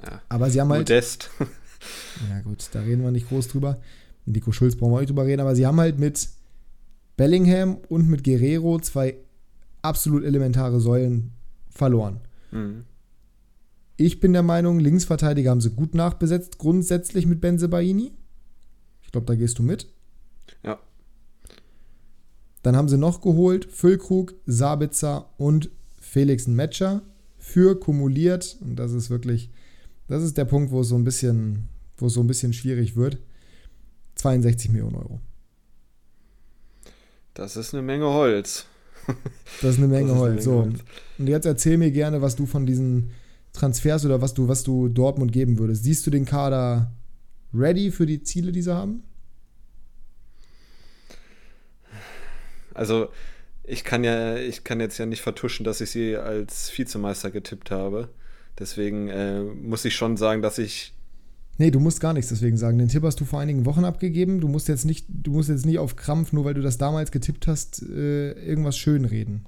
[0.03, 0.89] Ja, aber sie haben halt.
[0.89, 1.31] Modest.
[2.31, 3.81] ja, gut, da reden wir nicht groß drüber.
[4.27, 6.29] Nico Schulz brauchen wir nicht drüber reden, aber sie haben halt mit
[7.17, 9.17] Bellingham und mit Guerrero zwei
[9.83, 11.33] absolut elementare Säulen
[11.69, 12.21] verloren.
[12.51, 12.85] Mhm.
[13.97, 18.13] Ich bin der Meinung, Linksverteidiger haben sie gut nachbesetzt, grundsätzlich mit Benze Baini.
[19.15, 19.87] Ich glaube, da gehst du mit.
[20.65, 20.81] Ja.
[22.65, 27.03] Dann haben sie noch geholt Füllkrug, Sabitzer und Felix Metscher
[27.39, 28.57] für kumuliert.
[28.61, 29.51] Und das ist wirklich,
[30.09, 32.97] das ist der Punkt, wo es so ein bisschen, wo es so ein bisschen schwierig
[32.97, 33.19] wird.
[34.17, 35.21] 62 Millionen Euro.
[37.35, 38.67] Das ist eine Menge Holz.
[39.63, 40.23] Das ist eine Menge, ist Holz.
[40.23, 40.63] Eine Menge so.
[40.63, 40.81] Holz.
[41.19, 43.13] Und jetzt erzähl mir gerne, was du von diesen
[43.53, 45.85] Transfers oder was du, was du Dortmund geben würdest.
[45.85, 46.91] Siehst du den Kader
[47.55, 49.03] ready für die Ziele, die sie haben?
[52.75, 53.09] Also,
[53.63, 57.71] ich kann ja, ich kann jetzt ja nicht vertuschen, dass ich sie als Vizemeister getippt
[57.71, 58.11] habe.
[58.59, 60.93] Deswegen äh, muss ich schon sagen, dass ich.
[61.57, 62.79] Nee, du musst gar nichts deswegen sagen.
[62.79, 64.41] Den Tipp hast du vor einigen Wochen abgegeben.
[64.41, 67.13] Du musst jetzt nicht, du musst jetzt nicht auf Krampf, nur weil du das damals
[67.13, 69.47] getippt hast, äh, irgendwas schönreden.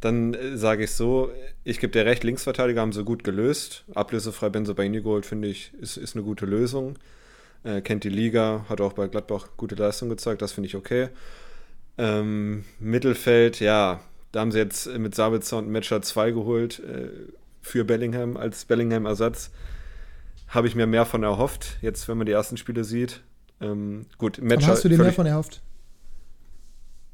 [0.00, 1.30] Dann äh, sage ich so,
[1.64, 3.84] ich gebe dir recht, Linksverteidiger haben sie gut gelöst.
[3.94, 6.98] Ablösefrei Benzo Baini geholt, finde ich, ist, ist eine gute Lösung.
[7.64, 11.08] Äh, kennt die Liga, hat auch bei Gladbach gute Leistung gezeigt, das finde ich okay.
[11.98, 14.00] Ähm, Mittelfeld, ja,
[14.32, 17.08] da haben sie jetzt mit Sabitzer und Matcher 2 geholt äh,
[17.62, 19.50] für Bellingham als Bellingham-Ersatz.
[20.48, 23.22] Habe ich mir mehr von erhofft, jetzt wenn man die ersten Spiele sieht.
[23.60, 24.66] Ähm, gut, Matcher.
[24.66, 25.62] Aber hast du dir mehr von erhofft?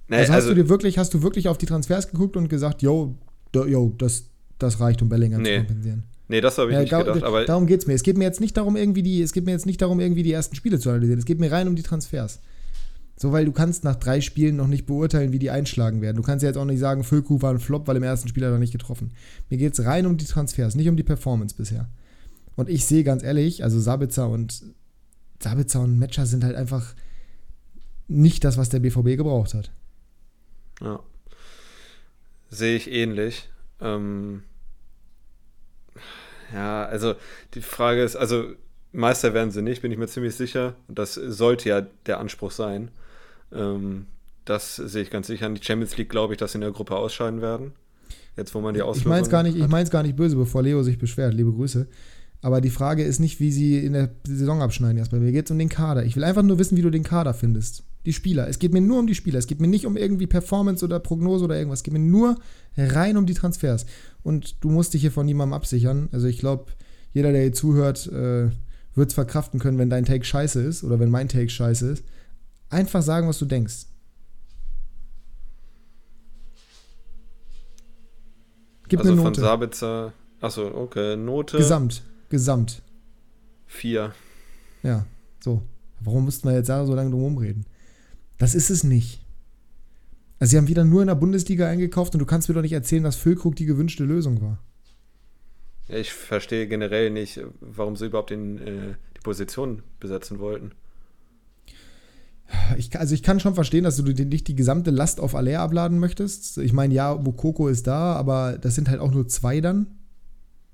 [0.08, 2.48] Nee, also, also hast du dir wirklich, hast du wirklich auf die Transfers geguckt und
[2.48, 3.16] gesagt, yo,
[3.54, 4.24] yo, das,
[4.58, 5.58] das reicht, um Bellingham nee.
[5.58, 6.04] zu kompensieren?
[6.28, 7.22] Nee, das habe ich ja, nicht gedacht.
[7.22, 7.94] Aber darum geht es mir.
[7.94, 10.22] Es geht mir jetzt nicht darum, irgendwie die, es geht mir jetzt nicht darum, irgendwie
[10.22, 11.18] die ersten Spiele zu analysieren.
[11.18, 12.40] Es geht mir rein um die Transfers.
[13.16, 16.16] So, weil du kannst nach drei Spielen noch nicht beurteilen, wie die einschlagen werden.
[16.16, 18.44] Du kannst ja jetzt auch nicht sagen, Füllkuh war ein Flop, weil im ersten Spiel
[18.44, 19.12] hat er nicht getroffen.
[19.50, 21.88] Mir geht es rein um die Transfers, nicht um die Performance bisher.
[22.56, 24.62] Und ich sehe ganz ehrlich, also Sabitzer und
[25.40, 26.94] Sabitzer und Matcher sind halt einfach
[28.08, 29.70] nicht das, was der BVB gebraucht hat.
[30.82, 31.00] Ja.
[32.50, 33.48] Sehe ich ähnlich.
[33.80, 34.42] Ähm,
[36.52, 37.14] ja, also
[37.54, 38.52] die Frage ist, also
[38.92, 40.74] Meister werden sie nicht, bin ich mir ziemlich sicher.
[40.88, 42.90] Das sollte ja der Anspruch sein.
[43.52, 44.06] Ähm,
[44.44, 45.46] das sehe ich ganz sicher.
[45.46, 47.72] In die Champions League glaube ich, dass sie in der Gruppe ausscheiden werden.
[48.36, 50.82] Jetzt, wo man die Auslösung Ich meine es gar, nicht, gar nicht böse, bevor Leo
[50.82, 51.34] sich beschwert.
[51.34, 51.86] Liebe Grüße.
[52.40, 54.98] Aber die Frage ist nicht, wie sie in der Saison abschneiden.
[54.98, 55.20] Erstmal.
[55.20, 56.04] Mir geht es um den Kader.
[56.04, 57.84] Ich will einfach nur wissen, wie du den Kader findest.
[58.04, 58.48] Die Spieler.
[58.48, 59.38] Es geht mir nur um die Spieler.
[59.38, 61.80] Es geht mir nicht um irgendwie Performance oder Prognose oder irgendwas.
[61.80, 62.36] Es geht mir nur
[62.76, 63.86] rein um die Transfers.
[64.22, 66.08] Und du musst dich hier von niemandem absichern.
[66.12, 66.72] Also ich glaube,
[67.12, 68.50] jeder, der hier zuhört, äh,
[68.94, 72.04] wird es verkraften können, wenn dein Take scheiße ist oder wenn mein Take scheiße ist.
[72.70, 73.86] Einfach sagen, was du denkst.
[78.88, 79.40] Gib also eine Note.
[79.40, 80.12] von Sabitzer.
[80.40, 81.16] Achso, okay.
[81.16, 81.56] Note.
[81.56, 82.02] Gesamt.
[82.28, 82.82] Gesamt.
[83.66, 84.12] Vier.
[84.82, 85.06] Ja,
[85.40, 85.62] so.
[86.00, 87.64] Warum müssten wir jetzt so lange drum reden?
[88.42, 89.24] Das ist es nicht.
[90.40, 92.72] Also sie haben wieder nur in der Bundesliga eingekauft und du kannst mir doch nicht
[92.72, 94.58] erzählen, dass Füllkrug die gewünschte Lösung war.
[95.86, 100.72] Ich verstehe generell nicht, warum sie überhaupt den, äh, die Position besetzen wollten.
[102.76, 106.00] Ich, also ich kann schon verstehen, dass du nicht die gesamte Last auf Aller abladen
[106.00, 106.58] möchtest.
[106.58, 109.86] Ich meine, ja, Mokoko ist da, aber das sind halt auch nur zwei dann.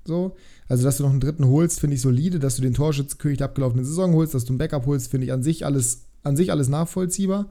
[0.05, 0.35] So.
[0.67, 2.39] Also, dass du noch einen dritten holst, finde ich solide.
[2.39, 5.31] Dass du den Torschützenkönig der abgelaufenen Saison holst, dass du ein Backup holst, finde ich
[5.31, 7.47] an sich alles, an sich alles nachvollziehbar.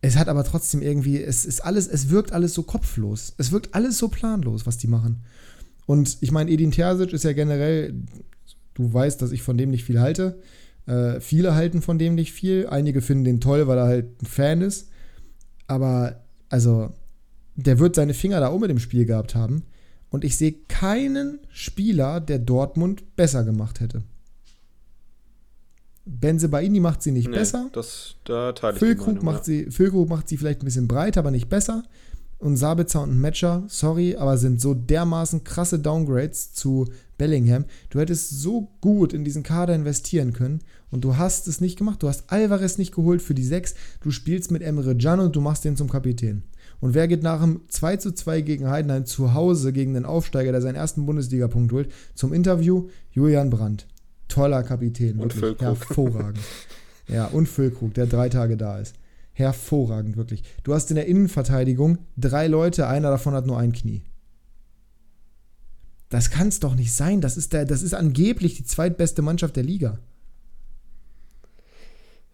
[0.00, 3.34] Es hat aber trotzdem irgendwie, es ist alles, es wirkt alles so kopflos.
[3.36, 5.24] Es wirkt alles so planlos, was die machen.
[5.86, 7.94] Und ich meine, Edin Terzic ist ja generell,
[8.74, 10.40] du weißt, dass ich von dem nicht viel halte.
[10.86, 12.66] Äh, viele halten von dem nicht viel.
[12.68, 14.88] Einige finden den toll, weil er halt ein Fan ist.
[15.66, 16.92] Aber, also,
[17.56, 19.64] der wird seine Finger da auch mit dem Spiel gehabt haben.
[20.10, 24.02] Und ich sehe keinen Spieler, der Dortmund besser gemacht hätte.
[26.08, 27.68] Benzebaini macht sie nicht nee, besser.
[27.72, 29.44] Das, da teile ich Füllkrug Meinung, macht, ja.
[29.44, 31.82] sie, Füllkrug macht sie vielleicht ein bisschen breiter, aber nicht besser.
[32.38, 36.86] Und Sabitzer und Matcher, sorry, aber sind so dermaßen krasse Downgrades zu
[37.18, 37.64] Bellingham.
[37.90, 42.02] Du hättest so gut in diesen Kader investieren können und du hast es nicht gemacht.
[42.02, 43.74] Du hast Alvarez nicht geholt für die 6.
[44.00, 46.44] Du spielst mit Emre Can und du machst den zum Kapitän.
[46.80, 50.52] Und wer geht nach dem 2 zu 2 gegen Heidenheim zu Hause gegen den Aufsteiger,
[50.52, 52.88] der seinen ersten Bundesliga-Punkt holt, zum Interview?
[53.10, 53.88] Julian Brandt.
[54.28, 55.18] Toller Kapitän.
[55.18, 55.66] Und Füllkrug.
[55.66, 56.38] Hervorragend.
[57.08, 58.94] ja, und Füllkrug, der drei Tage da ist.
[59.32, 60.42] Hervorragend, wirklich.
[60.64, 64.02] Du hast in der Innenverteidigung drei Leute, einer davon hat nur ein Knie.
[66.08, 67.20] Das kann es doch nicht sein.
[67.20, 69.98] Das ist, der, das ist angeblich die zweitbeste Mannschaft der Liga.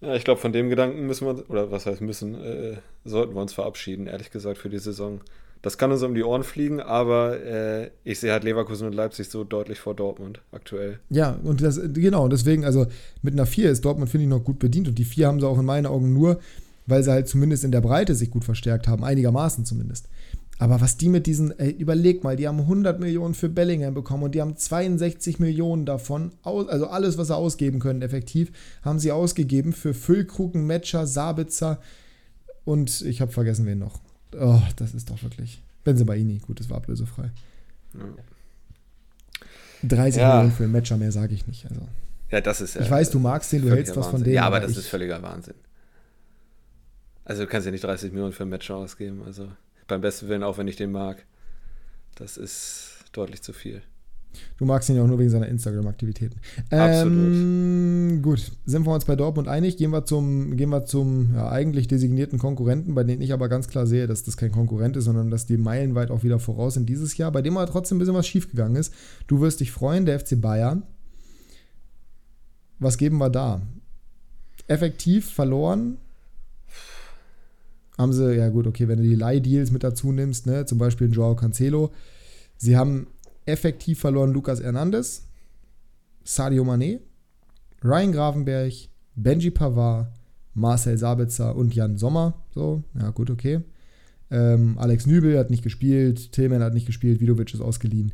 [0.01, 3.41] Ja, ich glaube, von dem Gedanken müssen wir, oder was heißt müssen, äh, sollten wir
[3.41, 5.21] uns verabschieden, ehrlich gesagt, für die Saison.
[5.65, 9.31] Das kann uns um die Ohren fliegen, aber äh, ich sehe halt Leverkusen und Leipzig
[9.31, 10.99] so deutlich vor Dortmund aktuell.
[11.09, 12.85] Ja, und das, genau, deswegen, also
[13.23, 15.49] mit einer 4 ist Dortmund, finde ich, noch gut bedient und die 4 haben sie
[15.49, 16.39] auch in meinen Augen nur,
[16.85, 20.11] weil sie halt zumindest in der Breite sich gut verstärkt haben, einigermaßen zumindest.
[20.59, 24.25] Aber was die mit diesen, ey, überleg mal, die haben 100 Millionen für Bellingham bekommen
[24.25, 28.53] und die haben 62 Millionen davon, also alles, was sie ausgeben können, effektiv,
[28.83, 31.81] haben sie ausgegeben für Füllkrugen, Matcher, Sabitzer
[32.67, 34.05] und ich habe vergessen, wen noch.
[34.39, 35.61] Oh, das ist doch wirklich.
[35.85, 37.31] Benzebaini, gut, das war ablösefrei.
[37.95, 38.01] Ja.
[39.83, 40.29] 30 ja.
[40.29, 41.67] Millionen für einen Matcher, mehr sage ich nicht.
[41.67, 41.87] Also.
[42.31, 42.83] Ja, das ist ja.
[42.83, 44.11] Ich weiß, du magst den, du hältst was Wahnsinn.
[44.13, 44.33] von dem.
[44.33, 45.55] Ja, aber, aber das ist völliger Wahnsinn.
[47.25, 49.23] Also, du kannst ja nicht 30 Millionen für einen Matcher ausgeben.
[49.25, 49.49] Also
[49.87, 51.25] beim besten Willen, auch wenn ich den mag.
[52.15, 53.83] Das ist deutlich zu viel.
[54.59, 56.41] Du magst ihn ja auch nur wegen seiner Instagram-Aktivitäten.
[56.71, 59.77] Ähm, gut, sind wir uns bei Dortmund einig?
[59.77, 63.69] Gehen wir zum, gehen wir zum ja, eigentlich designierten Konkurrenten, bei dem ich aber ganz
[63.69, 66.89] klar sehe, dass das kein Konkurrent ist, sondern dass die meilenweit auch wieder voraus sind
[66.89, 68.93] dieses Jahr, bei dem aber trotzdem ein bisschen was schiefgegangen ist.
[69.27, 70.83] Du wirst dich freuen, der FC Bayern.
[72.79, 73.63] Was geben wir da?
[74.67, 75.99] Effektiv verloren,
[77.97, 81.13] haben sie, ja gut, okay, wenn du die Leihdeals mit dazu nimmst, ne, zum Beispiel
[81.13, 81.93] Joao Cancelo,
[82.57, 83.07] sie haben
[83.47, 85.27] effektiv verloren Lucas Hernandez,
[86.25, 87.01] Sadio Mané,
[87.83, 88.73] Ryan Gravenberg,
[89.15, 90.09] Benji Pavard,
[90.55, 92.45] Marcel Sabitzer und Jan Sommer.
[92.55, 93.61] So, ja gut, okay.
[94.31, 98.13] Ähm, Alex Nübel hat nicht gespielt, Tillman hat nicht gespielt, Vidovic ist ausgeliehen.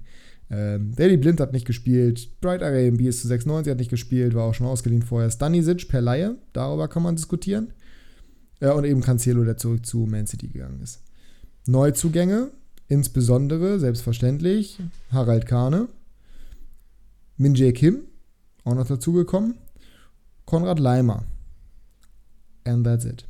[0.51, 4.45] Ähm, Daily Blind hat nicht gespielt, Bright Array BS zu 96 hat nicht gespielt, war
[4.45, 5.31] auch schon ausgeliehen vorher.
[5.31, 7.73] Stanisic per Laie, darüber kann man diskutieren.
[8.61, 11.03] Ja, und eben Cancelo, der zurück zu Man City gegangen ist.
[11.67, 12.51] Neuzugänge,
[12.91, 14.79] insbesondere, selbstverständlich,
[15.11, 15.89] Harald Kahne,
[17.39, 18.03] Min Jae Kim,
[18.65, 19.55] auch noch dazugekommen,
[20.45, 21.25] Konrad Leimer.
[22.65, 23.25] And that's it.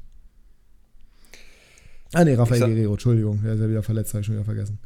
[2.13, 4.79] Ah, nee, Rafael Guerrero, Entschuldigung, der ist ja wieder verletzt, habe ich schon wieder vergessen.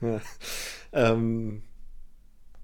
[0.92, 1.62] ähm,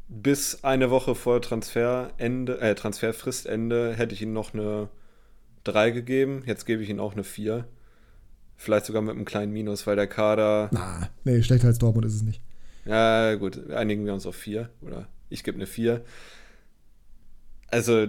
[0.09, 4.89] bis eine Woche vor Transferende, äh, Transferfristende hätte ich ihm noch eine
[5.65, 6.43] 3 gegeben.
[6.47, 7.67] Jetzt gebe ich ihm auch eine 4.
[8.57, 10.69] Vielleicht sogar mit einem kleinen Minus, weil der Kader.
[10.73, 12.41] Na, nee, schlechter als Dortmund ist es nicht.
[12.85, 14.69] Ja, gut, einigen wir uns auf 4.
[14.83, 16.03] Oder ich gebe eine 4.
[17.69, 18.09] Also,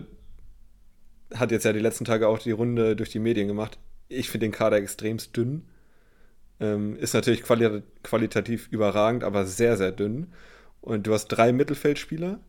[1.34, 3.78] hat jetzt ja die letzten Tage auch die Runde durch die Medien gemacht.
[4.10, 5.64] Ich finde den Kader extremst dünn.
[6.60, 10.28] Ähm, ist natürlich quali qualitativ überragend, aber sehr, sehr dünn.
[10.82, 12.40] Und du hast drei Mittelfeldspieler.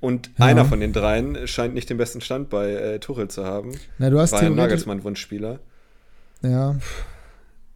[0.00, 0.46] Und ja.
[0.46, 3.72] einer von den dreien scheint nicht den besten Stand bei äh, Tuchel zu haben.
[3.98, 5.60] Na, du hast War ein Nagelsmann-Wunschspieler.
[6.42, 6.78] Ja.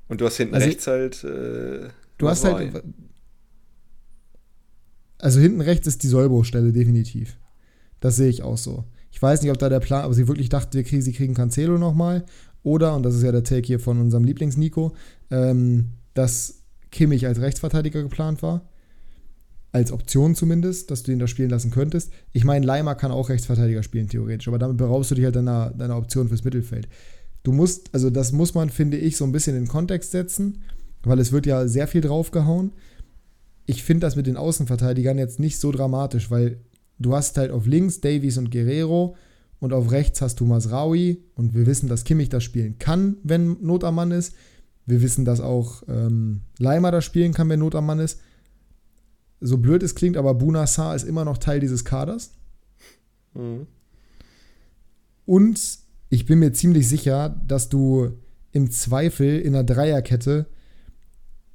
[0.08, 1.24] Und du hast hinten also, rechts halt.
[1.24, 1.88] Äh,
[2.18, 2.82] du hast halt.
[5.18, 7.36] Also hinten rechts ist die Sollbruchstelle definitiv.
[8.00, 8.84] Das sehe ich auch so.
[9.12, 11.34] Ich weiß nicht, ob da der Plan, ob sie wirklich dachten, wir kriegen, sie kriegen
[11.34, 12.24] Cancelo nochmal.
[12.62, 14.94] Oder, und das ist ja der Take hier von unserem Lieblings-Nico,
[15.30, 18.68] ähm, dass Kimmich als Rechtsverteidiger geplant war.
[19.72, 22.12] Als Option zumindest, dass du ihn da spielen lassen könntest.
[22.32, 25.70] Ich meine, Leimer kann auch Rechtsverteidiger spielen, theoretisch, aber damit beraubst du dich halt deiner,
[25.70, 26.88] deiner Option fürs Mittelfeld.
[27.42, 30.62] Du musst, also das muss man, finde ich, so ein bisschen in Kontext setzen,
[31.02, 32.72] weil es wird ja sehr viel draufgehauen.
[33.66, 36.60] Ich finde das mit den Außenverteidigern jetzt nicht so dramatisch, weil
[36.98, 39.16] du hast halt auf links Davies und Guerrero
[39.58, 43.56] und auf rechts hast du Masraui und wir wissen, dass Kimmich das spielen kann, wenn
[43.62, 44.34] Not am Mann ist.
[44.86, 48.20] Wir wissen, dass auch ähm, Leimer das spielen kann, wenn Not am Mann ist.
[49.40, 52.32] So blöd es klingt, aber Bunassar ist immer noch Teil dieses Kaders.
[53.34, 53.66] Mhm.
[55.24, 55.78] Und
[56.10, 58.10] ich bin mir ziemlich sicher, dass du
[58.52, 60.46] im Zweifel in einer Dreierkette,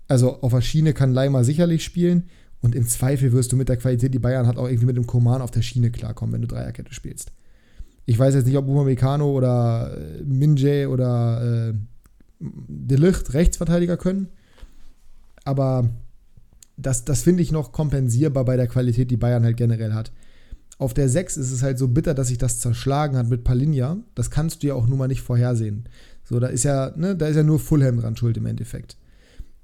[0.07, 2.23] also auf der Schiene kann Leimer sicherlich spielen
[2.61, 5.05] und im Zweifel wirst du mit der Qualität, die Bayern hat, auch irgendwie mit dem
[5.05, 7.33] Koman auf der Schiene klarkommen, wenn du Dreierkette spielst.
[8.05, 11.73] Ich weiß jetzt nicht, ob Upamecano oder äh, Minje oder äh,
[12.39, 14.29] Delicht Rechtsverteidiger können,
[15.43, 15.89] aber
[16.77, 20.11] das, das finde ich noch kompensierbar bei der Qualität, die Bayern halt generell hat.
[20.77, 23.97] Auf der 6 ist es halt so bitter, dass sich das zerschlagen hat mit Palinja.
[24.13, 25.87] Das kannst du ja auch nun mal nicht vorhersehen.
[26.23, 28.97] So, da ist ja, ne, da ist ja nur Fulham dran schuld im Endeffekt.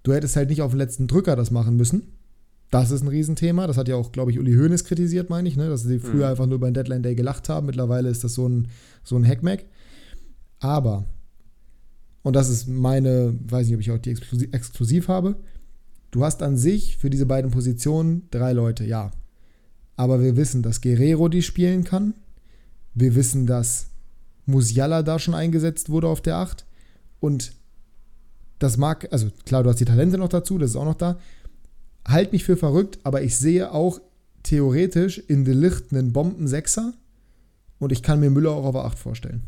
[0.03, 2.03] Du hättest halt nicht auf den letzten Drücker das machen müssen.
[2.69, 3.67] Das ist ein Riesenthema.
[3.67, 5.67] Das hat ja auch, glaube ich, Uli Hoeneß kritisiert, meine ich, ne?
[5.67, 6.31] dass sie früher mhm.
[6.31, 7.65] einfach nur beim Deadline Day gelacht haben.
[7.65, 8.69] Mittlerweile ist das so ein,
[9.03, 9.65] so ein Hackmack.
[10.59, 11.05] Aber,
[12.21, 15.35] und das ist meine, weiß nicht, ob ich auch die exklusiv, exklusiv habe,
[16.11, 19.11] du hast an sich für diese beiden Positionen drei Leute, ja.
[20.01, 22.15] Aber wir wissen, dass Guerrero die spielen kann.
[22.95, 23.91] Wir wissen, dass
[24.47, 26.65] Musiala da schon eingesetzt wurde auf der 8.
[27.19, 27.53] Und
[28.57, 31.19] das mag, also klar, du hast die Talente noch dazu, das ist auch noch da.
[32.07, 34.01] Halt mich für verrückt, aber ich sehe auch
[34.41, 36.95] theoretisch in De Licht einen Bombensechser
[37.77, 39.43] und ich kann mir Müller auch auf der 8 vorstellen.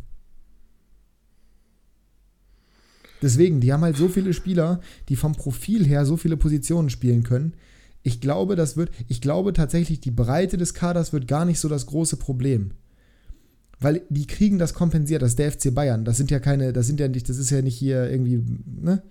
[3.24, 7.24] Deswegen, die haben halt so viele Spieler, die vom Profil her so viele Positionen spielen
[7.24, 7.56] können.
[8.04, 11.70] Ich glaube, das wird, ich glaube tatsächlich, die Breite des Kaders wird gar nicht so
[11.70, 12.72] das große Problem.
[13.80, 16.06] Weil die kriegen das kompensiert, das ist der FC Bayern.
[16.06, 19.04] Das sind ja keine, das sind ja nicht, das ist ja nicht hier irgendwie, ne?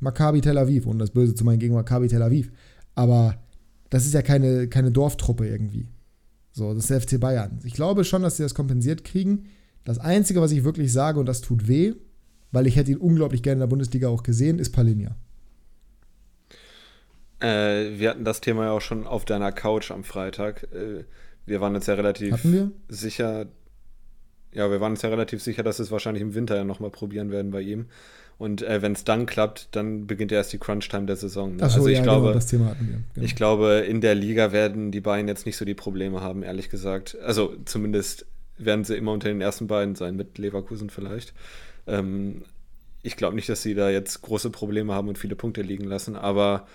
[0.00, 2.50] Maccabi Tel Aviv, ohne das Böse zu meinen gegen Maccabi Tel Aviv.
[2.94, 3.36] Aber
[3.90, 5.88] das ist ja keine, keine Dorftruppe irgendwie.
[6.52, 7.58] So, das ist der FC Bayern.
[7.64, 9.44] Ich glaube schon, dass sie das kompensiert kriegen.
[9.84, 11.94] Das Einzige, was ich wirklich sage, und das tut weh,
[12.52, 15.16] weil ich hätte ihn unglaublich gerne in der Bundesliga auch gesehen, ist Palinja.
[17.40, 20.64] Äh, wir hatten das Thema ja auch schon auf deiner Couch am Freitag.
[20.72, 21.04] Äh,
[21.46, 22.46] wir waren uns ja relativ
[22.88, 23.46] sicher.
[24.52, 26.90] Ja, wir waren uns ja relativ sicher, dass wir es wahrscheinlich im Winter ja nochmal
[26.90, 27.86] probieren werden bei ihm.
[28.38, 31.56] Und äh, wenn es dann klappt, dann beginnt erst die Crunch-Time der Saison.
[31.56, 31.58] Ne?
[31.58, 32.98] So, also ich ja, glaube, genau, das Thema hatten wir.
[33.14, 33.26] Genau.
[33.26, 36.68] Ich glaube, in der Liga werden die beiden jetzt nicht so die Probleme haben, ehrlich
[36.68, 37.16] gesagt.
[37.22, 38.26] Also zumindest
[38.58, 41.32] werden sie immer unter den ersten beiden sein, mit Leverkusen vielleicht.
[41.86, 42.42] Ähm,
[43.02, 46.16] ich glaube nicht, dass sie da jetzt große Probleme haben und viele Punkte liegen lassen,
[46.16, 46.66] aber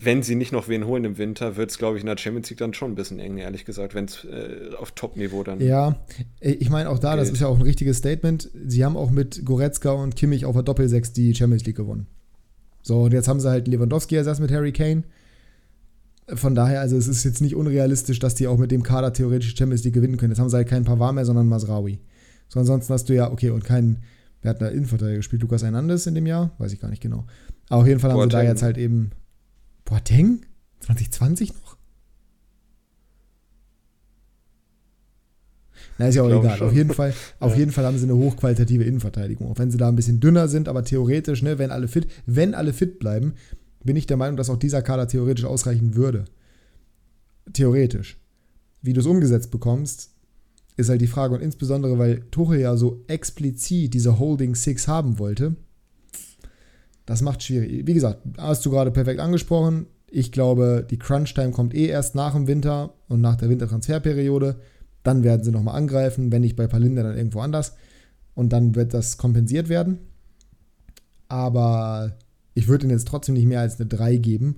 [0.00, 2.50] wenn sie nicht noch wen holen im Winter, wird es, glaube ich, in der Champions
[2.50, 5.60] League dann schon ein bisschen eng, ehrlich gesagt, wenn es äh, auf Top-Niveau dann.
[5.60, 5.96] Ja,
[6.40, 7.22] ich meine auch da, geht.
[7.22, 8.50] das ist ja auch ein richtiges Statement.
[8.66, 12.06] Sie haben auch mit Goretzka und Kimmich auf der Doppelsechs die Champions League gewonnen.
[12.82, 15.02] So, und jetzt haben sie halt Lewandowski ersetzt mit Harry Kane.
[16.34, 19.56] Von daher, also es ist jetzt nicht unrealistisch, dass die auch mit dem Kader theoretisch
[19.56, 20.32] Champions League gewinnen können.
[20.32, 21.98] Jetzt haben sie halt keinen Pavard mehr, sondern Masraui.
[22.48, 24.02] So, ansonsten hast du ja, okay, und keinen,
[24.42, 25.42] wer hat da Innenverteidiger gespielt?
[25.42, 26.52] Lukas Hernandez in dem Jahr?
[26.58, 27.24] Weiß ich gar nicht genau.
[27.68, 28.40] Aber auf jeden Fall haben Boateng.
[28.40, 29.10] sie da jetzt halt eben
[29.88, 30.44] Boateng?
[30.80, 31.78] 2020 noch?
[35.96, 36.60] Na, ist ja auch egal.
[36.60, 37.58] Auf jeden, Fall, auf ja.
[37.58, 39.50] jeden Fall haben sie eine hochqualitative Innenverteidigung.
[39.50, 42.54] Auch wenn sie da ein bisschen dünner sind, aber theoretisch, ne, wenn alle fit, wenn
[42.54, 43.32] alle fit bleiben,
[43.82, 46.26] bin ich der Meinung, dass auch dieser Kader theoretisch ausreichen würde.
[47.54, 48.20] Theoretisch.
[48.82, 50.10] Wie du es umgesetzt bekommst,
[50.76, 51.34] ist halt die Frage.
[51.34, 55.56] Und insbesondere, weil Tuchel ja so explizit diese Holding Six haben wollte,
[57.08, 57.86] das macht schwierig.
[57.86, 59.86] Wie gesagt, hast du gerade perfekt angesprochen.
[60.10, 64.56] Ich glaube, die Crunch-Time kommt eh erst nach dem Winter und nach der Wintertransferperiode.
[65.04, 67.72] Dann werden sie nochmal angreifen, wenn nicht bei Palinda, dann irgendwo anders.
[68.34, 70.00] Und dann wird das kompensiert werden.
[71.28, 72.14] Aber
[72.52, 74.56] ich würde ihnen jetzt trotzdem nicht mehr als eine 3 geben.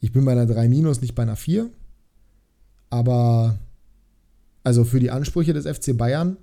[0.00, 1.68] Ich bin bei einer 3 minus, nicht bei einer 4.
[2.88, 3.58] Aber
[4.62, 6.38] also für die Ansprüche des FC Bayern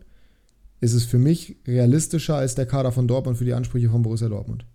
[0.81, 4.29] ist es für mich realistischer als der Kader von Dortmund für die Ansprüche von Borussia
[4.29, 4.65] Dortmund.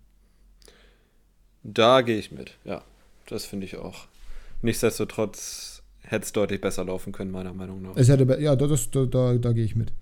[1.68, 2.82] Da gehe ich mit, ja.
[3.26, 4.06] Das finde ich auch.
[4.62, 7.96] Nichtsdestotrotz hätte es deutlich besser laufen können, meiner Meinung nach.
[7.96, 9.92] Es hätte, ja, das, da, da, da gehe ich mit.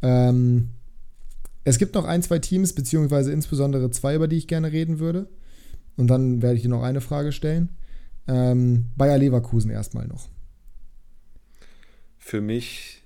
[0.00, 0.70] Ähm,
[1.64, 5.28] es gibt noch ein, zwei Teams, beziehungsweise insbesondere zwei, über die ich gerne reden würde.
[5.98, 7.68] Und dann werde ich dir noch eine Frage stellen.
[8.26, 10.28] Ähm, Bayer Leverkusen erstmal noch.
[12.18, 13.02] Für mich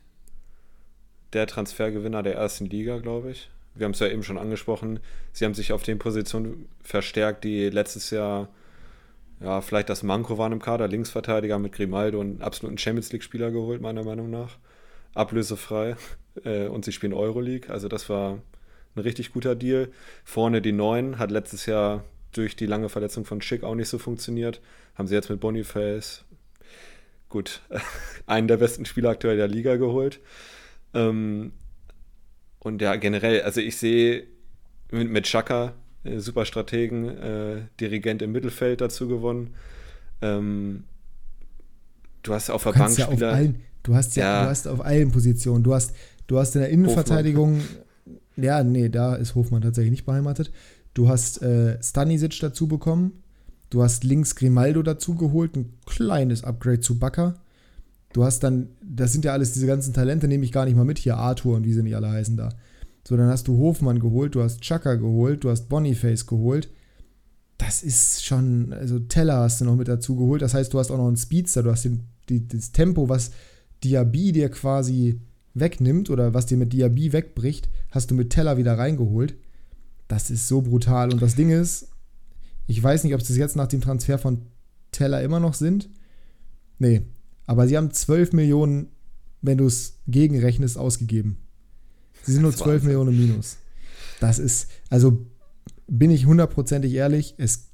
[1.32, 5.00] der Transfergewinner der ersten Liga, glaube ich wir haben es ja eben schon angesprochen,
[5.32, 8.48] sie haben sich auf den Positionen verstärkt, die letztes Jahr
[9.40, 13.80] ja, vielleicht das Manko waren im Kader, Linksverteidiger mit Grimaldo und absoluten Champions League-Spieler geholt,
[13.80, 14.58] meiner Meinung nach.
[15.14, 15.96] Ablösefrei.
[16.44, 18.40] Äh, und sie spielen Euroleague, also das war
[18.96, 19.92] ein richtig guter Deal.
[20.24, 22.02] Vorne die Neuen hat letztes Jahr
[22.32, 24.60] durch die lange Verletzung von Schick auch nicht so funktioniert.
[24.96, 26.24] Haben sie jetzt mit Boniface,
[27.28, 27.62] gut,
[28.26, 30.18] einen der besten Spieler aktuell der Liga geholt.
[30.92, 31.52] Ähm,
[32.64, 34.24] und ja, generell, also ich sehe
[34.90, 39.54] mit, mit Chaka, äh, Superstrategen, äh, Dirigent im Mittelfeld dazu gewonnen.
[40.22, 40.84] Ähm,
[42.22, 43.32] du hast auf der Bank ja Spieler.
[43.32, 45.62] Allen, du hast ja, ja, du hast auf allen Positionen.
[45.62, 45.94] Du hast,
[46.26, 47.60] du hast in der Innenverteidigung.
[47.60, 48.24] Hofmann.
[48.36, 50.50] Ja, nee, da ist Hofmann tatsächlich nicht beheimatet.
[50.94, 53.22] Du hast äh, Stanisic dazu bekommen.
[53.68, 57.34] Du hast links Grimaldo dazu geholt, ein kleines Upgrade zu Bakker.
[58.14, 60.84] Du hast dann, das sind ja alles diese ganzen Talente, nehme ich gar nicht mal
[60.84, 62.50] mit hier, Arthur und wie sie nicht alle heißen da.
[63.06, 66.70] So, dann hast du Hofmann geholt, du hast Chaka geholt, du hast Boniface geholt.
[67.58, 70.42] Das ist schon, also Teller hast du noch mit dazu geholt.
[70.42, 73.32] Das heißt, du hast auch noch einen Speedster, du hast den, die, das Tempo, was
[73.82, 75.20] Diaby dir quasi
[75.54, 79.34] wegnimmt oder was dir mit Diaby wegbricht, hast du mit Teller wieder reingeholt.
[80.06, 81.12] Das ist so brutal.
[81.12, 81.88] Und das Ding ist,
[82.68, 84.42] ich weiß nicht, ob es das jetzt nach dem Transfer von
[84.92, 85.90] Teller immer noch sind.
[86.78, 87.02] Nee,
[87.46, 88.88] aber sie haben 12 Millionen,
[89.42, 91.38] wenn du es gegenrechnest, ausgegeben.
[92.22, 93.56] Sie sind nur 12 Millionen minus.
[94.20, 95.26] Das ist, also
[95.86, 97.70] bin ich hundertprozentig ehrlich, es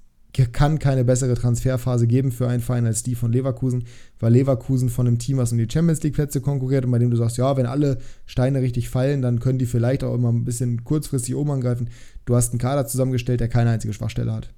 [0.52, 3.84] kann keine bessere Transferphase geben für einen Verein als die von Leverkusen,
[4.20, 7.10] weil Leverkusen von einem Team, was um die Champions League Plätze konkurriert und bei dem
[7.10, 10.44] du sagst, ja, wenn alle Steine richtig fallen, dann können die vielleicht auch immer ein
[10.44, 11.90] bisschen kurzfristig oben angreifen.
[12.26, 14.52] Du hast einen Kader zusammengestellt, der keine einzige Schwachstelle hat.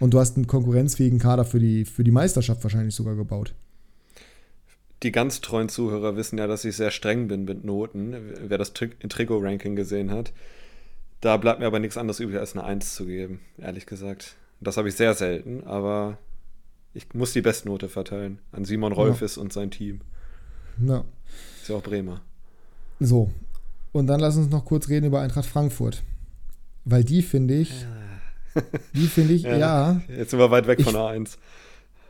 [0.00, 3.54] Und du hast einen konkurrenzfähigen Kader für die, für die Meisterschaft wahrscheinlich sogar gebaut
[5.04, 8.16] die ganz treuen Zuhörer wissen ja, dass ich sehr streng bin mit Noten.
[8.48, 10.32] Wer das Trigo-Ranking gesehen hat.
[11.20, 14.36] Da bleibt mir aber nichts anderes übrig, als eine 1 zu geben, ehrlich gesagt.
[14.60, 16.18] Das habe ich sehr selten, aber
[16.94, 19.42] ich muss die Bestnote verteilen an Simon Rolfes ja.
[19.42, 20.00] und sein Team.
[20.84, 21.04] Ja.
[21.60, 22.20] Ist ja auch Bremer.
[23.00, 23.30] So.
[23.92, 26.02] Und dann lass uns noch kurz reden über Eintracht Frankfurt.
[26.84, 27.82] Weil die finde ich,
[28.54, 28.62] ja.
[28.94, 29.56] die finde ich, ja.
[29.56, 30.00] ja.
[30.08, 31.36] Jetzt sind wir weit weg ich, von A1.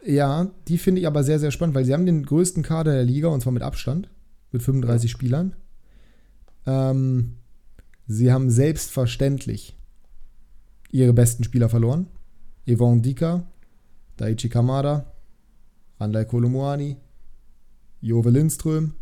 [0.05, 3.05] Ja, die finde ich aber sehr, sehr spannend, weil sie haben den größten Kader der
[3.05, 4.11] Liga und zwar mit Abstand,
[4.52, 5.16] mit 35 ja.
[5.16, 5.57] Spielern.
[6.66, 7.36] Ähm,
[8.07, 9.76] sie haben selbstverständlich
[10.90, 12.07] ihre besten Spieler verloren.
[12.66, 13.44] Yvonne Dika,
[14.16, 15.12] Daichi Kamada,
[15.98, 16.96] Andai Kolomuani,
[18.00, 18.94] Jove Lindström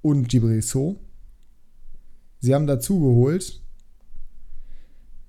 [0.00, 1.00] und Gibril So.
[2.38, 3.61] Sie haben dazu geholt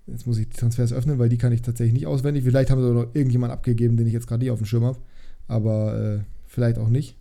[0.07, 2.43] Jetzt muss ich die Transfers öffnen, weil die kann ich tatsächlich nicht auswendig.
[2.43, 4.99] Vielleicht haben sie noch irgendjemand abgegeben, den ich jetzt gerade nicht auf dem Schirm habe.
[5.47, 7.17] Aber äh, vielleicht auch nicht.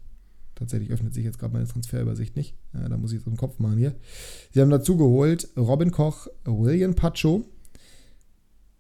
[0.54, 2.54] Tatsächlich öffnet sich jetzt gerade meine Transferübersicht nicht.
[2.74, 3.94] Ja, da muss ich jetzt im Kopf machen hier.
[4.52, 7.44] Sie haben dazu geholt Robin Koch, William Pacho,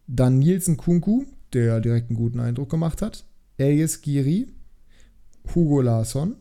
[0.06, 3.24] dann Nielsen Kunku, der direkt einen guten Eindruck gemacht hat,
[3.56, 4.48] Elias Giri,
[5.54, 6.36] Hugo Larsson,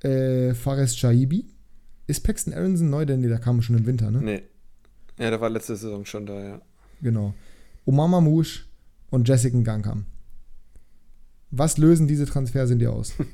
[0.00, 1.46] äh, Fares Chaibi.
[2.06, 4.20] Ist Paxton Aronson neu, denn der kam schon im Winter, ne?
[4.20, 4.42] Nee.
[5.22, 6.60] Ja, der war letzte Saison schon da, ja.
[7.00, 7.32] Genau.
[7.84, 8.64] Omar Mouche
[9.10, 10.06] und Jessica Gangham.
[11.52, 13.14] Was lösen diese Transfers in dir aus?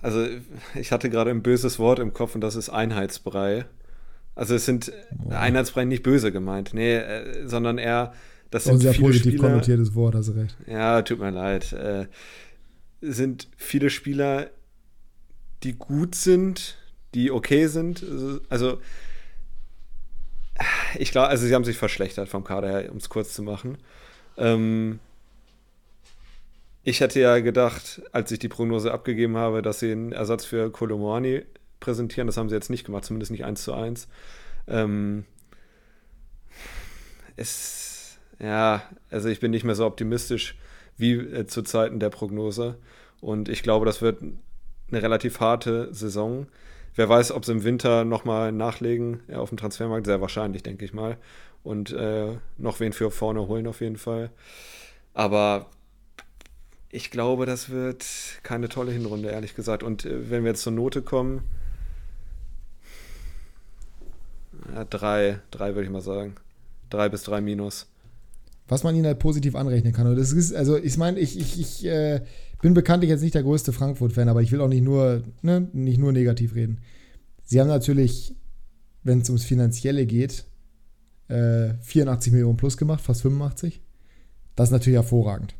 [0.00, 0.28] Also,
[0.76, 3.64] ich hatte gerade ein böses Wort im Kopf und das ist Einheitsbrei.
[4.36, 5.40] Also, es sind Boah.
[5.40, 8.12] Einheitsbrei nicht böse gemeint, nee, äh, sondern eher,
[8.52, 10.56] das sind ein sehr positiv Spieler, konnotiertes Wort, hast du recht.
[10.68, 11.72] Ja, tut mir leid.
[11.72, 12.06] Äh,
[13.00, 14.50] sind viele Spieler,
[15.64, 16.78] die gut sind,
[17.16, 18.06] die okay sind.
[18.50, 18.78] Also,
[20.98, 23.78] ich glaube, also sie haben sich verschlechtert vom Kader her, um es kurz zu machen.
[24.36, 25.00] Ähm,
[26.84, 30.70] ich hätte ja gedacht, als ich die Prognose abgegeben habe, dass sie einen Ersatz für
[30.70, 31.44] Kolomoani
[31.80, 32.26] präsentieren.
[32.26, 34.08] Das haben sie jetzt nicht gemacht, zumindest nicht eins zu eins.
[34.66, 35.24] Ähm,
[37.36, 40.56] es, ja, also ich bin nicht mehr so optimistisch
[40.96, 42.78] wie äh, zu Zeiten der Prognose.
[43.20, 46.46] Und ich glaube, das wird eine relativ harte Saison.
[46.98, 50.04] Wer weiß, ob sie im Winter nochmal nachlegen ja, auf dem Transfermarkt.
[50.04, 51.16] Sehr wahrscheinlich, denke ich mal.
[51.62, 54.30] Und äh, noch wen für vorne holen auf jeden Fall.
[55.14, 55.66] Aber
[56.90, 58.04] ich glaube, das wird
[58.42, 59.84] keine tolle Hinrunde, ehrlich gesagt.
[59.84, 61.42] Und äh, wenn wir jetzt zur Note kommen,
[64.74, 66.34] ja, drei, drei würde ich mal sagen.
[66.90, 67.86] Drei bis drei minus.
[68.66, 70.08] Was man ihnen halt positiv anrechnen kann.
[70.08, 72.22] Und das ist, also ich meine, ich, ich, ich äh,
[72.60, 75.98] bin bekanntlich jetzt nicht der größte Frankfurt-Fan, aber ich will auch nicht nur, ne, nicht
[75.98, 76.78] nur negativ reden.
[77.44, 78.34] Sie haben natürlich,
[79.04, 80.44] wenn es ums Finanzielle geht,
[81.28, 83.80] äh, 84 Millionen plus gemacht, fast 85.
[84.56, 85.54] Das ist natürlich hervorragend.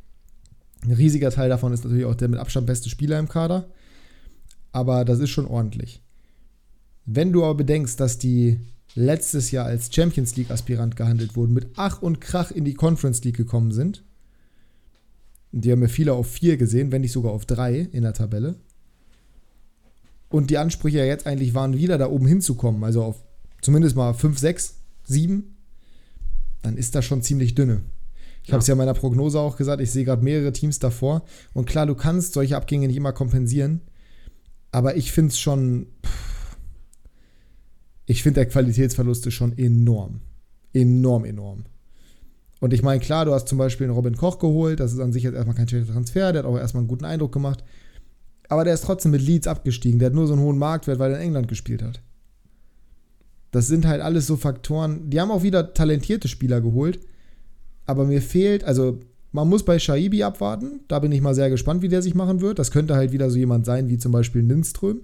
[0.84, 3.68] Ein riesiger Teil davon ist natürlich auch der mit Abstand beste Spieler im Kader.
[4.72, 6.02] Aber das ist schon ordentlich.
[7.04, 8.60] Wenn du aber bedenkst, dass die
[8.94, 13.36] letztes Jahr als Champions League-Aspirant gehandelt wurden, mit Ach und Krach in die Conference League
[13.36, 14.04] gekommen sind,
[15.52, 18.56] die haben wir viele auf vier gesehen, wenn nicht sogar auf drei in der Tabelle.
[20.28, 23.22] Und die Ansprüche ja jetzt eigentlich waren, wieder da oben hinzukommen, also auf
[23.62, 24.74] zumindest mal 5, 6,
[25.04, 25.56] 7,
[26.62, 27.82] dann ist das schon ziemlich dünne.
[28.42, 28.54] Ich ja.
[28.54, 31.22] habe es ja in meiner Prognose auch gesagt, ich sehe gerade mehrere Teams davor.
[31.54, 33.82] Und klar, du kannst solche Abgänge nicht immer kompensieren.
[34.70, 35.86] Aber ich finde es schon.
[38.06, 40.20] Ich finde, der Qualitätsverlust ist schon enorm.
[40.72, 41.64] Enorm, enorm.
[42.60, 44.80] Und ich meine, klar, du hast zum Beispiel einen Robin Koch geholt.
[44.80, 46.32] Das ist an sich jetzt erstmal kein schlechter Transfer.
[46.32, 47.62] Der hat auch erstmal einen guten Eindruck gemacht.
[48.48, 49.98] Aber der ist trotzdem mit Leeds abgestiegen.
[49.98, 52.00] Der hat nur so einen hohen Marktwert, weil er in England gespielt hat.
[53.50, 55.08] Das sind halt alles so Faktoren.
[55.10, 57.00] Die haben auch wieder talentierte Spieler geholt.
[57.86, 59.00] Aber mir fehlt, also
[59.32, 60.80] man muss bei Shaibi abwarten.
[60.88, 62.58] Da bin ich mal sehr gespannt, wie der sich machen wird.
[62.58, 65.00] Das könnte halt wieder so jemand sein wie zum Beispiel Lindström.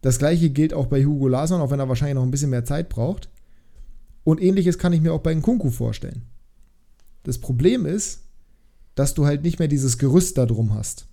[0.00, 2.64] Das gleiche gilt auch bei Hugo Larsson, auch wenn er wahrscheinlich noch ein bisschen mehr
[2.64, 3.28] Zeit braucht.
[4.24, 6.22] Und ähnliches kann ich mir auch bei Nkunku vorstellen.
[7.22, 8.20] Das Problem ist,
[8.94, 11.06] dass du halt nicht mehr dieses Gerüst da drum hast.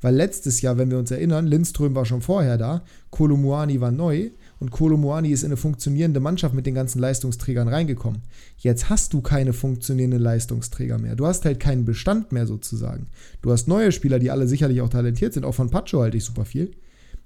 [0.00, 4.30] Weil letztes Jahr, wenn wir uns erinnern, Lindström war schon vorher da, Kolumuani war neu
[4.60, 8.22] und Kolomoani ist in eine funktionierende Mannschaft mit den ganzen Leistungsträgern reingekommen.
[8.58, 11.16] Jetzt hast du keine funktionierenden Leistungsträger mehr.
[11.16, 13.08] Du hast halt keinen Bestand mehr sozusagen.
[13.42, 15.44] Du hast neue Spieler, die alle sicherlich auch talentiert sind.
[15.44, 16.72] Auch von Pacho halte ich super viel.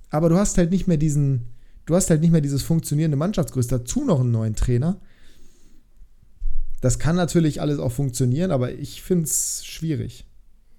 [0.09, 1.49] Aber du hast halt nicht mehr diesen,
[1.85, 3.69] du hast halt nicht mehr dieses funktionierende Mannschaftsgröße.
[3.69, 4.99] Dazu noch einen neuen Trainer.
[6.83, 10.27] Das kann natürlich alles auch funktionieren, aber ich finde es schwierig.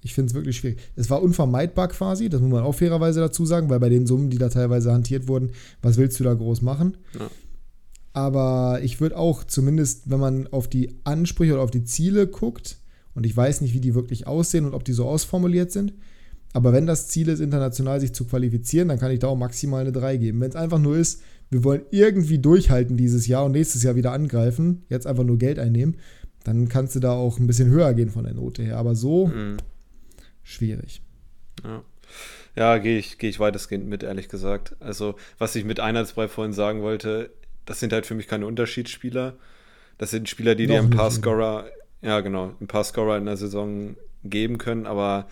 [0.01, 0.79] Ich finde es wirklich schwierig.
[0.97, 4.29] Es war unvermeidbar quasi, das muss man auch fairerweise dazu sagen, weil bei den Summen,
[4.29, 5.51] die da teilweise hantiert wurden,
[5.81, 6.97] was willst du da groß machen?
[7.17, 7.29] Ja.
[8.11, 12.77] Aber ich würde auch zumindest, wenn man auf die Ansprüche oder auf die Ziele guckt,
[13.15, 15.93] und ich weiß nicht, wie die wirklich aussehen und ob die so ausformuliert sind,
[16.53, 19.81] aber wenn das Ziel ist, international sich zu qualifizieren, dann kann ich da auch maximal
[19.81, 20.39] eine 3 geben.
[20.39, 24.13] Wenn es einfach nur ist, wir wollen irgendwie durchhalten dieses Jahr und nächstes Jahr wieder
[24.13, 25.97] angreifen, jetzt einfach nur Geld einnehmen,
[26.43, 28.77] dann kannst du da auch ein bisschen höher gehen von der Note her.
[28.77, 29.57] Aber so, mhm
[30.43, 31.01] schwierig.
[31.63, 31.83] Ja.
[32.55, 34.75] Ja, gehe ich, geh ich weitestgehend mit, ehrlich gesagt.
[34.79, 37.31] Also, was ich mit Einheitsbrei vorhin sagen wollte,
[37.65, 39.37] das sind halt für mich keine Unterschiedsspieler.
[39.97, 41.65] Das sind Spieler, die Noch dir ein paar Scorer,
[42.01, 45.27] ja genau, ein paar Scorer in der Saison geben können, aber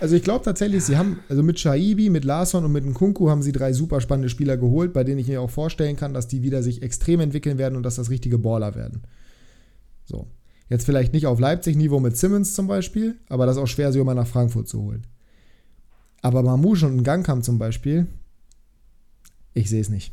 [0.00, 3.42] also ich glaube tatsächlich, sie haben, also mit Shaibi, mit Larson und mit Nkunku haben
[3.42, 6.42] sie drei super spannende Spieler geholt, bei denen ich mir auch vorstellen kann, dass die
[6.42, 9.02] wieder sich extrem entwickeln werden und dass das richtige Baller werden.
[10.04, 10.26] So.
[10.68, 13.98] Jetzt vielleicht nicht auf Leipzig-Niveau mit Simmons zum Beispiel, aber das ist auch schwer, sie
[13.98, 15.04] immer nach Frankfurt zu holen.
[16.22, 18.06] Aber Mamouche und Gangkamp zum Beispiel,
[19.52, 20.12] ich sehe es nicht.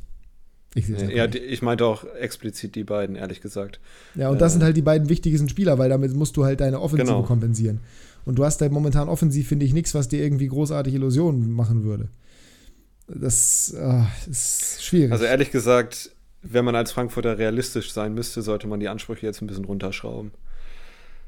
[0.74, 1.36] Ich sehe es ja, nicht.
[1.36, 3.80] ich meinte auch explizit die beiden, ehrlich gesagt.
[4.16, 6.60] Ja, und das äh, sind halt die beiden wichtigsten Spieler, weil damit musst du halt
[6.60, 7.24] deine Offensive genau.
[7.24, 7.80] kompensieren.
[8.28, 11.86] Und du hast halt momentan offensiv, finde ich, nichts, was dir irgendwie großartig Illusionen machen
[11.86, 12.10] würde.
[13.08, 15.14] Das äh, ist schwierig.
[15.14, 16.12] Also ehrlich gesagt,
[16.42, 20.32] wenn man als Frankfurter realistisch sein müsste, sollte man die Ansprüche jetzt ein bisschen runterschrauben.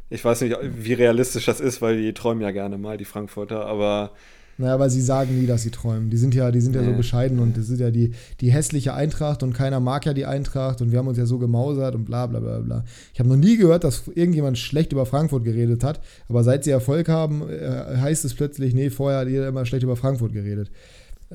[0.09, 3.65] Ich weiß nicht, wie realistisch das ist, weil die träumen ja gerne mal, die Frankfurter,
[3.65, 4.11] aber.
[4.59, 6.09] Naja, aber sie sagen nie, dass sie träumen.
[6.09, 8.93] Die sind ja, die sind ja so bescheiden und das sind ja die, die hässliche
[8.93, 12.03] Eintracht und keiner mag ja die Eintracht und wir haben uns ja so gemausert und
[12.03, 12.83] bla bla bla bla.
[13.13, 16.71] Ich habe noch nie gehört, dass irgendjemand schlecht über Frankfurt geredet hat, aber seit sie
[16.71, 20.69] Erfolg haben, äh, heißt es plötzlich, nee, vorher hat jeder immer schlecht über Frankfurt geredet.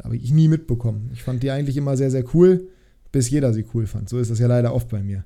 [0.02, 1.08] Habe ich nie mitbekommen.
[1.14, 2.68] Ich fand die eigentlich immer sehr, sehr cool,
[3.10, 4.10] bis jeder sie cool fand.
[4.10, 5.24] So ist das ja leider oft bei mir.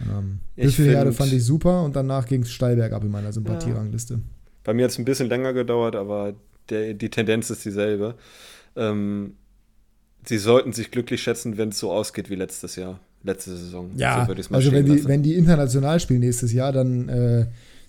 [0.00, 4.14] Ähm, Büffelherde fand ich super und danach ging es steil bergab in meiner Sympathierangliste.
[4.14, 4.20] Ja.
[4.64, 6.34] Bei mir hat es ein bisschen länger gedauert, aber
[6.70, 8.14] der, die Tendenz ist dieselbe.
[8.76, 9.34] Ähm,
[10.24, 13.90] sie sollten sich glücklich schätzen, wenn es so ausgeht wie letztes Jahr, letzte Saison.
[13.96, 17.46] Ja, so also wenn die, wenn die international spielen nächstes Jahr, dann, äh,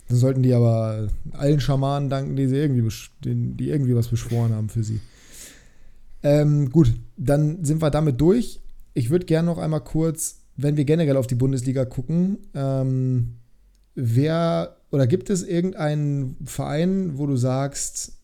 [0.07, 2.89] dann sollten die aber allen Schamanen danken, die, sie irgendwie,
[3.23, 4.99] die irgendwie was beschworen haben für sie.
[6.23, 8.59] Ähm, gut, dann sind wir damit durch.
[8.93, 13.37] Ich würde gerne noch einmal kurz, wenn wir generell auf die Bundesliga gucken, ähm,
[13.93, 18.16] wer oder gibt es irgendeinen Verein, wo du sagst,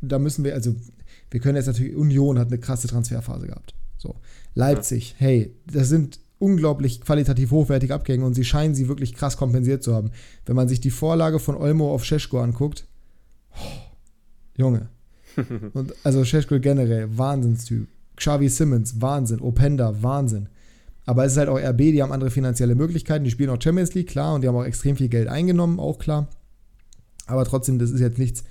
[0.00, 0.74] da müssen wir, also
[1.30, 3.74] wir können jetzt natürlich, Union hat eine krasse Transferphase gehabt.
[3.98, 4.16] So.
[4.54, 5.26] Leipzig, ja.
[5.26, 9.94] hey, das sind unglaublich qualitativ hochwertige Abgänge und sie scheinen sie wirklich krass kompensiert zu
[9.94, 10.10] haben.
[10.44, 12.86] Wenn man sich die Vorlage von Olmo auf Scheschko anguckt,
[13.52, 13.56] oh,
[14.56, 14.88] Junge.
[15.74, 17.88] und also Scheschko generell, Wahnsinnstyp.
[18.16, 19.40] Xavi Simmons, Wahnsinn.
[19.40, 20.48] Openda, Wahnsinn.
[21.04, 23.94] Aber es ist halt auch RB, die haben andere finanzielle Möglichkeiten, die spielen auch Champions
[23.94, 26.28] League, klar, und die haben auch extrem viel Geld eingenommen, auch klar.
[27.26, 28.42] Aber trotzdem, das ist jetzt nichts,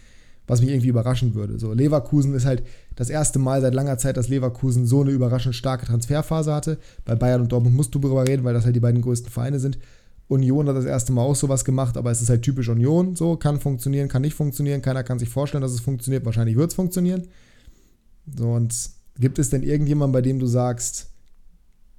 [0.48, 1.60] was mich irgendwie überraschen würde.
[1.60, 2.64] So, Leverkusen ist halt
[2.96, 6.78] das erste Mal seit langer Zeit, dass Leverkusen so eine überraschend starke Transferphase hatte.
[7.04, 9.60] Bei Bayern und Dortmund musst du darüber reden, weil das halt die beiden größten Vereine
[9.60, 9.78] sind.
[10.28, 13.16] Union hat das erste Mal auch sowas gemacht, aber es ist halt typisch Union.
[13.16, 14.82] So, kann funktionieren, kann nicht funktionieren.
[14.82, 16.26] Keiner kann sich vorstellen, dass es funktioniert.
[16.26, 17.28] Wahrscheinlich wird es funktionieren.
[18.36, 18.90] So, und
[19.20, 21.08] gibt es denn irgendjemanden, bei dem du sagst,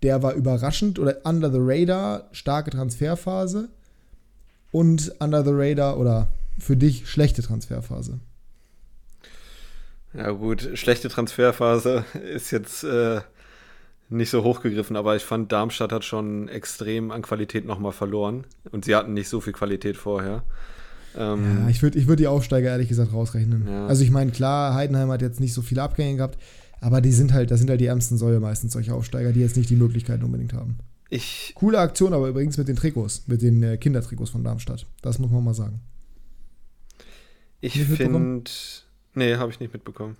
[0.03, 3.69] der war überraschend oder under the radar, starke Transferphase
[4.73, 6.29] und under the radar oder
[6.59, 8.19] für dich schlechte Transferphase?
[10.17, 12.05] Ja, gut, schlechte Transferphase
[12.35, 13.21] ist jetzt äh,
[14.09, 18.85] nicht so hochgegriffen, aber ich fand, Darmstadt hat schon extrem an Qualität nochmal verloren und
[18.85, 20.45] sie hatten nicht so viel Qualität vorher.
[21.17, 23.67] Ähm, ja, ich würde ich würd die Aufsteiger ehrlich gesagt rausrechnen.
[23.67, 23.87] Ja.
[23.87, 26.39] Also ich meine, klar, Heidenheim hat jetzt nicht so viele Abgänge gehabt,
[26.81, 29.57] aber die sind halt, das sind halt die ärmsten Säule meistens, solche Aufsteiger, die jetzt
[29.57, 30.79] nicht die Möglichkeiten unbedingt haben.
[31.09, 34.87] Ich Coole Aktion aber übrigens mit den Trikots, mit den äh, Kindertrikots von Darmstadt.
[35.03, 35.81] Das muss man mal sagen.
[37.61, 38.45] Ich finde
[39.17, 40.17] Nee, habe ich nicht mitbekommen.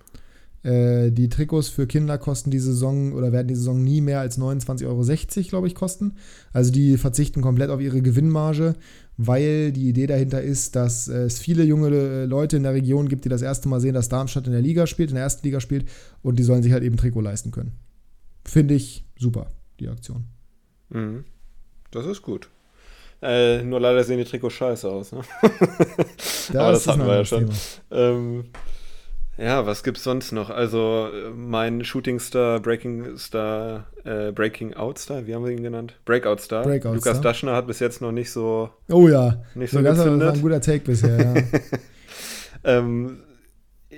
[0.63, 4.39] Äh, die Trikots für Kinder kosten die Saison oder werden die Saison nie mehr als
[4.39, 6.15] 29,60 Euro, glaube ich, kosten.
[6.51, 8.73] Also die verzichten komplett auf ihre Gewinnmarge,
[9.17, 13.23] weil die Idee dahinter ist, dass es viele junge äh, Leute in der Region gibt,
[13.23, 15.59] die das erste Mal sehen, dass Darmstadt in der Liga spielt, in der ersten Liga
[15.59, 15.87] spielt
[16.23, 17.73] und die sollen sich halt eben Trikot leisten können.
[18.43, 19.47] Finde ich super,
[19.79, 20.25] die Aktion.
[20.89, 21.23] Mhm.
[21.91, 22.49] Das ist gut.
[23.21, 25.11] Äh, nur leider sehen die Trikots scheiße aus.
[25.11, 25.21] Ne?
[26.49, 27.49] Das Aber das hatten wir ja schon.
[27.91, 28.45] Ähm,
[29.37, 30.49] ja, was gibt's sonst noch?
[30.49, 35.95] Also mein Shooting Star, Breaking Star, äh, Breaking Out Star, wie haben wir ihn genannt?
[36.05, 36.63] Breakout Star.
[36.63, 37.21] Breakout Lukas Star.
[37.21, 38.69] Daschner hat bis jetzt noch nicht so.
[38.89, 39.43] Oh ja.
[39.53, 41.35] Nicht so, so das war ein guter Take bisher.
[41.35, 41.43] Ja.
[42.63, 43.19] ähm,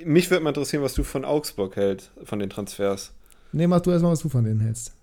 [0.05, 3.13] mich würde mal interessieren, was du von Augsburg hältst, von den Transfers.
[3.51, 4.93] Nee, mach du erstmal, was du von denen hältst.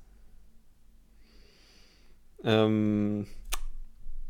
[2.44, 3.26] Ähm,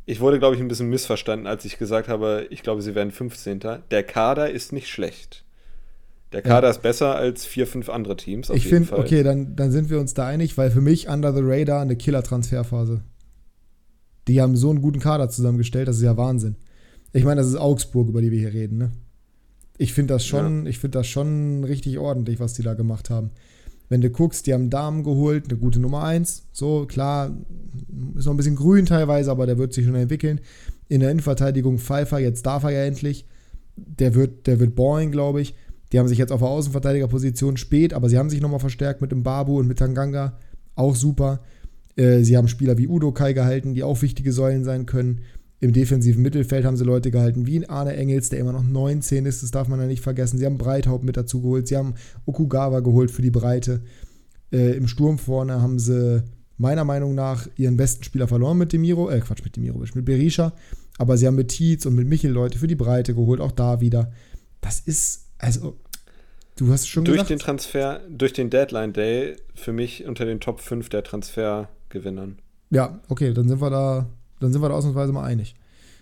[0.06, 3.10] ich wurde, glaube ich, ein bisschen missverstanden, als ich gesagt habe, ich glaube, sie werden
[3.10, 3.60] 15.
[3.90, 5.44] Der Kader ist nicht schlecht.
[6.32, 6.70] Der Kader ja.
[6.70, 8.50] ist besser als vier, fünf andere Teams.
[8.50, 11.40] ich finde, okay, dann, dann sind wir uns da einig, weil für mich Under the
[11.42, 13.02] Radar eine Killer-Transferphase.
[14.26, 16.56] Die haben so einen guten Kader zusammengestellt, das ist ja Wahnsinn.
[17.12, 18.92] Ich meine, das ist Augsburg, über die wir hier reden, ne?
[19.78, 20.70] Ich finde das schon, ja.
[20.70, 23.30] ich finde das schon richtig ordentlich, was die da gemacht haben.
[23.88, 26.48] Wenn du guckst, die haben Damen geholt, eine gute Nummer 1.
[26.52, 27.36] So, klar,
[28.16, 30.40] ist noch ein bisschen grün teilweise, aber der wird sich schon entwickeln.
[30.88, 33.26] In der Innenverteidigung Pfeiffer, jetzt darf er ja endlich.
[33.76, 35.54] Der wird, der wird Boring, glaube ich.
[35.92, 39.12] Die haben sich jetzt auf der Außenverteidigerposition spät, aber sie haben sich nochmal verstärkt mit
[39.12, 40.38] dem Babu und mit Tanganga.
[40.74, 41.40] Auch super.
[41.96, 45.22] Äh, sie haben Spieler wie Udo Kai gehalten, die auch wichtige Säulen sein können.
[45.58, 49.42] Im defensiven Mittelfeld haben sie Leute gehalten wie Arne Engels, der immer noch 19 ist,
[49.42, 50.38] das darf man ja nicht vergessen.
[50.38, 51.94] Sie haben Breithaupt mit dazu geholt, sie haben
[52.26, 53.80] Okugawa geholt für die Breite.
[54.52, 56.22] Äh, Im Sturm vorne haben sie
[56.58, 60.52] meiner Meinung nach ihren besten Spieler verloren mit Demiro, äh Quatsch, mit Demiro, mit Berisha.
[60.98, 63.80] Aber sie haben mit Tietz und mit Michel Leute für die Breite geholt, auch da
[63.80, 64.12] wieder.
[64.60, 65.76] Das ist also,
[66.56, 67.30] du hast schon Durch gesagt.
[67.30, 72.38] den Transfer, durch den Deadline Day für mich unter den Top 5 der Transfergewinnern.
[72.70, 74.06] Ja, okay, dann sind wir da,
[74.40, 75.54] dann sind wir da ausnahmsweise mal einig.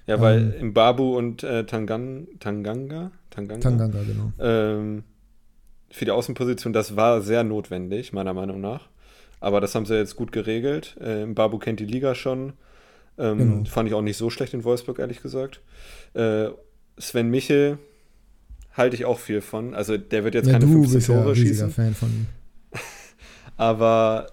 [0.06, 4.32] Ja, weil ähm, Babu und äh, Tangan, Tanganga, Tanganga, Tanganga genau.
[4.38, 5.04] Ähm,
[5.90, 8.88] für die Außenposition, das war sehr notwendig, meiner Meinung nach.
[9.40, 10.96] Aber das haben sie jetzt gut geregelt.
[11.00, 12.54] Ähm, Babu kennt die Liga schon.
[13.16, 13.64] Ähm, genau.
[13.64, 15.60] Fand ich auch nicht so schlecht in Wolfsburg, ehrlich gesagt.
[16.14, 16.48] Äh,
[16.98, 17.78] Sven Michel,
[18.74, 19.74] halte ich auch viel von.
[19.74, 21.70] Also der wird jetzt ja, keine 15 bist Tore ja schießen.
[21.70, 22.26] Fan von ihm.
[23.56, 24.26] Aber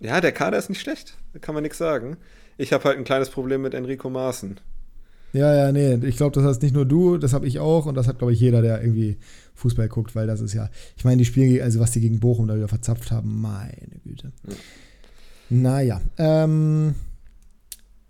[0.00, 1.16] ja, der Kader ist nicht schlecht.
[1.32, 2.16] Da kann man nichts sagen.
[2.56, 4.60] Ich habe halt ein kleines Problem mit Enrico Maaßen.
[5.32, 7.94] Ja, ja, nee, ich glaube, das hast nicht nur du, das habe ich auch und
[7.94, 9.16] das hat, glaube ich, jeder, der irgendwie
[9.54, 12.48] Fußball guckt, weil das ist ja, ich meine, die Spiele, also was die gegen Bochum
[12.48, 14.32] da wieder verzapft haben, meine Güte.
[14.48, 14.54] Ja.
[15.50, 16.94] Naja, ähm,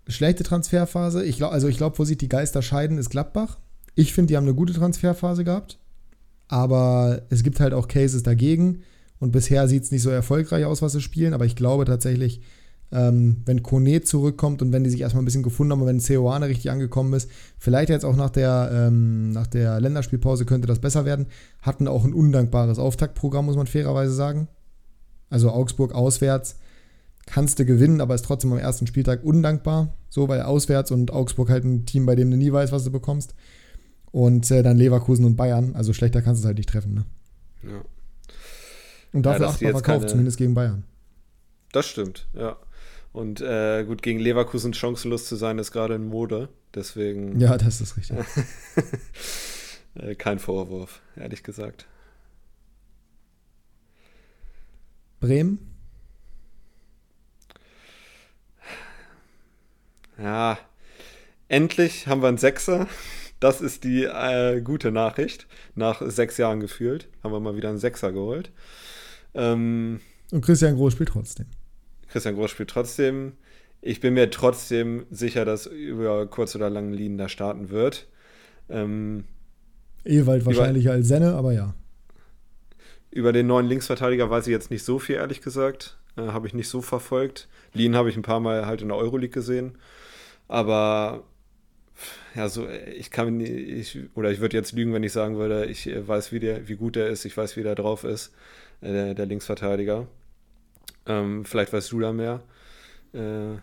[0.07, 1.23] schlechte Transferphase.
[1.23, 3.59] Ich glaube, also ich glaube, wo sich die Geister scheiden, ist Gladbach.
[3.95, 5.77] Ich finde, die haben eine gute Transferphase gehabt.
[6.47, 8.83] Aber es gibt halt auch Cases dagegen.
[9.19, 11.33] Und bisher sieht es nicht so erfolgreich aus, was sie spielen.
[11.33, 12.41] Aber ich glaube tatsächlich,
[12.91, 15.99] ähm, wenn Kone zurückkommt und wenn die sich erstmal ein bisschen gefunden haben und wenn
[15.99, 20.79] Ceoane richtig angekommen ist, vielleicht jetzt auch nach der, ähm, nach der Länderspielpause könnte das
[20.79, 21.27] besser werden.
[21.61, 24.47] Hatten auch ein undankbares Auftaktprogramm, muss man fairerweise sagen.
[25.29, 26.57] Also Augsburg auswärts
[27.25, 29.93] kannst du gewinnen, aber ist trotzdem am ersten Spieltag undankbar.
[30.09, 32.91] So, weil auswärts und Augsburg halt ein Team, bei dem du nie weißt, was du
[32.91, 33.33] bekommst.
[34.11, 35.75] Und äh, dann Leverkusen und Bayern.
[35.75, 36.93] Also schlechter kannst du es halt nicht treffen.
[36.93, 37.05] Ne?
[37.63, 37.81] Ja.
[39.13, 40.83] Und dafür Ja, jetzt verkauft, keine- zumindest gegen Bayern.
[41.71, 42.57] Das stimmt, ja.
[43.13, 46.49] Und äh, gut, gegen Leverkusen chancenlos zu sein, ist gerade in Mode.
[46.73, 48.17] Deswegen Ja, das ist richtig.
[49.95, 51.87] äh, kein Vorwurf, ehrlich gesagt.
[55.19, 55.59] Bremen?
[60.17, 60.57] Ja,
[61.47, 62.87] endlich haben wir einen Sechser.
[63.41, 65.47] Das ist die äh, gute Nachricht.
[65.73, 68.51] Nach sechs Jahren gefühlt haben wir mal wieder einen Sechser geholt.
[69.33, 69.99] Ähm,
[70.31, 71.47] Und Christian Groß spielt trotzdem.
[72.07, 73.33] Christian Groß spielt trotzdem.
[73.81, 78.05] Ich bin mir trotzdem sicher, dass über kurz oder lang Lien da starten wird.
[78.69, 79.23] Ähm,
[80.05, 81.73] Ewald wahrscheinlich als Senne, aber ja.
[83.09, 85.97] über den neuen Linksverteidiger weiß ich jetzt nicht so viel, ehrlich gesagt.
[86.15, 87.47] Äh, habe ich nicht so verfolgt.
[87.73, 89.79] Lien habe ich ein paar Mal halt in der Euroleague gesehen.
[90.47, 91.23] Aber
[92.35, 95.65] ja, so, äh, ich kann ich, oder ich würde jetzt lügen, wenn ich sagen würde,
[95.65, 98.31] ich äh, weiß, wie, der, wie gut der ist, ich weiß, wie der drauf ist,
[98.81, 100.07] äh, der, der Linksverteidiger.
[101.05, 102.41] Ähm, vielleicht weißt du da mehr.
[103.13, 103.57] Äh,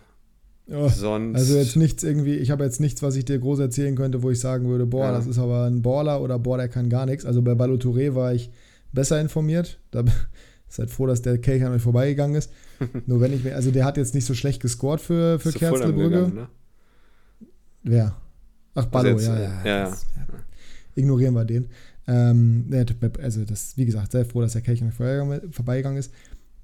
[0.71, 1.35] Oh, sonst.
[1.35, 4.31] also jetzt nichts irgendwie, ich habe jetzt nichts, was ich dir groß erzählen könnte, wo
[4.31, 5.13] ich sagen würde, boah, Ja.
[5.13, 7.25] das ist aber ein Baller oder boah, der kann gar nichts.
[7.25, 8.51] Also bei Ballo Touré war ich
[8.93, 9.79] besser informiert.
[9.93, 10.05] Da
[10.69, 12.53] seid froh, dass der Kelch an euch vorbeigegangen ist.
[13.07, 16.29] Nur wenn ich mir, also der hat jetzt nicht so schlecht gescored für, für Kerzlebrügge.
[16.35, 16.49] ne?
[17.91, 18.17] Wer?
[18.75, 20.27] Ach, Ballo, jetzt, ja, äh, ja, ja, das- ja.
[20.95, 21.69] Ignorieren wir den.
[22.07, 22.67] Ähm,
[23.23, 26.13] also das, wie gesagt, sehr froh, dass der Kelch an vorbeigegangen ist.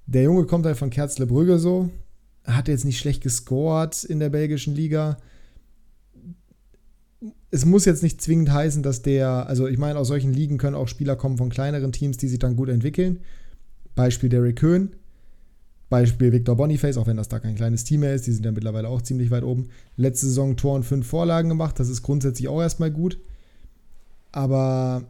[0.07, 1.91] Der Junge kommt halt von Kerzlebrügge so,
[2.45, 5.16] hat jetzt nicht schlecht gescored in der belgischen Liga.
[7.51, 10.75] Es muss jetzt nicht zwingend heißen, dass der, also ich meine, aus solchen Ligen können
[10.77, 13.20] auch Spieler kommen von kleineren Teams, die sich dann gut entwickeln.
[13.95, 14.97] Beispiel Derrick Köhn,
[15.95, 18.51] Beispiel Victor Boniface, auch wenn das da kein kleines Team mehr ist, die sind ja
[18.51, 19.68] mittlerweile auch ziemlich weit oben.
[19.97, 23.18] Letzte Saison Tor und fünf Vorlagen gemacht, das ist grundsätzlich auch erstmal gut.
[24.32, 25.05] Aber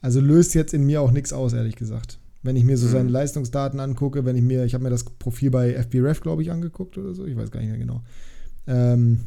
[0.00, 2.18] also löst jetzt in mir auch nichts aus, ehrlich gesagt.
[2.44, 2.92] Wenn ich mir so Mhm.
[2.92, 6.50] seine Leistungsdaten angucke, wenn ich mir, ich habe mir das Profil bei FBref, glaube ich,
[6.52, 8.02] angeguckt oder so, ich weiß gar nicht mehr genau.
[8.68, 9.20] Ähm,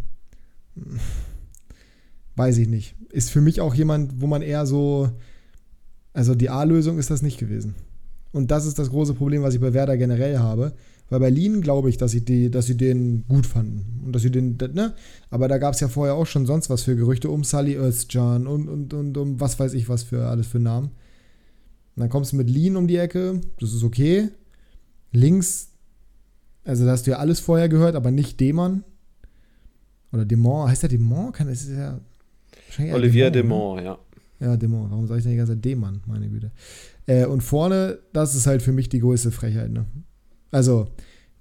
[2.35, 2.95] weiß ich nicht.
[3.11, 5.09] Ist für mich auch jemand, wo man eher so,
[6.13, 7.75] also die A-Lösung ist das nicht gewesen.
[8.35, 10.73] Und das ist das große Problem, was ich bei Werder generell habe.
[11.09, 14.01] Weil bei Lien glaube ich, dass sie, die, dass sie den gut fanden.
[14.05, 14.93] Und dass sie den, ne?
[15.29, 18.45] Aber da gab es ja vorher auch schon sonst was für Gerüchte um Sully Özcan
[18.45, 20.87] und, und, und um was weiß ich was für alles für Namen.
[21.95, 24.27] Und dann kommst du mit Lien um die Ecke, das ist okay.
[25.13, 25.69] Links,
[26.65, 28.83] also da hast du ja alles vorher gehört, aber nicht Demann.
[30.11, 31.33] Oder Demont, heißt der Demont?
[31.33, 32.01] Kann das ist ja.
[32.93, 33.81] Olivier Demont, ne?
[33.83, 34.05] Demont, ja.
[34.39, 34.87] Ja, Demo.
[34.89, 36.01] Warum sage ich denn die ganze Zeit D-Mann?
[36.07, 36.51] Meine Güte.
[37.07, 39.71] Äh, und vorne, das ist halt für mich die größte Frechheit.
[39.71, 39.85] Ne?
[40.51, 40.87] Also,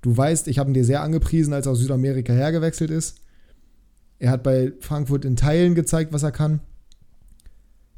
[0.03, 3.21] du weißt, ich habe ihn dir sehr angepriesen, als er aus Südamerika hergewechselt ist.
[4.19, 6.61] Er hat bei Frankfurt in Teilen gezeigt, was er kann.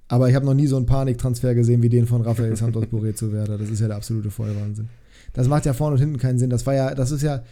[0.09, 3.15] Aber ich habe noch nie so einen Paniktransfer gesehen wie den von Rafael Santos Boré
[3.15, 3.59] zu Werder.
[3.59, 4.89] Das ist ja der absolute Vollwahnsinn.
[5.33, 6.51] Das macht ja vorne und hinten keinen Sinn.
[6.51, 7.43] Das war ja, das ist ja,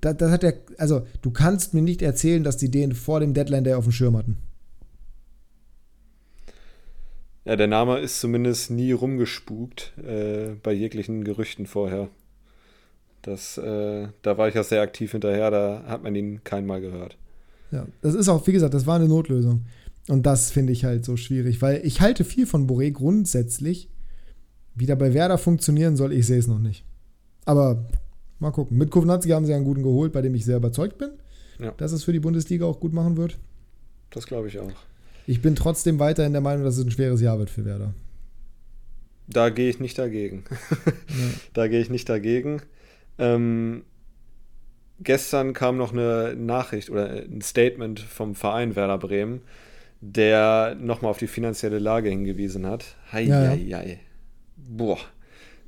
[0.00, 3.34] das, das hat ja, also du kannst mir nicht erzählen, dass die den vor dem
[3.34, 4.38] Deadline Day auf dem Schirm hatten.
[7.44, 12.08] Ja, der Name ist zumindest nie rumgespukt äh, bei jeglichen Gerüchten vorher.
[13.22, 16.80] Das, äh, da war ich ja sehr aktiv hinterher, da hat man ihn kein Mal
[16.80, 17.16] gehört.
[17.70, 19.62] Ja, das ist auch, wie gesagt, das war eine Notlösung.
[20.08, 23.88] Und das finde ich halt so schwierig, weil ich halte viel von Boré grundsätzlich.
[24.74, 26.84] Wie der bei Werder funktionieren soll, ich sehe es noch nicht.
[27.44, 27.86] Aber
[28.38, 28.78] mal gucken.
[28.78, 31.10] Mit Kovnatski haben sie einen guten geholt, bei dem ich sehr überzeugt bin,
[31.58, 31.72] Ja.
[31.76, 33.38] dass es für die Bundesliga auch gut machen wird.
[34.10, 34.72] Das glaube ich auch.
[35.26, 37.94] Ich bin trotzdem weiterhin der Meinung, dass es ein schweres Jahr wird für Werder.
[39.26, 40.44] Da gehe ich nicht dagegen.
[41.54, 42.62] Da gehe ich nicht dagegen.
[43.18, 43.84] Ähm,
[45.00, 49.42] gestern kam noch eine Nachricht oder ein Statement vom Verein Werder Bremen,
[50.00, 52.96] der nochmal auf die finanzielle Lage hingewiesen hat.
[53.12, 53.50] Hei, Ja, ja.
[53.50, 54.00] hei, hei.
[54.56, 54.98] Boah.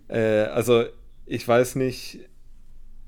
[0.08, 0.84] Äh, also,
[1.26, 2.20] ich weiß nicht,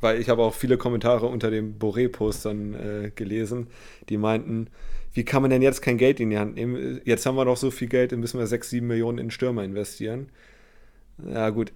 [0.00, 3.68] weil ich habe auch viele Kommentare unter dem Boré-Postern äh, gelesen,
[4.08, 4.68] die meinten,
[5.14, 7.00] wie kann man denn jetzt kein Geld in die Hand nehmen?
[7.04, 9.64] Jetzt haben wir doch so viel Geld, dann müssen wir 6, 7 Millionen in Stürmer
[9.64, 10.28] investieren.
[11.26, 11.72] Ja, gut.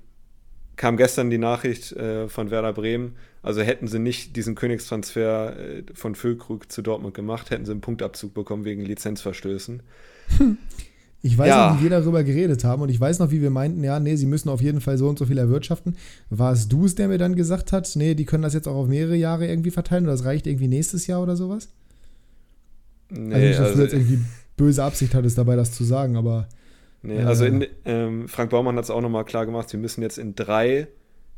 [0.76, 5.82] kam gestern die Nachricht äh, von Werder Bremen, also hätten sie nicht diesen Königstransfer äh,
[5.94, 9.82] von Füllkrug zu Dortmund gemacht, hätten sie einen Punktabzug bekommen wegen Lizenzverstößen.
[11.20, 11.70] Ich weiß Ja.
[11.72, 14.14] noch, wie wir darüber geredet haben und ich weiß noch, wie wir meinten, ja, nee,
[14.14, 15.96] sie müssen auf jeden Fall so und so viel erwirtschaften.
[16.30, 18.76] War es du es, der mir dann gesagt hat, nee, die können das jetzt auch
[18.76, 21.68] auf mehrere Jahre irgendwie verteilen oder das reicht irgendwie nächstes Jahr oder sowas?
[23.10, 24.18] Nee, also nicht, dass also, du jetzt irgendwie
[24.56, 26.48] böse Absicht hattest dabei, das zu sagen, aber
[27.02, 30.02] nee, also äh, in, ähm, Frank Baumann hat es auch nochmal klar gemacht, sie müssen
[30.02, 30.88] jetzt in drei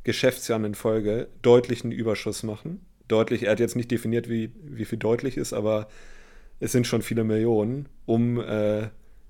[0.04, 2.80] Geschäftsjahren in Folge deutlichen Überschuss machen.
[3.06, 5.88] Deutlich, er hat jetzt nicht definiert, wie, wie viel deutlich ist, aber
[6.60, 8.88] es sind schon viele Millionen, um äh,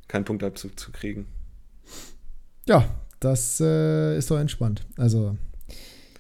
[0.09, 1.27] keinen Punktabzug zu kriegen.
[2.67, 2.89] ja,
[3.21, 4.87] das äh, ist doch entspannt.
[4.97, 5.37] Also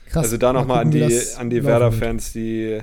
[0.07, 0.25] krass.
[0.25, 1.65] Also da Mal nochmal an die, an die.
[1.65, 2.81] Werder-Fans, die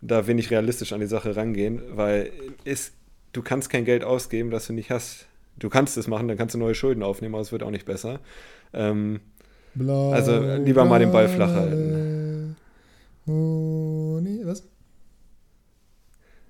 [0.00, 2.30] da wenig realistisch an die Sache rangehen, weil
[2.64, 2.94] ist,
[3.32, 5.26] du kannst kein Geld ausgeben, das du nicht hast.
[5.58, 7.86] Du kannst es machen, dann kannst du neue Schulden aufnehmen, aber es wird auch nicht
[7.86, 8.20] besser.
[8.72, 9.20] Ähm,
[9.74, 12.56] Blau, Also, lieber mal den Ball flach halten.
[13.26, 14.64] Oh, nee, was?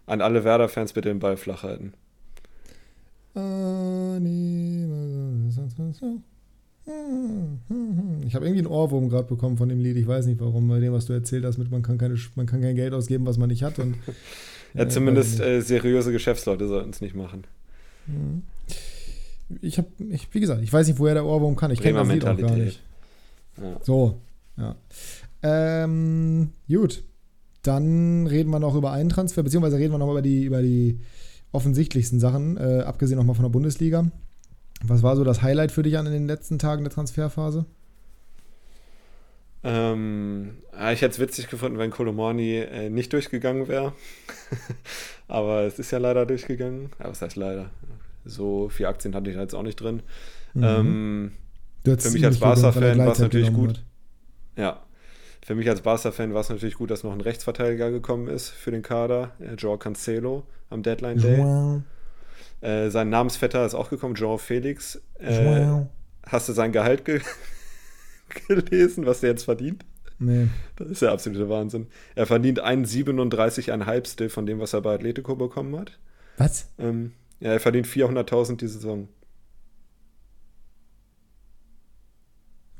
[0.06, 1.92] an alle Werder-Fans bitte den Ball flach halten.
[6.86, 9.96] Ich habe irgendwie einen Ohrwurm gerade bekommen von dem Lied.
[9.96, 12.46] Ich weiß nicht warum, bei dem, was du erzählt hast, mit man kann, keine, man
[12.46, 13.78] kann kein Geld ausgeben, was man nicht hat.
[13.78, 13.96] Und,
[14.74, 17.44] Ja, äh, zumindest äh, seriöse Geschäftsleute sollten es nicht machen.
[18.06, 18.12] ich.
[18.12, 18.42] Mhm.
[19.62, 21.70] ich habe, wie gesagt, ich weiß nicht, woher der Ohrwurm kann.
[21.70, 22.80] Ich kenne das Lied auch gar nicht.
[23.60, 23.80] Ja.
[23.82, 24.20] So,
[24.56, 24.76] ja.
[25.42, 27.02] Ähm, gut.
[27.62, 31.00] Dann reden wir noch über einen Transfer, beziehungsweise reden wir noch über die, über die
[31.50, 34.06] offensichtlichsten Sachen, äh, abgesehen nochmal von der Bundesliga.
[34.84, 37.64] Was war so das Highlight für dich an in den letzten Tagen der Transferphase?
[39.64, 43.92] Ähm, ja, ich hätte es witzig gefunden, wenn Kolomani äh, nicht durchgegangen wäre.
[45.28, 46.90] Aber es ist ja leider durchgegangen.
[46.98, 47.70] Aber was heißt leider?
[48.24, 50.02] So viele Aktien hatte ich da jetzt auch nicht drin.
[50.54, 50.62] Mhm.
[50.64, 51.32] Ähm,
[51.98, 53.70] für mich als Barca-Fan war es natürlich gut.
[53.70, 53.82] hat.
[54.56, 54.82] ja.
[55.44, 58.72] Für mich als Barca-Fan war es natürlich gut, dass noch ein Rechtsverteidiger gekommen ist für
[58.72, 61.38] den Kader, äh, Joao Cancelo am Deadline Day.
[61.38, 61.82] Joao,
[62.66, 65.00] Äh, sein Namensvetter ist auch gekommen, Joao Felix.
[65.20, 65.88] Äh, Joao.
[66.26, 67.20] hast du sein Gehalt ge
[68.48, 69.84] gelesen, was der jetzt verdient?
[70.18, 70.48] Nee.
[70.74, 71.86] Das ist der absolute Wahnsinn.
[72.16, 75.96] Er verdient 1,37,5 Still von dem, was er bei Atletico bekommen hat.
[76.38, 76.68] Was?
[76.78, 79.08] Ähm, ja, er verdient 400.000 die Saison.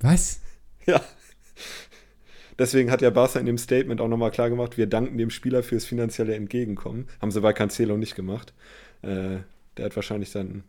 [0.00, 0.40] Was?
[0.86, 1.00] Ja.
[2.60, 5.64] Deswegen hat ja Barca in dem Statement auch nochmal klar gemacht, wir danken dem Spieler
[5.64, 7.08] fürs finanzielle Entgegenkommen.
[7.20, 8.54] Haben sie bei Cancelo nicht gemacht.
[9.02, 9.38] Äh,
[9.76, 10.64] der hat wahrscheinlich dann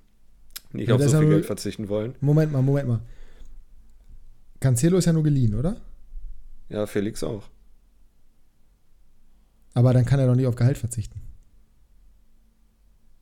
[0.73, 2.15] nicht Ja, auf so viel Geld verzichten wollen.
[2.21, 2.99] Moment mal, Moment mal.
[4.59, 5.77] Cancelo ist ja nur geliehen, oder?
[6.69, 7.43] Ja, Felix auch.
[9.73, 11.21] Aber dann kann er doch nicht auf Gehalt verzichten.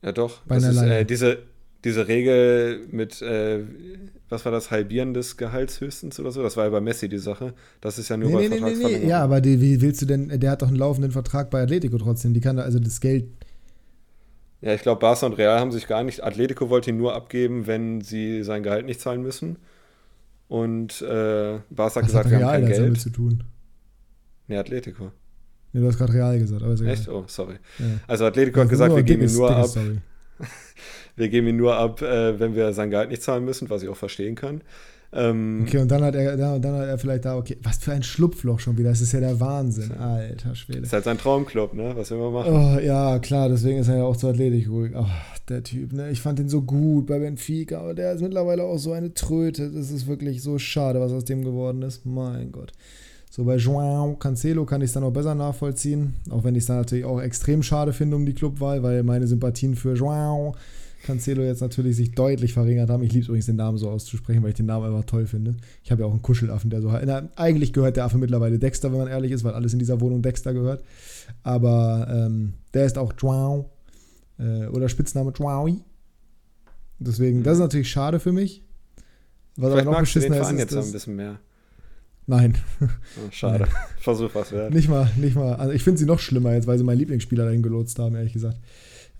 [0.02, 0.40] Ja, doch.
[0.46, 1.38] Bei Das ist, äh, diese,
[1.84, 3.64] diese Regel mit, äh,
[4.28, 6.42] was war das, Halbieren des Gehalts höchstens oder so?
[6.42, 7.54] Das war ja bei Messi die Sache.
[7.80, 9.08] Das ist ja nur Nee, bei nee, nee, nee.
[9.08, 11.98] Ja, aber die, wie willst du denn, der hat doch einen laufenden Vertrag bei Atletico
[11.98, 12.32] trotzdem.
[12.34, 13.26] Die kann da, also das Geld.
[14.60, 16.24] Ja, ich glaube, Barca und Real haben sich gar nicht.
[16.24, 19.58] Atletico wollte ihn nur abgeben, wenn sie sein Gehalt nicht zahlen müssen.
[20.48, 23.00] Und äh, Barca hat gesagt, hat wir haben Real kein das damit Geld.
[23.00, 23.44] zu tun?
[24.48, 25.12] Nee, Atletico.
[25.72, 26.94] Nee, du hast gerade Real gesagt, aber ist egal.
[26.94, 27.08] Echt?
[27.08, 27.56] Oh, sorry.
[27.78, 27.84] Ja.
[28.06, 29.68] Also Atletico hat ist gesagt, wir geben ihn nur ab,
[31.16, 33.96] wir geben ihn nur ab, wenn wir sein Gehalt nicht zahlen müssen, was ich auch
[33.96, 34.62] verstehen kann.
[35.12, 37.92] Ähm, Okay, und dann hat er, dann, dann hat er vielleicht da, okay, was für
[37.92, 38.90] ein Schlupfloch schon wieder.
[38.90, 40.80] Das ist ja der Wahnsinn, alter Schwede.
[40.80, 41.92] Ist halt sein Traumclub, ne?
[41.94, 42.52] Was will man machen?
[42.52, 44.86] Oh, ja, klar, deswegen ist er ja auch zu Atletico.
[44.94, 45.06] Oh,
[45.48, 46.10] der Typ, ne?
[46.10, 49.70] Ich fand den so gut bei Benfica, aber der ist mittlerweile auch so eine Tröte.
[49.70, 52.04] Das ist wirklich so schade, was aus dem geworden ist.
[52.04, 52.72] Mein Gott.
[53.30, 56.66] So bei Joao Cancelo kann ich es dann auch besser nachvollziehen, auch wenn ich es
[56.66, 60.54] dann natürlich auch extrem schade finde um die Clubwahl, weil meine Sympathien für Joao
[61.06, 63.02] Cancelo jetzt natürlich sich deutlich verringert haben.
[63.02, 65.56] Ich liebe übrigens den Namen so auszusprechen, weil ich den Namen einfach toll finde.
[65.82, 68.90] Ich habe ja auch einen Kuschelaffen, der so na, eigentlich gehört der Affe mittlerweile Dexter,
[68.92, 70.82] wenn man ehrlich ist, weil alles in dieser Wohnung Dexter gehört.
[71.42, 73.70] Aber ähm, der ist auch Joao
[74.38, 75.76] äh, oder Spitzname Joaoi.
[76.98, 78.62] Deswegen, das ist natürlich schade für mich.
[79.56, 81.38] Was Vielleicht aber noch beschissener ist, ist jetzt noch ein bisschen mehr.
[82.26, 82.86] Nein, Oh,
[83.30, 83.68] schade.
[84.00, 84.74] Versuch was wert.
[84.74, 85.54] nicht mal, nicht mal.
[85.54, 88.32] Also ich finde sie noch schlimmer jetzt, weil sie meinen Lieblingsspieler dahin gelotst haben, ehrlich
[88.32, 88.58] gesagt.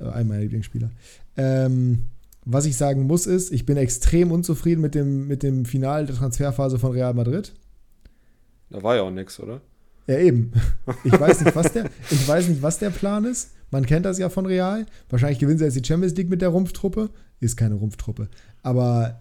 [0.01, 0.91] Äh, einen meiner Lieblingsspieler.
[1.37, 2.05] Ähm,
[2.45, 6.15] was ich sagen muss, ist, ich bin extrem unzufrieden mit dem, mit dem Final der
[6.15, 7.53] Transferphase von Real Madrid.
[8.71, 9.61] Da war ja auch nix, oder?
[10.07, 10.53] Ja, eben.
[11.03, 13.51] Ich weiß nicht, was der, ich weiß nicht, was der Plan ist.
[13.73, 14.87] Man kennt das ja von Real.
[15.09, 17.11] Wahrscheinlich gewinnen sie jetzt die Champions League mit der Rumpftruppe.
[17.41, 18.29] Ist keine Rumpftruppe.
[18.63, 19.21] Aber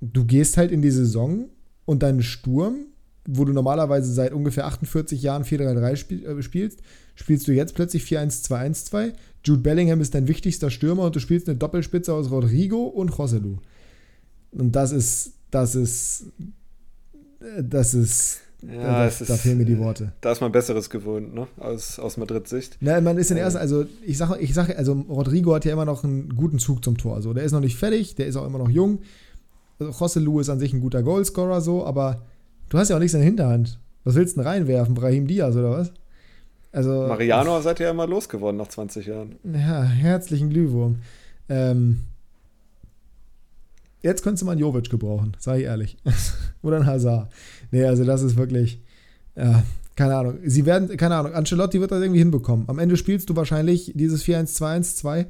[0.00, 1.48] du gehst halt in die Saison
[1.84, 2.86] und dein Sturm,
[3.26, 6.80] wo du normalerweise seit ungefähr 48 Jahren 4-3-3 spiel, äh, spielst,
[7.14, 9.12] spielst du jetzt plötzlich 4-1-2-1-2.
[9.44, 13.58] Jude Bellingham ist dein wichtigster Stürmer und du spielst eine Doppelspitze aus Rodrigo und Joselu.
[14.52, 16.26] Und das ist, das ist
[17.60, 18.40] das ist.
[18.62, 20.12] Ja, da, es ist, da fehlen mir die Worte.
[20.20, 21.48] Da ist man Besseres gewohnt, ne?
[21.58, 22.76] Aus, aus Madrid-Sicht.
[22.80, 25.72] Na, man ist in der ersten, also ich sage, ich sage, also Rodrigo hat ja
[25.72, 27.22] immer noch einen guten Zug zum Tor.
[27.22, 29.00] So, der ist noch nicht fertig, der ist auch immer noch jung.
[29.80, 32.22] Also José Lu ist an sich ein guter Goalscorer, so, aber
[32.72, 33.78] du hast ja auch nichts in der Hinterhand.
[34.04, 34.94] Was willst du denn reinwerfen?
[34.94, 35.92] Brahim Diaz oder was?
[36.72, 39.36] Also, Mariano seid ihr ja immer losgeworden nach 20 Jahren.
[39.44, 40.96] Ja, herzlichen Glühwurm.
[41.50, 42.00] Ähm,
[44.00, 45.98] jetzt könntest du mal einen Jovic gebrauchen, sag ich ehrlich.
[46.62, 47.30] Oder ein Hazard.
[47.70, 48.80] Nee, also das ist wirklich,
[49.36, 49.62] ja,
[49.94, 50.38] keine Ahnung.
[50.44, 52.64] Sie werden, keine Ahnung, Ancelotti wird das irgendwie hinbekommen.
[52.68, 55.26] Am Ende spielst du wahrscheinlich dieses 4-1-2-1-2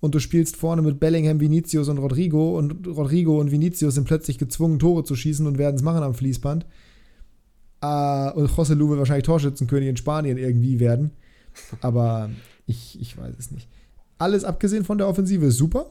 [0.00, 4.38] und du spielst vorne mit Bellingham, Vinicius und Rodrigo und Rodrigo und Vinicius sind plötzlich
[4.38, 6.66] gezwungen, Tore zu schießen und werden es machen am Fließband.
[7.82, 11.12] Uh, und José Lu will wahrscheinlich Torschützenkönig in Spanien irgendwie werden.
[11.80, 12.30] Aber
[12.66, 13.68] ich, ich weiß es nicht.
[14.18, 15.90] Alles abgesehen von der Offensive ist super.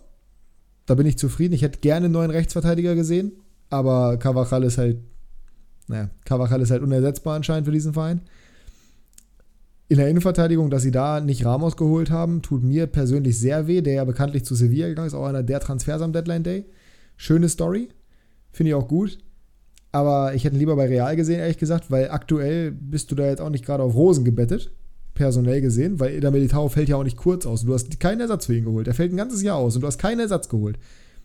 [0.85, 1.53] Da bin ich zufrieden.
[1.53, 3.31] Ich hätte gerne einen neuen Rechtsverteidiger gesehen.
[3.71, 4.99] Aber Cavachal ist halt,
[5.87, 8.21] naja, Cavachal ist halt unersetzbar anscheinend für diesen Verein.
[9.91, 13.81] In der Innenverteidigung, dass sie da nicht Ramos geholt haben, tut mir persönlich sehr weh,
[13.81, 16.65] der ja bekanntlich zu Sevilla gegangen ist, auch einer der Transfers am Deadline Day.
[17.17, 17.89] Schöne Story.
[18.51, 19.17] Finde ich auch gut.
[19.91, 23.25] Aber ich hätte ihn lieber bei Real gesehen, ehrlich gesagt, weil aktuell bist du da
[23.25, 24.71] jetzt auch nicht gerade auf Rosen gebettet,
[25.15, 27.61] personell gesehen, weil der Militao fällt ja auch nicht kurz aus.
[27.61, 28.87] Und du hast keinen Ersatz für ihn geholt.
[28.87, 30.77] Er fällt ein ganzes Jahr aus und du hast keinen Ersatz geholt.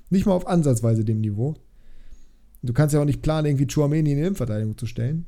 [0.09, 1.55] Nicht mal auf ansatzweise dem Niveau.
[2.63, 5.27] Du kannst ja auch nicht planen, irgendwie Chouameni in die Innenverteidigung zu stellen.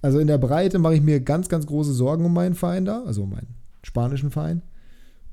[0.00, 3.02] Also in der Breite mache ich mir ganz, ganz große Sorgen um meinen Verein da,
[3.04, 4.62] also um meinen spanischen Verein.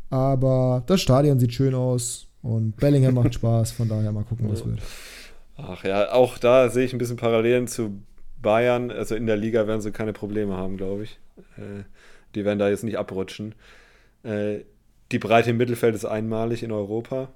[0.10, 4.66] Aber das Stadion sieht schön aus und Bellingham macht Spaß, von daher mal gucken, was
[4.66, 4.80] wird.
[5.58, 8.02] Ach ja, auch da sehe ich ein bisschen Parallelen zu
[8.42, 8.92] Bayern.
[8.92, 11.20] Also in der Liga werden sie keine Probleme haben, glaube ich.
[11.58, 11.84] Äh,
[12.34, 13.56] die werden da jetzt nicht abrutschen.
[14.24, 14.60] Äh,
[15.12, 17.30] die Breite im Mittelfeld ist einmalig in Europa.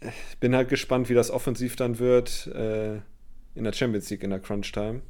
[0.00, 2.96] Ich bin halt gespannt, wie das offensiv dann wird äh,
[3.54, 5.00] in der Champions League in der Crunch Time.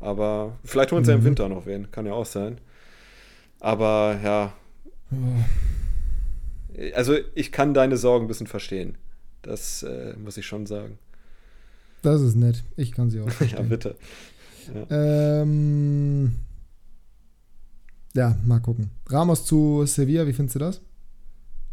[0.00, 1.18] Aber vielleicht holen sie mhm.
[1.18, 2.58] im Winter noch wen, kann ja auch sein.
[3.60, 4.52] Aber ja.
[6.94, 8.98] Also ich kann deine Sorgen ein bisschen verstehen.
[9.42, 10.98] Das äh, muss ich schon sagen.
[12.02, 12.62] Das ist nett.
[12.76, 13.58] Ich kann sie auch verstehen.
[13.58, 13.96] ja, bitte.
[14.74, 15.42] Ja.
[15.42, 16.36] Ähm,
[18.14, 18.90] ja, mal gucken.
[19.06, 20.80] Ramos zu Sevilla, wie findest du das?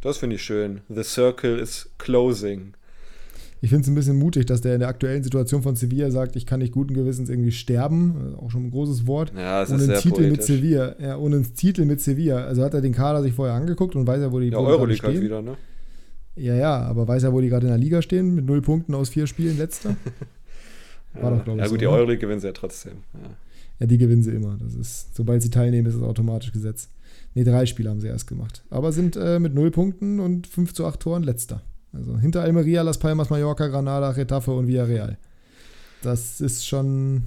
[0.01, 0.81] Das finde ich schön.
[0.89, 2.73] The Circle is closing.
[3.63, 6.35] Ich finde es ein bisschen mutig, dass der in der aktuellen Situation von Sevilla sagt,
[6.35, 8.35] ich kann nicht guten Gewissens irgendwie sterben.
[8.35, 9.31] Auch schon ein großes Wort.
[9.37, 10.31] Ja, ohne ist sehr Titel poetisch.
[10.31, 10.95] mit Sevilla.
[10.99, 12.43] Ja, ohne einen Titel mit Sevilla.
[12.43, 14.65] Also hat er den Kader sich vorher angeguckt und weiß ja, wo die Ja, die
[14.65, 15.23] Euroleague halt stehen.
[15.23, 15.55] wieder, ne?
[16.35, 18.93] Ja, ja, aber weiß er, wo die gerade in der Liga stehen, mit null Punkten
[18.95, 19.95] aus vier Spielen, letzter?
[21.13, 21.95] War ja, doch, glaub ich, ja so, gut, die oder?
[21.95, 22.97] Euroleague gewinnen sie ja trotzdem.
[23.13, 23.29] Ja.
[23.79, 24.57] Ja, die gewinnen sie immer.
[24.61, 26.89] Das ist, sobald sie teilnehmen, ist es automatisch gesetzt.
[27.33, 28.61] Ne, drei Spiele haben sie erst gemacht.
[28.69, 31.61] Aber sind äh, mit null Punkten und 5 zu 8 Toren letzter.
[31.93, 35.17] Also hinter Almeria, Las Palmas, Mallorca, Granada, Retafe und Villarreal.
[36.01, 37.23] Das ist schon.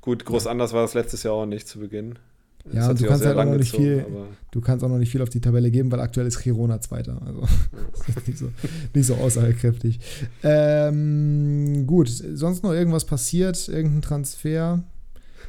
[0.00, 2.18] Gut, groß anders war das letztes Jahr auch nicht zu Beginn.
[2.64, 4.98] Das Ja, und du kannst halt auch noch nicht gezogen, viel- Du kannst auch noch
[4.98, 7.20] nicht viel auf die Tabelle geben, weil aktuell ist Girona Zweiter.
[7.24, 7.42] Also
[8.26, 8.50] nicht so,
[8.94, 10.00] nicht so aussagekräftig.
[10.42, 13.68] Ähm, gut, sonst noch irgendwas passiert?
[13.68, 14.82] Irgendein Transfer?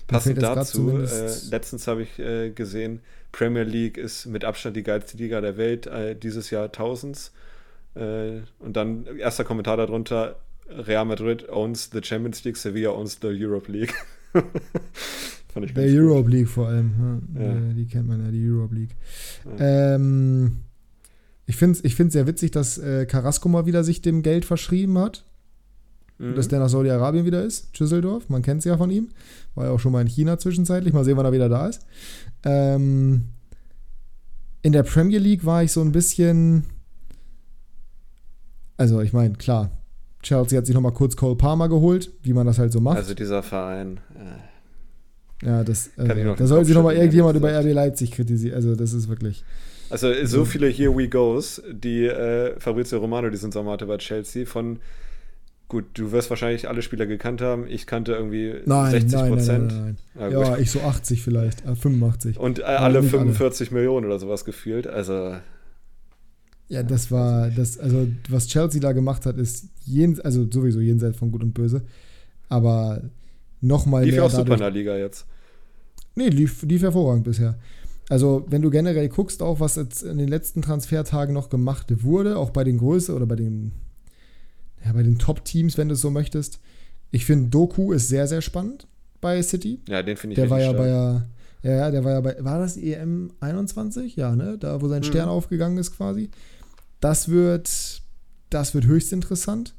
[0.07, 2.99] Passend dazu, äh, letztens habe ich äh, gesehen,
[3.31, 7.31] Premier League ist mit Abstand die geilste Liga der Welt äh, dieses Jahrtausends.
[7.95, 10.35] Äh, und dann erster Kommentar darunter,
[10.69, 13.93] Real Madrid owns the Champions League, Sevilla owns the Europe League.
[14.33, 16.03] Fand ich Der ganz gut.
[16.03, 17.21] Europe League vor allem.
[17.35, 17.73] Ja, Ja.
[17.73, 18.95] Die, kennt man ja, die Europe League.
[19.57, 19.95] Ja.
[19.95, 20.59] Ähm,
[21.47, 24.45] ich finde es ich find's sehr witzig, dass äh, Carrasco mal wieder sich dem Geld
[24.45, 25.25] verschrieben hat.
[26.19, 26.35] Mhm.
[26.35, 27.79] Dass der nach Saudi-Arabien wieder ist.
[27.79, 29.09] Düsseldorf, man kennt es ja von ihm.
[29.55, 30.93] War ja auch schon mal in China zwischenzeitlich.
[30.93, 31.85] Mal sehen, wann er wieder da ist.
[32.43, 33.29] Ähm,
[34.61, 36.65] in der Premier League war ich so ein bisschen.
[38.79, 39.71] Also, ich meine, klar,
[40.23, 42.97] Chelsea hat sich nochmal kurz Cole Palmer geholt, wie man das halt so macht.
[42.97, 43.99] Also dieser Verein.
[45.43, 47.51] Äh, ja, das, äh, da soll sich nochmal irgendjemand über.
[47.57, 48.55] RB Leipzig kritisieren.
[48.55, 49.43] Also, das ist wirklich.
[49.89, 54.45] Also so viele Here We Goes, die äh, Fabrizio Romano diesen Sommer hatte bei Chelsea
[54.45, 54.79] von
[55.67, 57.65] gut, du wirst wahrscheinlich alle Spieler gekannt haben.
[57.67, 59.67] Ich kannte irgendwie Nein, 60 nein, nein, Prozent.
[59.67, 60.33] nein, nein, Ja, nein.
[60.33, 60.47] gut.
[60.47, 62.37] Ja, ich so 80 vielleicht, äh, 85.
[62.39, 63.19] Und äh, alle nicht alle.
[63.23, 64.87] 45 Millionen oder sowas gefühlt.
[64.87, 65.35] Also
[66.69, 71.17] Ja, das war, das, also was Chelsea da gemacht hat, ist jen, also sowieso jenseits
[71.17, 71.81] von Gut und Böse.
[72.47, 73.01] Aber
[73.59, 75.25] nochmal lief ja mehr auch super in der Liga jetzt.
[76.15, 77.57] Nee, lief, lief hervorragend bisher.
[78.09, 82.37] Also, wenn du generell guckst, auch was jetzt in den letzten Transfertagen noch gemacht wurde,
[82.37, 83.71] auch bei den Größe oder bei den,
[84.83, 86.59] ja, bei den Top-Teams, wenn du es so möchtest.
[87.11, 88.87] Ich finde, Doku ist sehr, sehr spannend
[89.21, 89.79] bei City.
[89.87, 91.27] Ja, den finde ich Der war ja richtig bei stark.
[91.63, 94.15] ja, ja, der war ja bei, war das EM 21?
[94.15, 94.57] Ja, ne?
[94.59, 95.05] Da, wo sein Mhm.
[95.05, 96.29] Stern aufgegangen ist quasi.
[96.99, 98.01] Das wird,
[98.49, 99.75] das wird höchst interessant.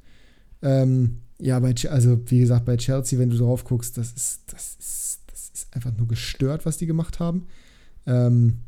[0.63, 4.77] Ähm, Ja, bei, also wie gesagt, bei Chelsea, wenn du drauf guckst, das ist, das
[4.79, 7.47] ist, das ist einfach nur gestört, was die gemacht haben.
[8.07, 8.61] Ähm,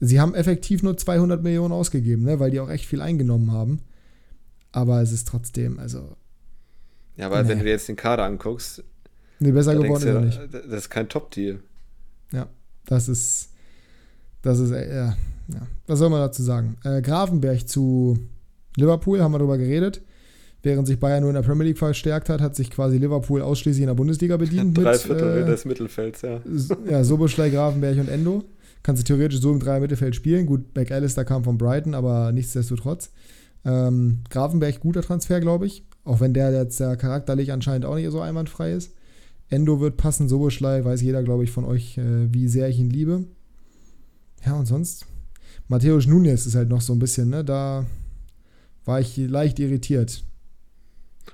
[0.00, 3.82] sie haben effektiv nur 200 Millionen ausgegeben, ne, weil die auch echt viel eingenommen haben.
[4.72, 6.16] Aber es ist trotzdem, also.
[7.16, 7.48] Ja, aber nee.
[7.48, 8.82] wenn du dir jetzt den Kader anguckst.
[9.40, 10.54] Nee, besser geworden ist er nicht.
[10.54, 11.60] Das ist kein Top-Deal.
[12.32, 12.48] Ja,
[12.86, 13.50] das ist.
[14.42, 15.16] Das ist, äh, ja,
[15.48, 15.66] ja.
[15.86, 16.76] Was soll man dazu sagen?
[16.84, 18.18] Äh, Grafenberg zu
[18.76, 20.02] Liverpool, haben wir darüber geredet.
[20.62, 23.82] Während sich Bayern nur in der Premier League verstärkt hat, hat sich quasi Liverpool ausschließlich
[23.82, 24.76] in der Bundesliga bedient.
[24.76, 26.40] Drei mit, Viertel äh, des Mittelfelds, ja.
[26.90, 28.44] Ja, Soboschlei, Grafenberg und Endo.
[28.82, 30.46] Kannst du theoretisch so im Dreier-Mittelfeld spielen.
[30.46, 33.10] Gut, McAllister kam von Brighton, aber nichtsdestotrotz.
[33.64, 35.84] Ähm, Grafenberg, guter Transfer, glaube ich.
[36.04, 38.94] Auch wenn der jetzt ja charakterlich anscheinend auch nicht so einwandfrei ist.
[39.50, 42.90] Endo wird passen, Soboschlei, weiß jeder, glaube ich, von euch, äh, wie sehr ich ihn
[42.90, 43.24] liebe.
[44.44, 45.06] Ja, und sonst?
[45.68, 47.44] Matthäus Nunes ist halt noch so ein bisschen, ne?
[47.44, 47.86] Da
[48.84, 50.24] war ich leicht irritiert.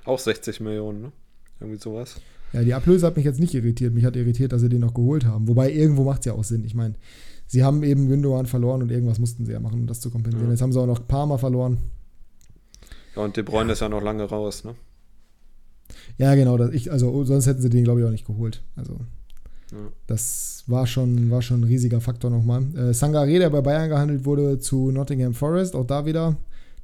[0.03, 1.11] Auch 60 Millionen, ne?
[1.59, 2.19] Irgendwie sowas.
[2.51, 3.93] Ja, die Ablöse hat mich jetzt nicht irritiert.
[3.93, 5.47] Mich hat irritiert, dass sie den noch geholt haben.
[5.47, 6.63] Wobei irgendwo macht es ja auch Sinn.
[6.65, 6.95] Ich meine,
[7.47, 10.47] sie haben eben Gündogan verloren und irgendwas mussten sie ja machen, um das zu kompensieren.
[10.47, 10.51] Ja.
[10.51, 11.77] Jetzt haben sie auch noch Parma verloren.
[13.15, 14.75] Ja, und De Bruyne ist ja noch lange raus, ne?
[16.17, 16.57] Ja, genau.
[16.57, 18.63] Das ich, also sonst hätten sie den, glaube ich, auch nicht geholt.
[18.75, 18.99] Also
[19.71, 19.77] ja.
[20.07, 22.63] das war schon, war schon ein riesiger Faktor nochmal.
[22.75, 25.75] Äh, Sangare, der bei Bayern gehandelt wurde, zu Nottingham Forest.
[25.75, 26.37] Auch da wieder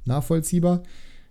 [0.04, 0.82] nachvollziehbar.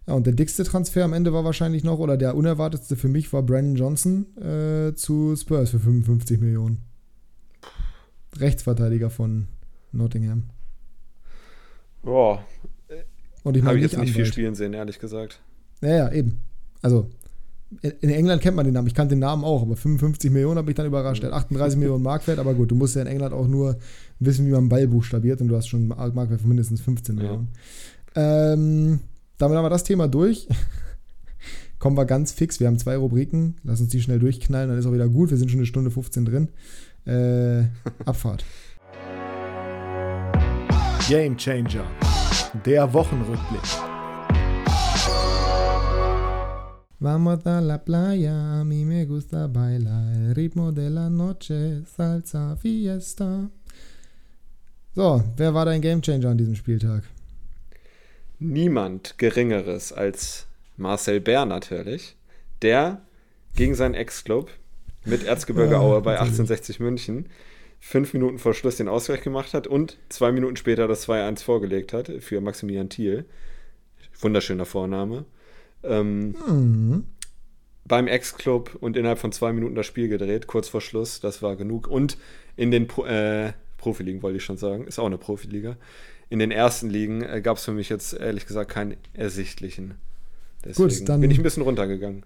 [0.08, 3.32] Ja, und der dickste Transfer am Ende war wahrscheinlich noch, oder der unerwartetste für mich
[3.34, 6.80] war Brandon Johnson äh, zu Spurs für 55 Millionen.
[8.38, 9.48] Rechtsverteidiger von
[9.92, 10.50] Nottingham.
[12.02, 12.44] Boah.
[13.44, 15.40] Und ich habe ich jetzt nicht viel spielen sehen, ehrlich gesagt.
[15.82, 16.42] Ja, ja, eben.
[16.82, 17.10] Also,
[17.82, 18.88] in England kennt man den Namen.
[18.88, 21.24] Ich kannte den Namen auch, aber 55 Millionen habe ich dann überrascht.
[21.24, 23.78] Er hat 38 Millionen Markwert, aber gut, du musst ja in England auch nur
[24.20, 27.16] wissen, wie man einen Ball buchstabiert und du hast schon einen Markwert von mindestens 15
[27.16, 27.48] Millionen.
[28.16, 28.54] Ja.
[28.54, 29.00] Ähm,
[29.38, 30.48] damit haben wir das Thema durch.
[31.80, 32.60] Kommen wir ganz fix.
[32.60, 33.56] Wir haben zwei Rubriken.
[33.64, 35.32] Lass uns die schnell durchknallen, dann ist auch wieder gut.
[35.32, 36.50] Wir sind schon eine Stunde 15 drin.
[37.06, 37.64] Äh,
[38.06, 38.46] Abfahrt.
[41.08, 41.86] Game Changer.
[42.66, 43.91] Der Wochenrückblick.
[47.02, 52.56] Vamos a la playa, a mí me gusta bailar, el ritmo de la noche, salsa,
[52.56, 53.50] fiesta.
[54.94, 57.04] So, wer war dein Gamechanger an diesem Spieltag?
[58.42, 62.16] niemand Geringeres als Marcel Bär natürlich,
[62.62, 63.02] der
[63.56, 64.50] gegen seinen Ex-Club
[65.06, 67.28] mit Erzgebirge Aue bei 1860 München
[67.80, 71.94] fünf Minuten vor Schluss den Ausgleich gemacht hat und zwei Minuten später das 2-1 vorgelegt
[71.94, 73.26] hat für Maximilian Thiel.
[74.20, 75.26] Wunderschöner Vorname.
[75.84, 77.04] Ähm, mhm.
[77.86, 81.56] Beim Ex-Club und innerhalb von zwei Minuten das Spiel gedreht, kurz vor Schluss, das war
[81.56, 81.88] genug.
[81.88, 82.18] Und
[82.56, 85.76] in den Pro äh, Profiligen, wollte ich schon sagen, ist auch eine Profiliga
[86.32, 89.96] in den ersten Ligen äh, gab es für mich jetzt ehrlich gesagt keinen ersichtlichen.
[90.64, 92.24] Deswegen Gut, dann bin ich ein bisschen runtergegangen.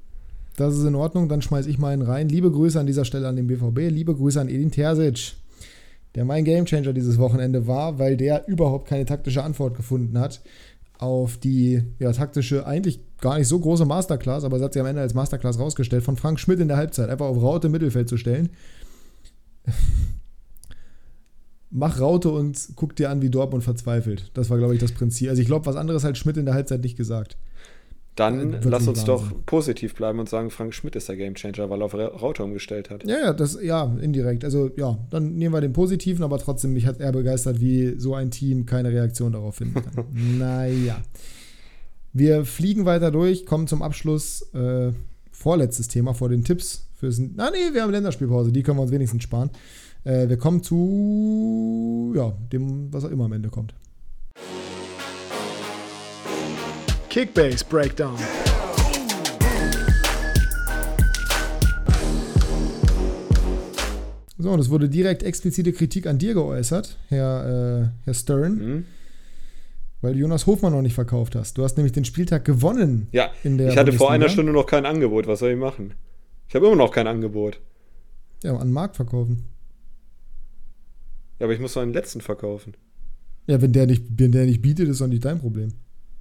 [0.57, 2.29] Das ist in Ordnung, dann schmeiße ich mal einen rein.
[2.29, 5.33] Liebe Grüße an dieser Stelle an den BVB, liebe Grüße an Edin Terzic,
[6.13, 10.41] der mein Gamechanger dieses Wochenende war, weil der überhaupt keine taktische Antwort gefunden hat
[10.97, 14.87] auf die ja, taktische, eigentlich gar nicht so große Masterclass, aber es hat sich am
[14.87, 18.17] Ende als Masterclass rausgestellt, von Frank Schmidt in der Halbzeit einfach auf Raute Mittelfeld zu
[18.17, 18.49] stellen
[21.75, 24.31] mach Raute und guck dir an, wie Dortmund verzweifelt.
[24.33, 25.29] Das war, glaube ich, das Prinzip.
[25.29, 27.37] Also ich glaube, was anderes hat Schmidt in der Halbzeit nicht gesagt.
[28.15, 29.05] Dann äh, lass uns Wahnsinn.
[29.05, 32.89] doch positiv bleiben und sagen, Frank Schmidt ist der Gamechanger, weil er auf Raute umgestellt
[32.89, 33.05] hat.
[33.05, 34.45] Ja, ja, das, ja, indirekt.
[34.45, 38.15] Also ja, dann nehmen wir den positiven, aber trotzdem, mich hat er begeistert, wie so
[38.15, 40.05] ein Team keine Reaktion darauf finden kann.
[40.39, 41.01] naja.
[42.13, 44.43] Wir fliegen weiter durch, kommen zum Abschluss.
[44.53, 44.93] Äh,
[45.35, 47.19] vorletztes Thema vor den Tipps fürs.
[47.19, 49.49] Na nee, wir haben Länderspielpause, die können wir uns wenigstens sparen.
[50.05, 53.73] Äh, wir kommen zu ja, dem, was auch immer am Ende kommt.
[57.15, 58.17] Kickbase Breakdown.
[64.37, 68.55] So, und es wurde direkt explizite Kritik an dir geäußert, Herr, äh, Herr Stern.
[68.55, 68.85] Mhm.
[70.01, 71.57] Weil du Jonas Hofmann noch nicht verkauft hast.
[71.57, 73.07] Du hast nämlich den Spieltag gewonnen.
[73.13, 75.25] Ja, ich hatte vor einer Stunde noch kein Angebot.
[75.25, 75.93] Was soll ich machen?
[76.49, 77.61] Ich habe immer noch kein Angebot.
[78.43, 79.47] Ja, an den Markt verkaufen.
[81.39, 82.75] Ja, aber ich muss noch einen letzten verkaufen.
[83.47, 85.71] Ja, wenn der nicht, wenn der nicht bietet, ist doch nicht dein Problem.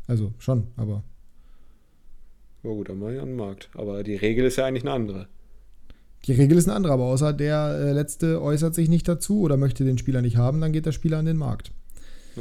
[0.06, 1.02] Also schon, aber.
[2.62, 3.70] Ja gut, dann ich an den Markt.
[3.74, 5.26] Aber die Regel ist ja eigentlich eine andere.
[6.26, 9.56] Die Regel ist eine andere, aber außer der äh, Letzte äußert sich nicht dazu oder
[9.58, 11.72] möchte den Spieler nicht haben, dann geht der Spieler an den Markt.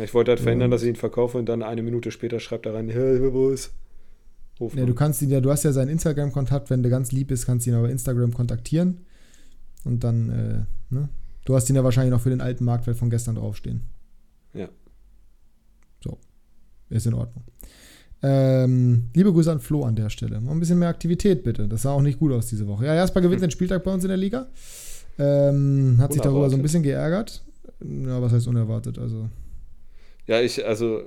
[0.02, 2.74] Ich wollte halt verhindern, dass ich ihn verkaufe und dann eine Minute später schreibt er
[2.74, 3.74] rein, hey, wo ist
[4.60, 4.80] Hofmann.
[4.80, 7.46] Ja, du kannst ihn ja, du hast ja seinen Instagram-Kontakt, wenn der ganz lieb ist,
[7.46, 9.02] kannst du ihn aber Instagram kontaktieren
[9.84, 11.10] und dann, äh, ne,
[11.46, 13.82] Du hast ihn ja wahrscheinlich noch für den alten Marktwert von gestern draufstehen.
[14.54, 14.70] Ja.
[16.94, 17.44] Ist in Ordnung.
[18.22, 20.40] Ähm, liebe Grüße an Flo an der Stelle.
[20.40, 21.68] Mal ein bisschen mehr Aktivität bitte.
[21.68, 22.86] Das sah auch nicht gut aus diese Woche.
[22.86, 23.48] Ja, Jasper gewinnt hm.
[23.48, 24.48] den Spieltag bei uns in der Liga.
[25.18, 27.44] Ähm, hat sich darüber so ein bisschen geärgert.
[27.82, 29.00] Ja, was heißt unerwartet?
[29.00, 29.30] Also.
[30.28, 31.02] Ja, ich, also,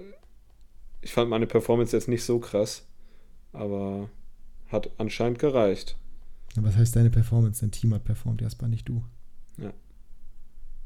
[1.00, 2.84] ich fand meine Performance jetzt nicht so krass,
[3.52, 4.10] aber
[4.68, 5.96] hat anscheinend gereicht.
[6.56, 7.60] Ja, was heißt deine Performance?
[7.60, 9.02] Dein Team hat performt, Jasper, nicht du.
[9.56, 9.72] Ja.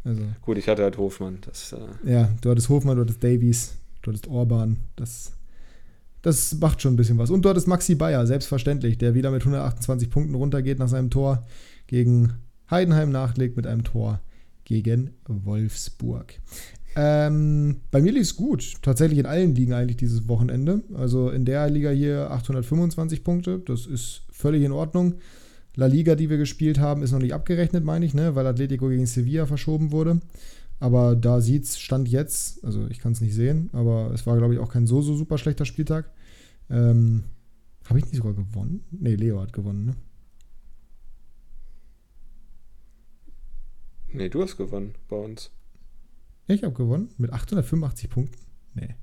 [0.05, 0.23] Also.
[0.43, 1.39] Gut, ich hatte halt Hofmann.
[1.45, 4.79] Das, äh ja, du hattest Hofmann, du hattest Davies, du hattest Orban.
[4.97, 5.33] Das,
[6.23, 7.31] das macht schon ein bisschen was.
[7.31, 11.47] Und dort ist Maxi Bayer, selbstverständlich, der wieder mit 128 Punkten runtergeht nach seinem Tor
[11.87, 12.35] gegen
[12.71, 14.21] Heidenheim nachlegt mit einem Tor
[14.65, 16.35] gegen Wolfsburg.
[16.97, 18.75] Ähm, bei mir lief es gut.
[18.83, 20.83] Tatsächlich in allen Ligen eigentlich dieses Wochenende.
[20.95, 23.61] Also in der Liga hier 825 Punkte.
[23.65, 25.15] Das ist völlig in Ordnung.
[25.77, 28.35] La Liga, die wir gespielt haben, ist noch nicht abgerechnet, meine ich, ne?
[28.35, 30.21] weil Atletico gegen Sevilla verschoben wurde.
[30.81, 34.37] Aber da sieht es Stand jetzt, also ich kann es nicht sehen, aber es war,
[34.39, 36.11] glaube ich, auch kein so, so super schlechter Spieltag.
[36.71, 37.25] Ähm,
[37.85, 38.83] Habe ich nicht sogar gewonnen?
[38.91, 39.97] Ne, Leo hat gewonnen, ne?
[44.13, 45.51] Nee, du hast gewonnen bei uns.
[46.47, 48.39] Ich habe gewonnen mit 885 Punkten?
[48.75, 48.95] Nee.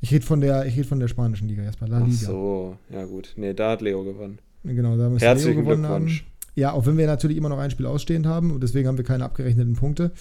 [0.00, 2.16] Ich rede von der, ich rede von der spanischen Liga erstmal, La Liga.
[2.22, 3.34] Ach so, ja gut.
[3.36, 4.40] Nee, da hat Leo gewonnen.
[4.64, 6.20] Genau, da müssen Herzlichen Leo gewonnen Glückwunsch.
[6.22, 6.31] haben.
[6.54, 9.04] Ja, auch wenn wir natürlich immer noch ein Spiel ausstehend haben und deswegen haben wir
[9.04, 10.12] keine abgerechneten Punkte.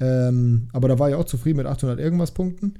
[0.00, 2.74] Ähm, aber da war ich auch zufrieden mit 800 irgendwas Punkten,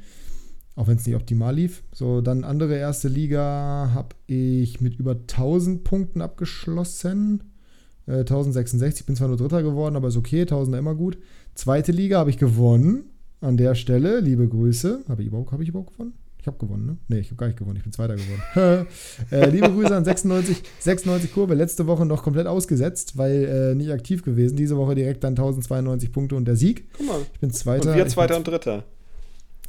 [0.75, 1.85] auch wenn es nicht optimal lief.
[1.93, 7.45] So, dann andere erste Liga habe ich mit über 1000 Punkten abgeschlossen.
[8.09, 11.19] 1066, ich bin zwar nur Dritter geworden, aber ist okay, 1000 immer gut.
[11.55, 13.11] Zweite Liga habe ich gewonnen.
[13.41, 15.05] An der Stelle, liebe Grüße.
[15.09, 16.15] Habe ich überhaupt, hab ich überhaupt gewonnen?
[16.47, 16.97] Ich habe gewonnen, ne?
[17.09, 18.87] Ne, ich habe gar nicht gewonnen, ich bin Zweiter geworden.
[19.33, 21.55] äh, liebe Grüße an 96, 96 Kurve.
[21.55, 24.57] Letzte Woche noch komplett ausgesetzt, weil äh, nicht aktiv gewesen.
[24.57, 26.89] Diese Woche direkt dann 1092 Punkte und der Sieg.
[26.97, 27.21] Guck mal.
[27.33, 27.91] Ich bin Zweiter.
[27.91, 28.85] Und wir Zweiter und Dritter.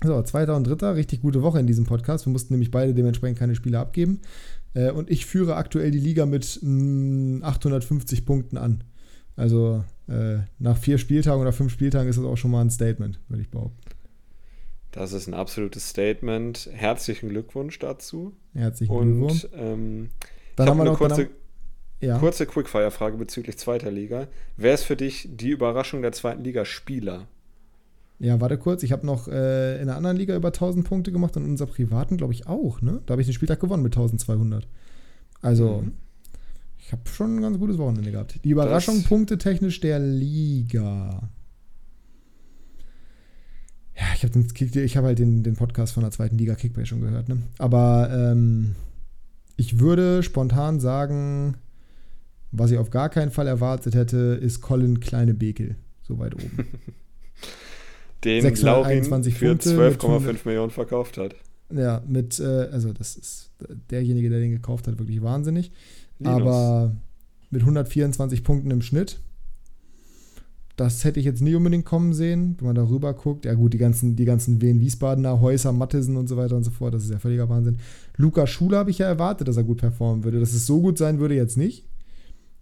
[0.04, 0.96] So, Zweiter und Dritter.
[0.96, 2.28] Richtig gute Woche in diesem Podcast.
[2.28, 4.22] Wir mussten nämlich beide dementsprechend keine Spiele abgeben.
[4.76, 8.84] Äh, und ich führe aktuell die Liga mit mh, 850 Punkten an.
[9.36, 13.20] Also äh, nach vier Spieltagen oder fünf Spieltagen ist das auch schon mal ein Statement,
[13.30, 13.82] würde ich behaupten.
[14.92, 16.70] Das ist ein absolutes Statement.
[16.72, 18.34] Herzlichen Glückwunsch dazu.
[18.54, 19.46] Herzlichen Glückwunsch.
[19.46, 20.10] Und ähm,
[20.56, 21.30] dann haben wir eine noch, kurze,
[22.00, 22.18] ja.
[22.18, 24.28] kurze Quickfire-Frage bezüglich zweiter Liga.
[24.56, 27.28] Wer ist für dich die Überraschung der zweiten Liga-Spieler?
[28.20, 28.82] Ja, warte kurz.
[28.82, 31.68] Ich habe noch äh, in einer anderen Liga über 1000 Punkte gemacht und in unserer
[31.68, 32.82] privaten, glaube ich, auch.
[32.82, 33.02] Ne?
[33.06, 34.68] Da habe ich den Spieltag gewonnen mit 1200.
[35.42, 35.94] Also, mhm.
[36.80, 38.40] ich habe schon ein ganz gutes Wochenende gehabt.
[38.44, 41.30] Die Überraschung das punktetechnisch der Liga.
[43.98, 47.30] Ja, ich habe hab halt den, den Podcast von der zweiten Liga Kickbase schon gehört.
[47.30, 47.42] Ne?
[47.58, 48.76] Aber ähm,
[49.56, 51.58] ich würde spontan sagen,
[52.52, 55.76] was ich auf gar keinen Fall erwartet hätte, ist Colin Kleine Bekel.
[56.04, 56.68] So weit oben.
[58.24, 61.36] den Laurin für 12,5 Millionen verkauft hat.
[61.74, 63.52] Ja, mit, äh, also das ist
[63.90, 65.72] derjenige, der den gekauft hat, wirklich wahnsinnig.
[66.20, 66.42] Linus.
[66.42, 66.96] Aber
[67.50, 69.20] mit 124 Punkten im Schnitt,
[70.78, 73.46] das hätte ich jetzt nie unbedingt kommen sehen, wenn man da rüber guckt.
[73.46, 76.94] Ja, gut, die ganzen, die ganzen Wien-Wiesbadener, Häuser, Mattesen und so weiter und so fort,
[76.94, 77.80] das ist ja völliger Wahnsinn.
[78.16, 80.40] Luca Schuler habe ich ja erwartet, dass er gut performen würde.
[80.40, 81.88] Dass es so gut sein würde, jetzt nicht.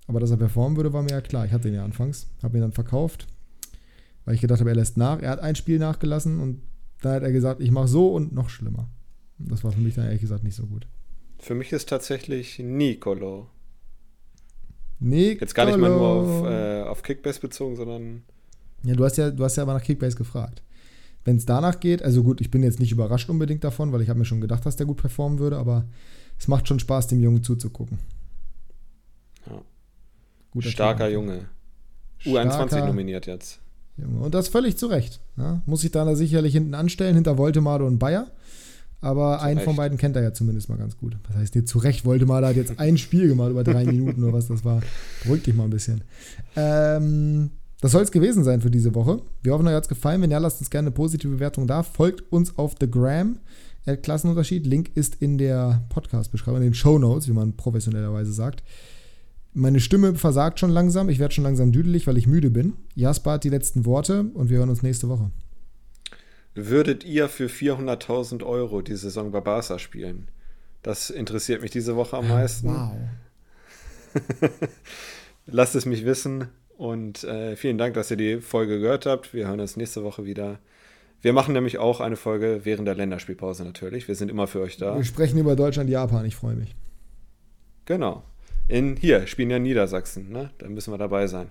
[0.07, 1.45] Aber dass er performen würde, war mir ja klar.
[1.45, 3.27] Ich hatte ihn ja anfangs, habe ihn dann verkauft,
[4.23, 5.21] weil ich gedacht habe, er lässt nach.
[5.21, 6.61] Er hat ein Spiel nachgelassen und
[7.01, 8.87] dann hat er gesagt, ich mache so und noch schlimmer.
[9.39, 10.87] Das war für mich dann ehrlich gesagt nicht so gut.
[11.39, 13.49] Für mich ist tatsächlich Nicolo.
[14.99, 15.39] Nicolo.
[15.41, 18.23] Jetzt gar nicht mal nur auf, äh, auf Kickbase bezogen, sondern.
[18.83, 20.61] Ja, du hast ja, du hast ja aber nach Kickbase gefragt.
[21.23, 24.09] Wenn es danach geht, also gut, ich bin jetzt nicht überrascht unbedingt davon, weil ich
[24.09, 25.85] habe mir schon gedacht, dass der gut performen würde, aber
[26.37, 27.97] es macht schon Spaß, dem Jungen zuzugucken.
[29.47, 29.61] Ja.
[30.51, 31.49] Guter Starker Junge.
[32.23, 33.59] U21 Starker, nominiert jetzt.
[33.97, 34.19] Junge.
[34.19, 35.19] Und das völlig zu Recht.
[35.35, 35.61] Ja?
[35.65, 38.27] Muss sich da sicherlich hinten anstellen, hinter Voltemade und Bayer.
[39.05, 39.65] Aber zu einen Recht.
[39.65, 41.15] von beiden kennt er ja zumindest mal ganz gut.
[41.27, 42.05] Was heißt dir zu Recht?
[42.05, 44.81] Voltemade hat jetzt ein Spiel gemacht über drei Minuten oder was das war.
[45.23, 46.01] Beruhig dich mal ein bisschen.
[46.55, 47.51] Ähm,
[47.81, 49.21] das soll es gewesen sein für diese Woche.
[49.43, 50.23] Wir hoffen, euch hat es gefallen.
[50.23, 51.83] Wenn ja, lasst uns gerne eine positive Bewertung da.
[51.83, 53.37] Folgt uns auf The Gram.
[54.01, 54.65] Klassenunterschied.
[54.65, 58.63] Link ist in der Podcast-Beschreibung, in den Show Notes, wie man professionellerweise sagt.
[59.53, 61.09] Meine Stimme versagt schon langsam.
[61.09, 62.73] Ich werde schon langsam düdelig, weil ich müde bin.
[62.95, 65.29] Jasper hat die letzten Worte und wir hören uns nächste Woche.
[66.55, 70.29] Würdet ihr für 400.000 Euro die Saison bei Barca spielen?
[70.83, 72.69] Das interessiert mich diese Woche am meisten.
[72.69, 72.91] Wow.
[75.45, 79.33] Lasst es mich wissen und äh, vielen Dank, dass ihr die Folge gehört habt.
[79.33, 80.59] Wir hören uns nächste Woche wieder.
[81.21, 84.07] Wir machen nämlich auch eine Folge während der Länderspielpause natürlich.
[84.07, 84.95] Wir sind immer für euch da.
[84.95, 86.25] Wir sprechen über Deutschland, Japan.
[86.25, 86.75] Ich freue mich.
[87.85, 88.23] Genau
[88.67, 90.49] in hier, spielen ja Niedersachsen, ne?
[90.57, 91.49] Da müssen wir dabei sein.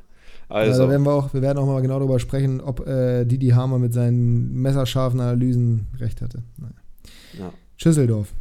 [0.48, 0.82] Also.
[0.84, 3.78] Da werden wir, auch, wir werden auch mal genau darüber sprechen, ob äh, Didi Hamer
[3.78, 6.42] mit seinen messerscharfen Analysen recht hatte.
[6.56, 6.74] Naja.
[7.38, 7.52] Ja.
[7.76, 8.32] Schüsseldorf.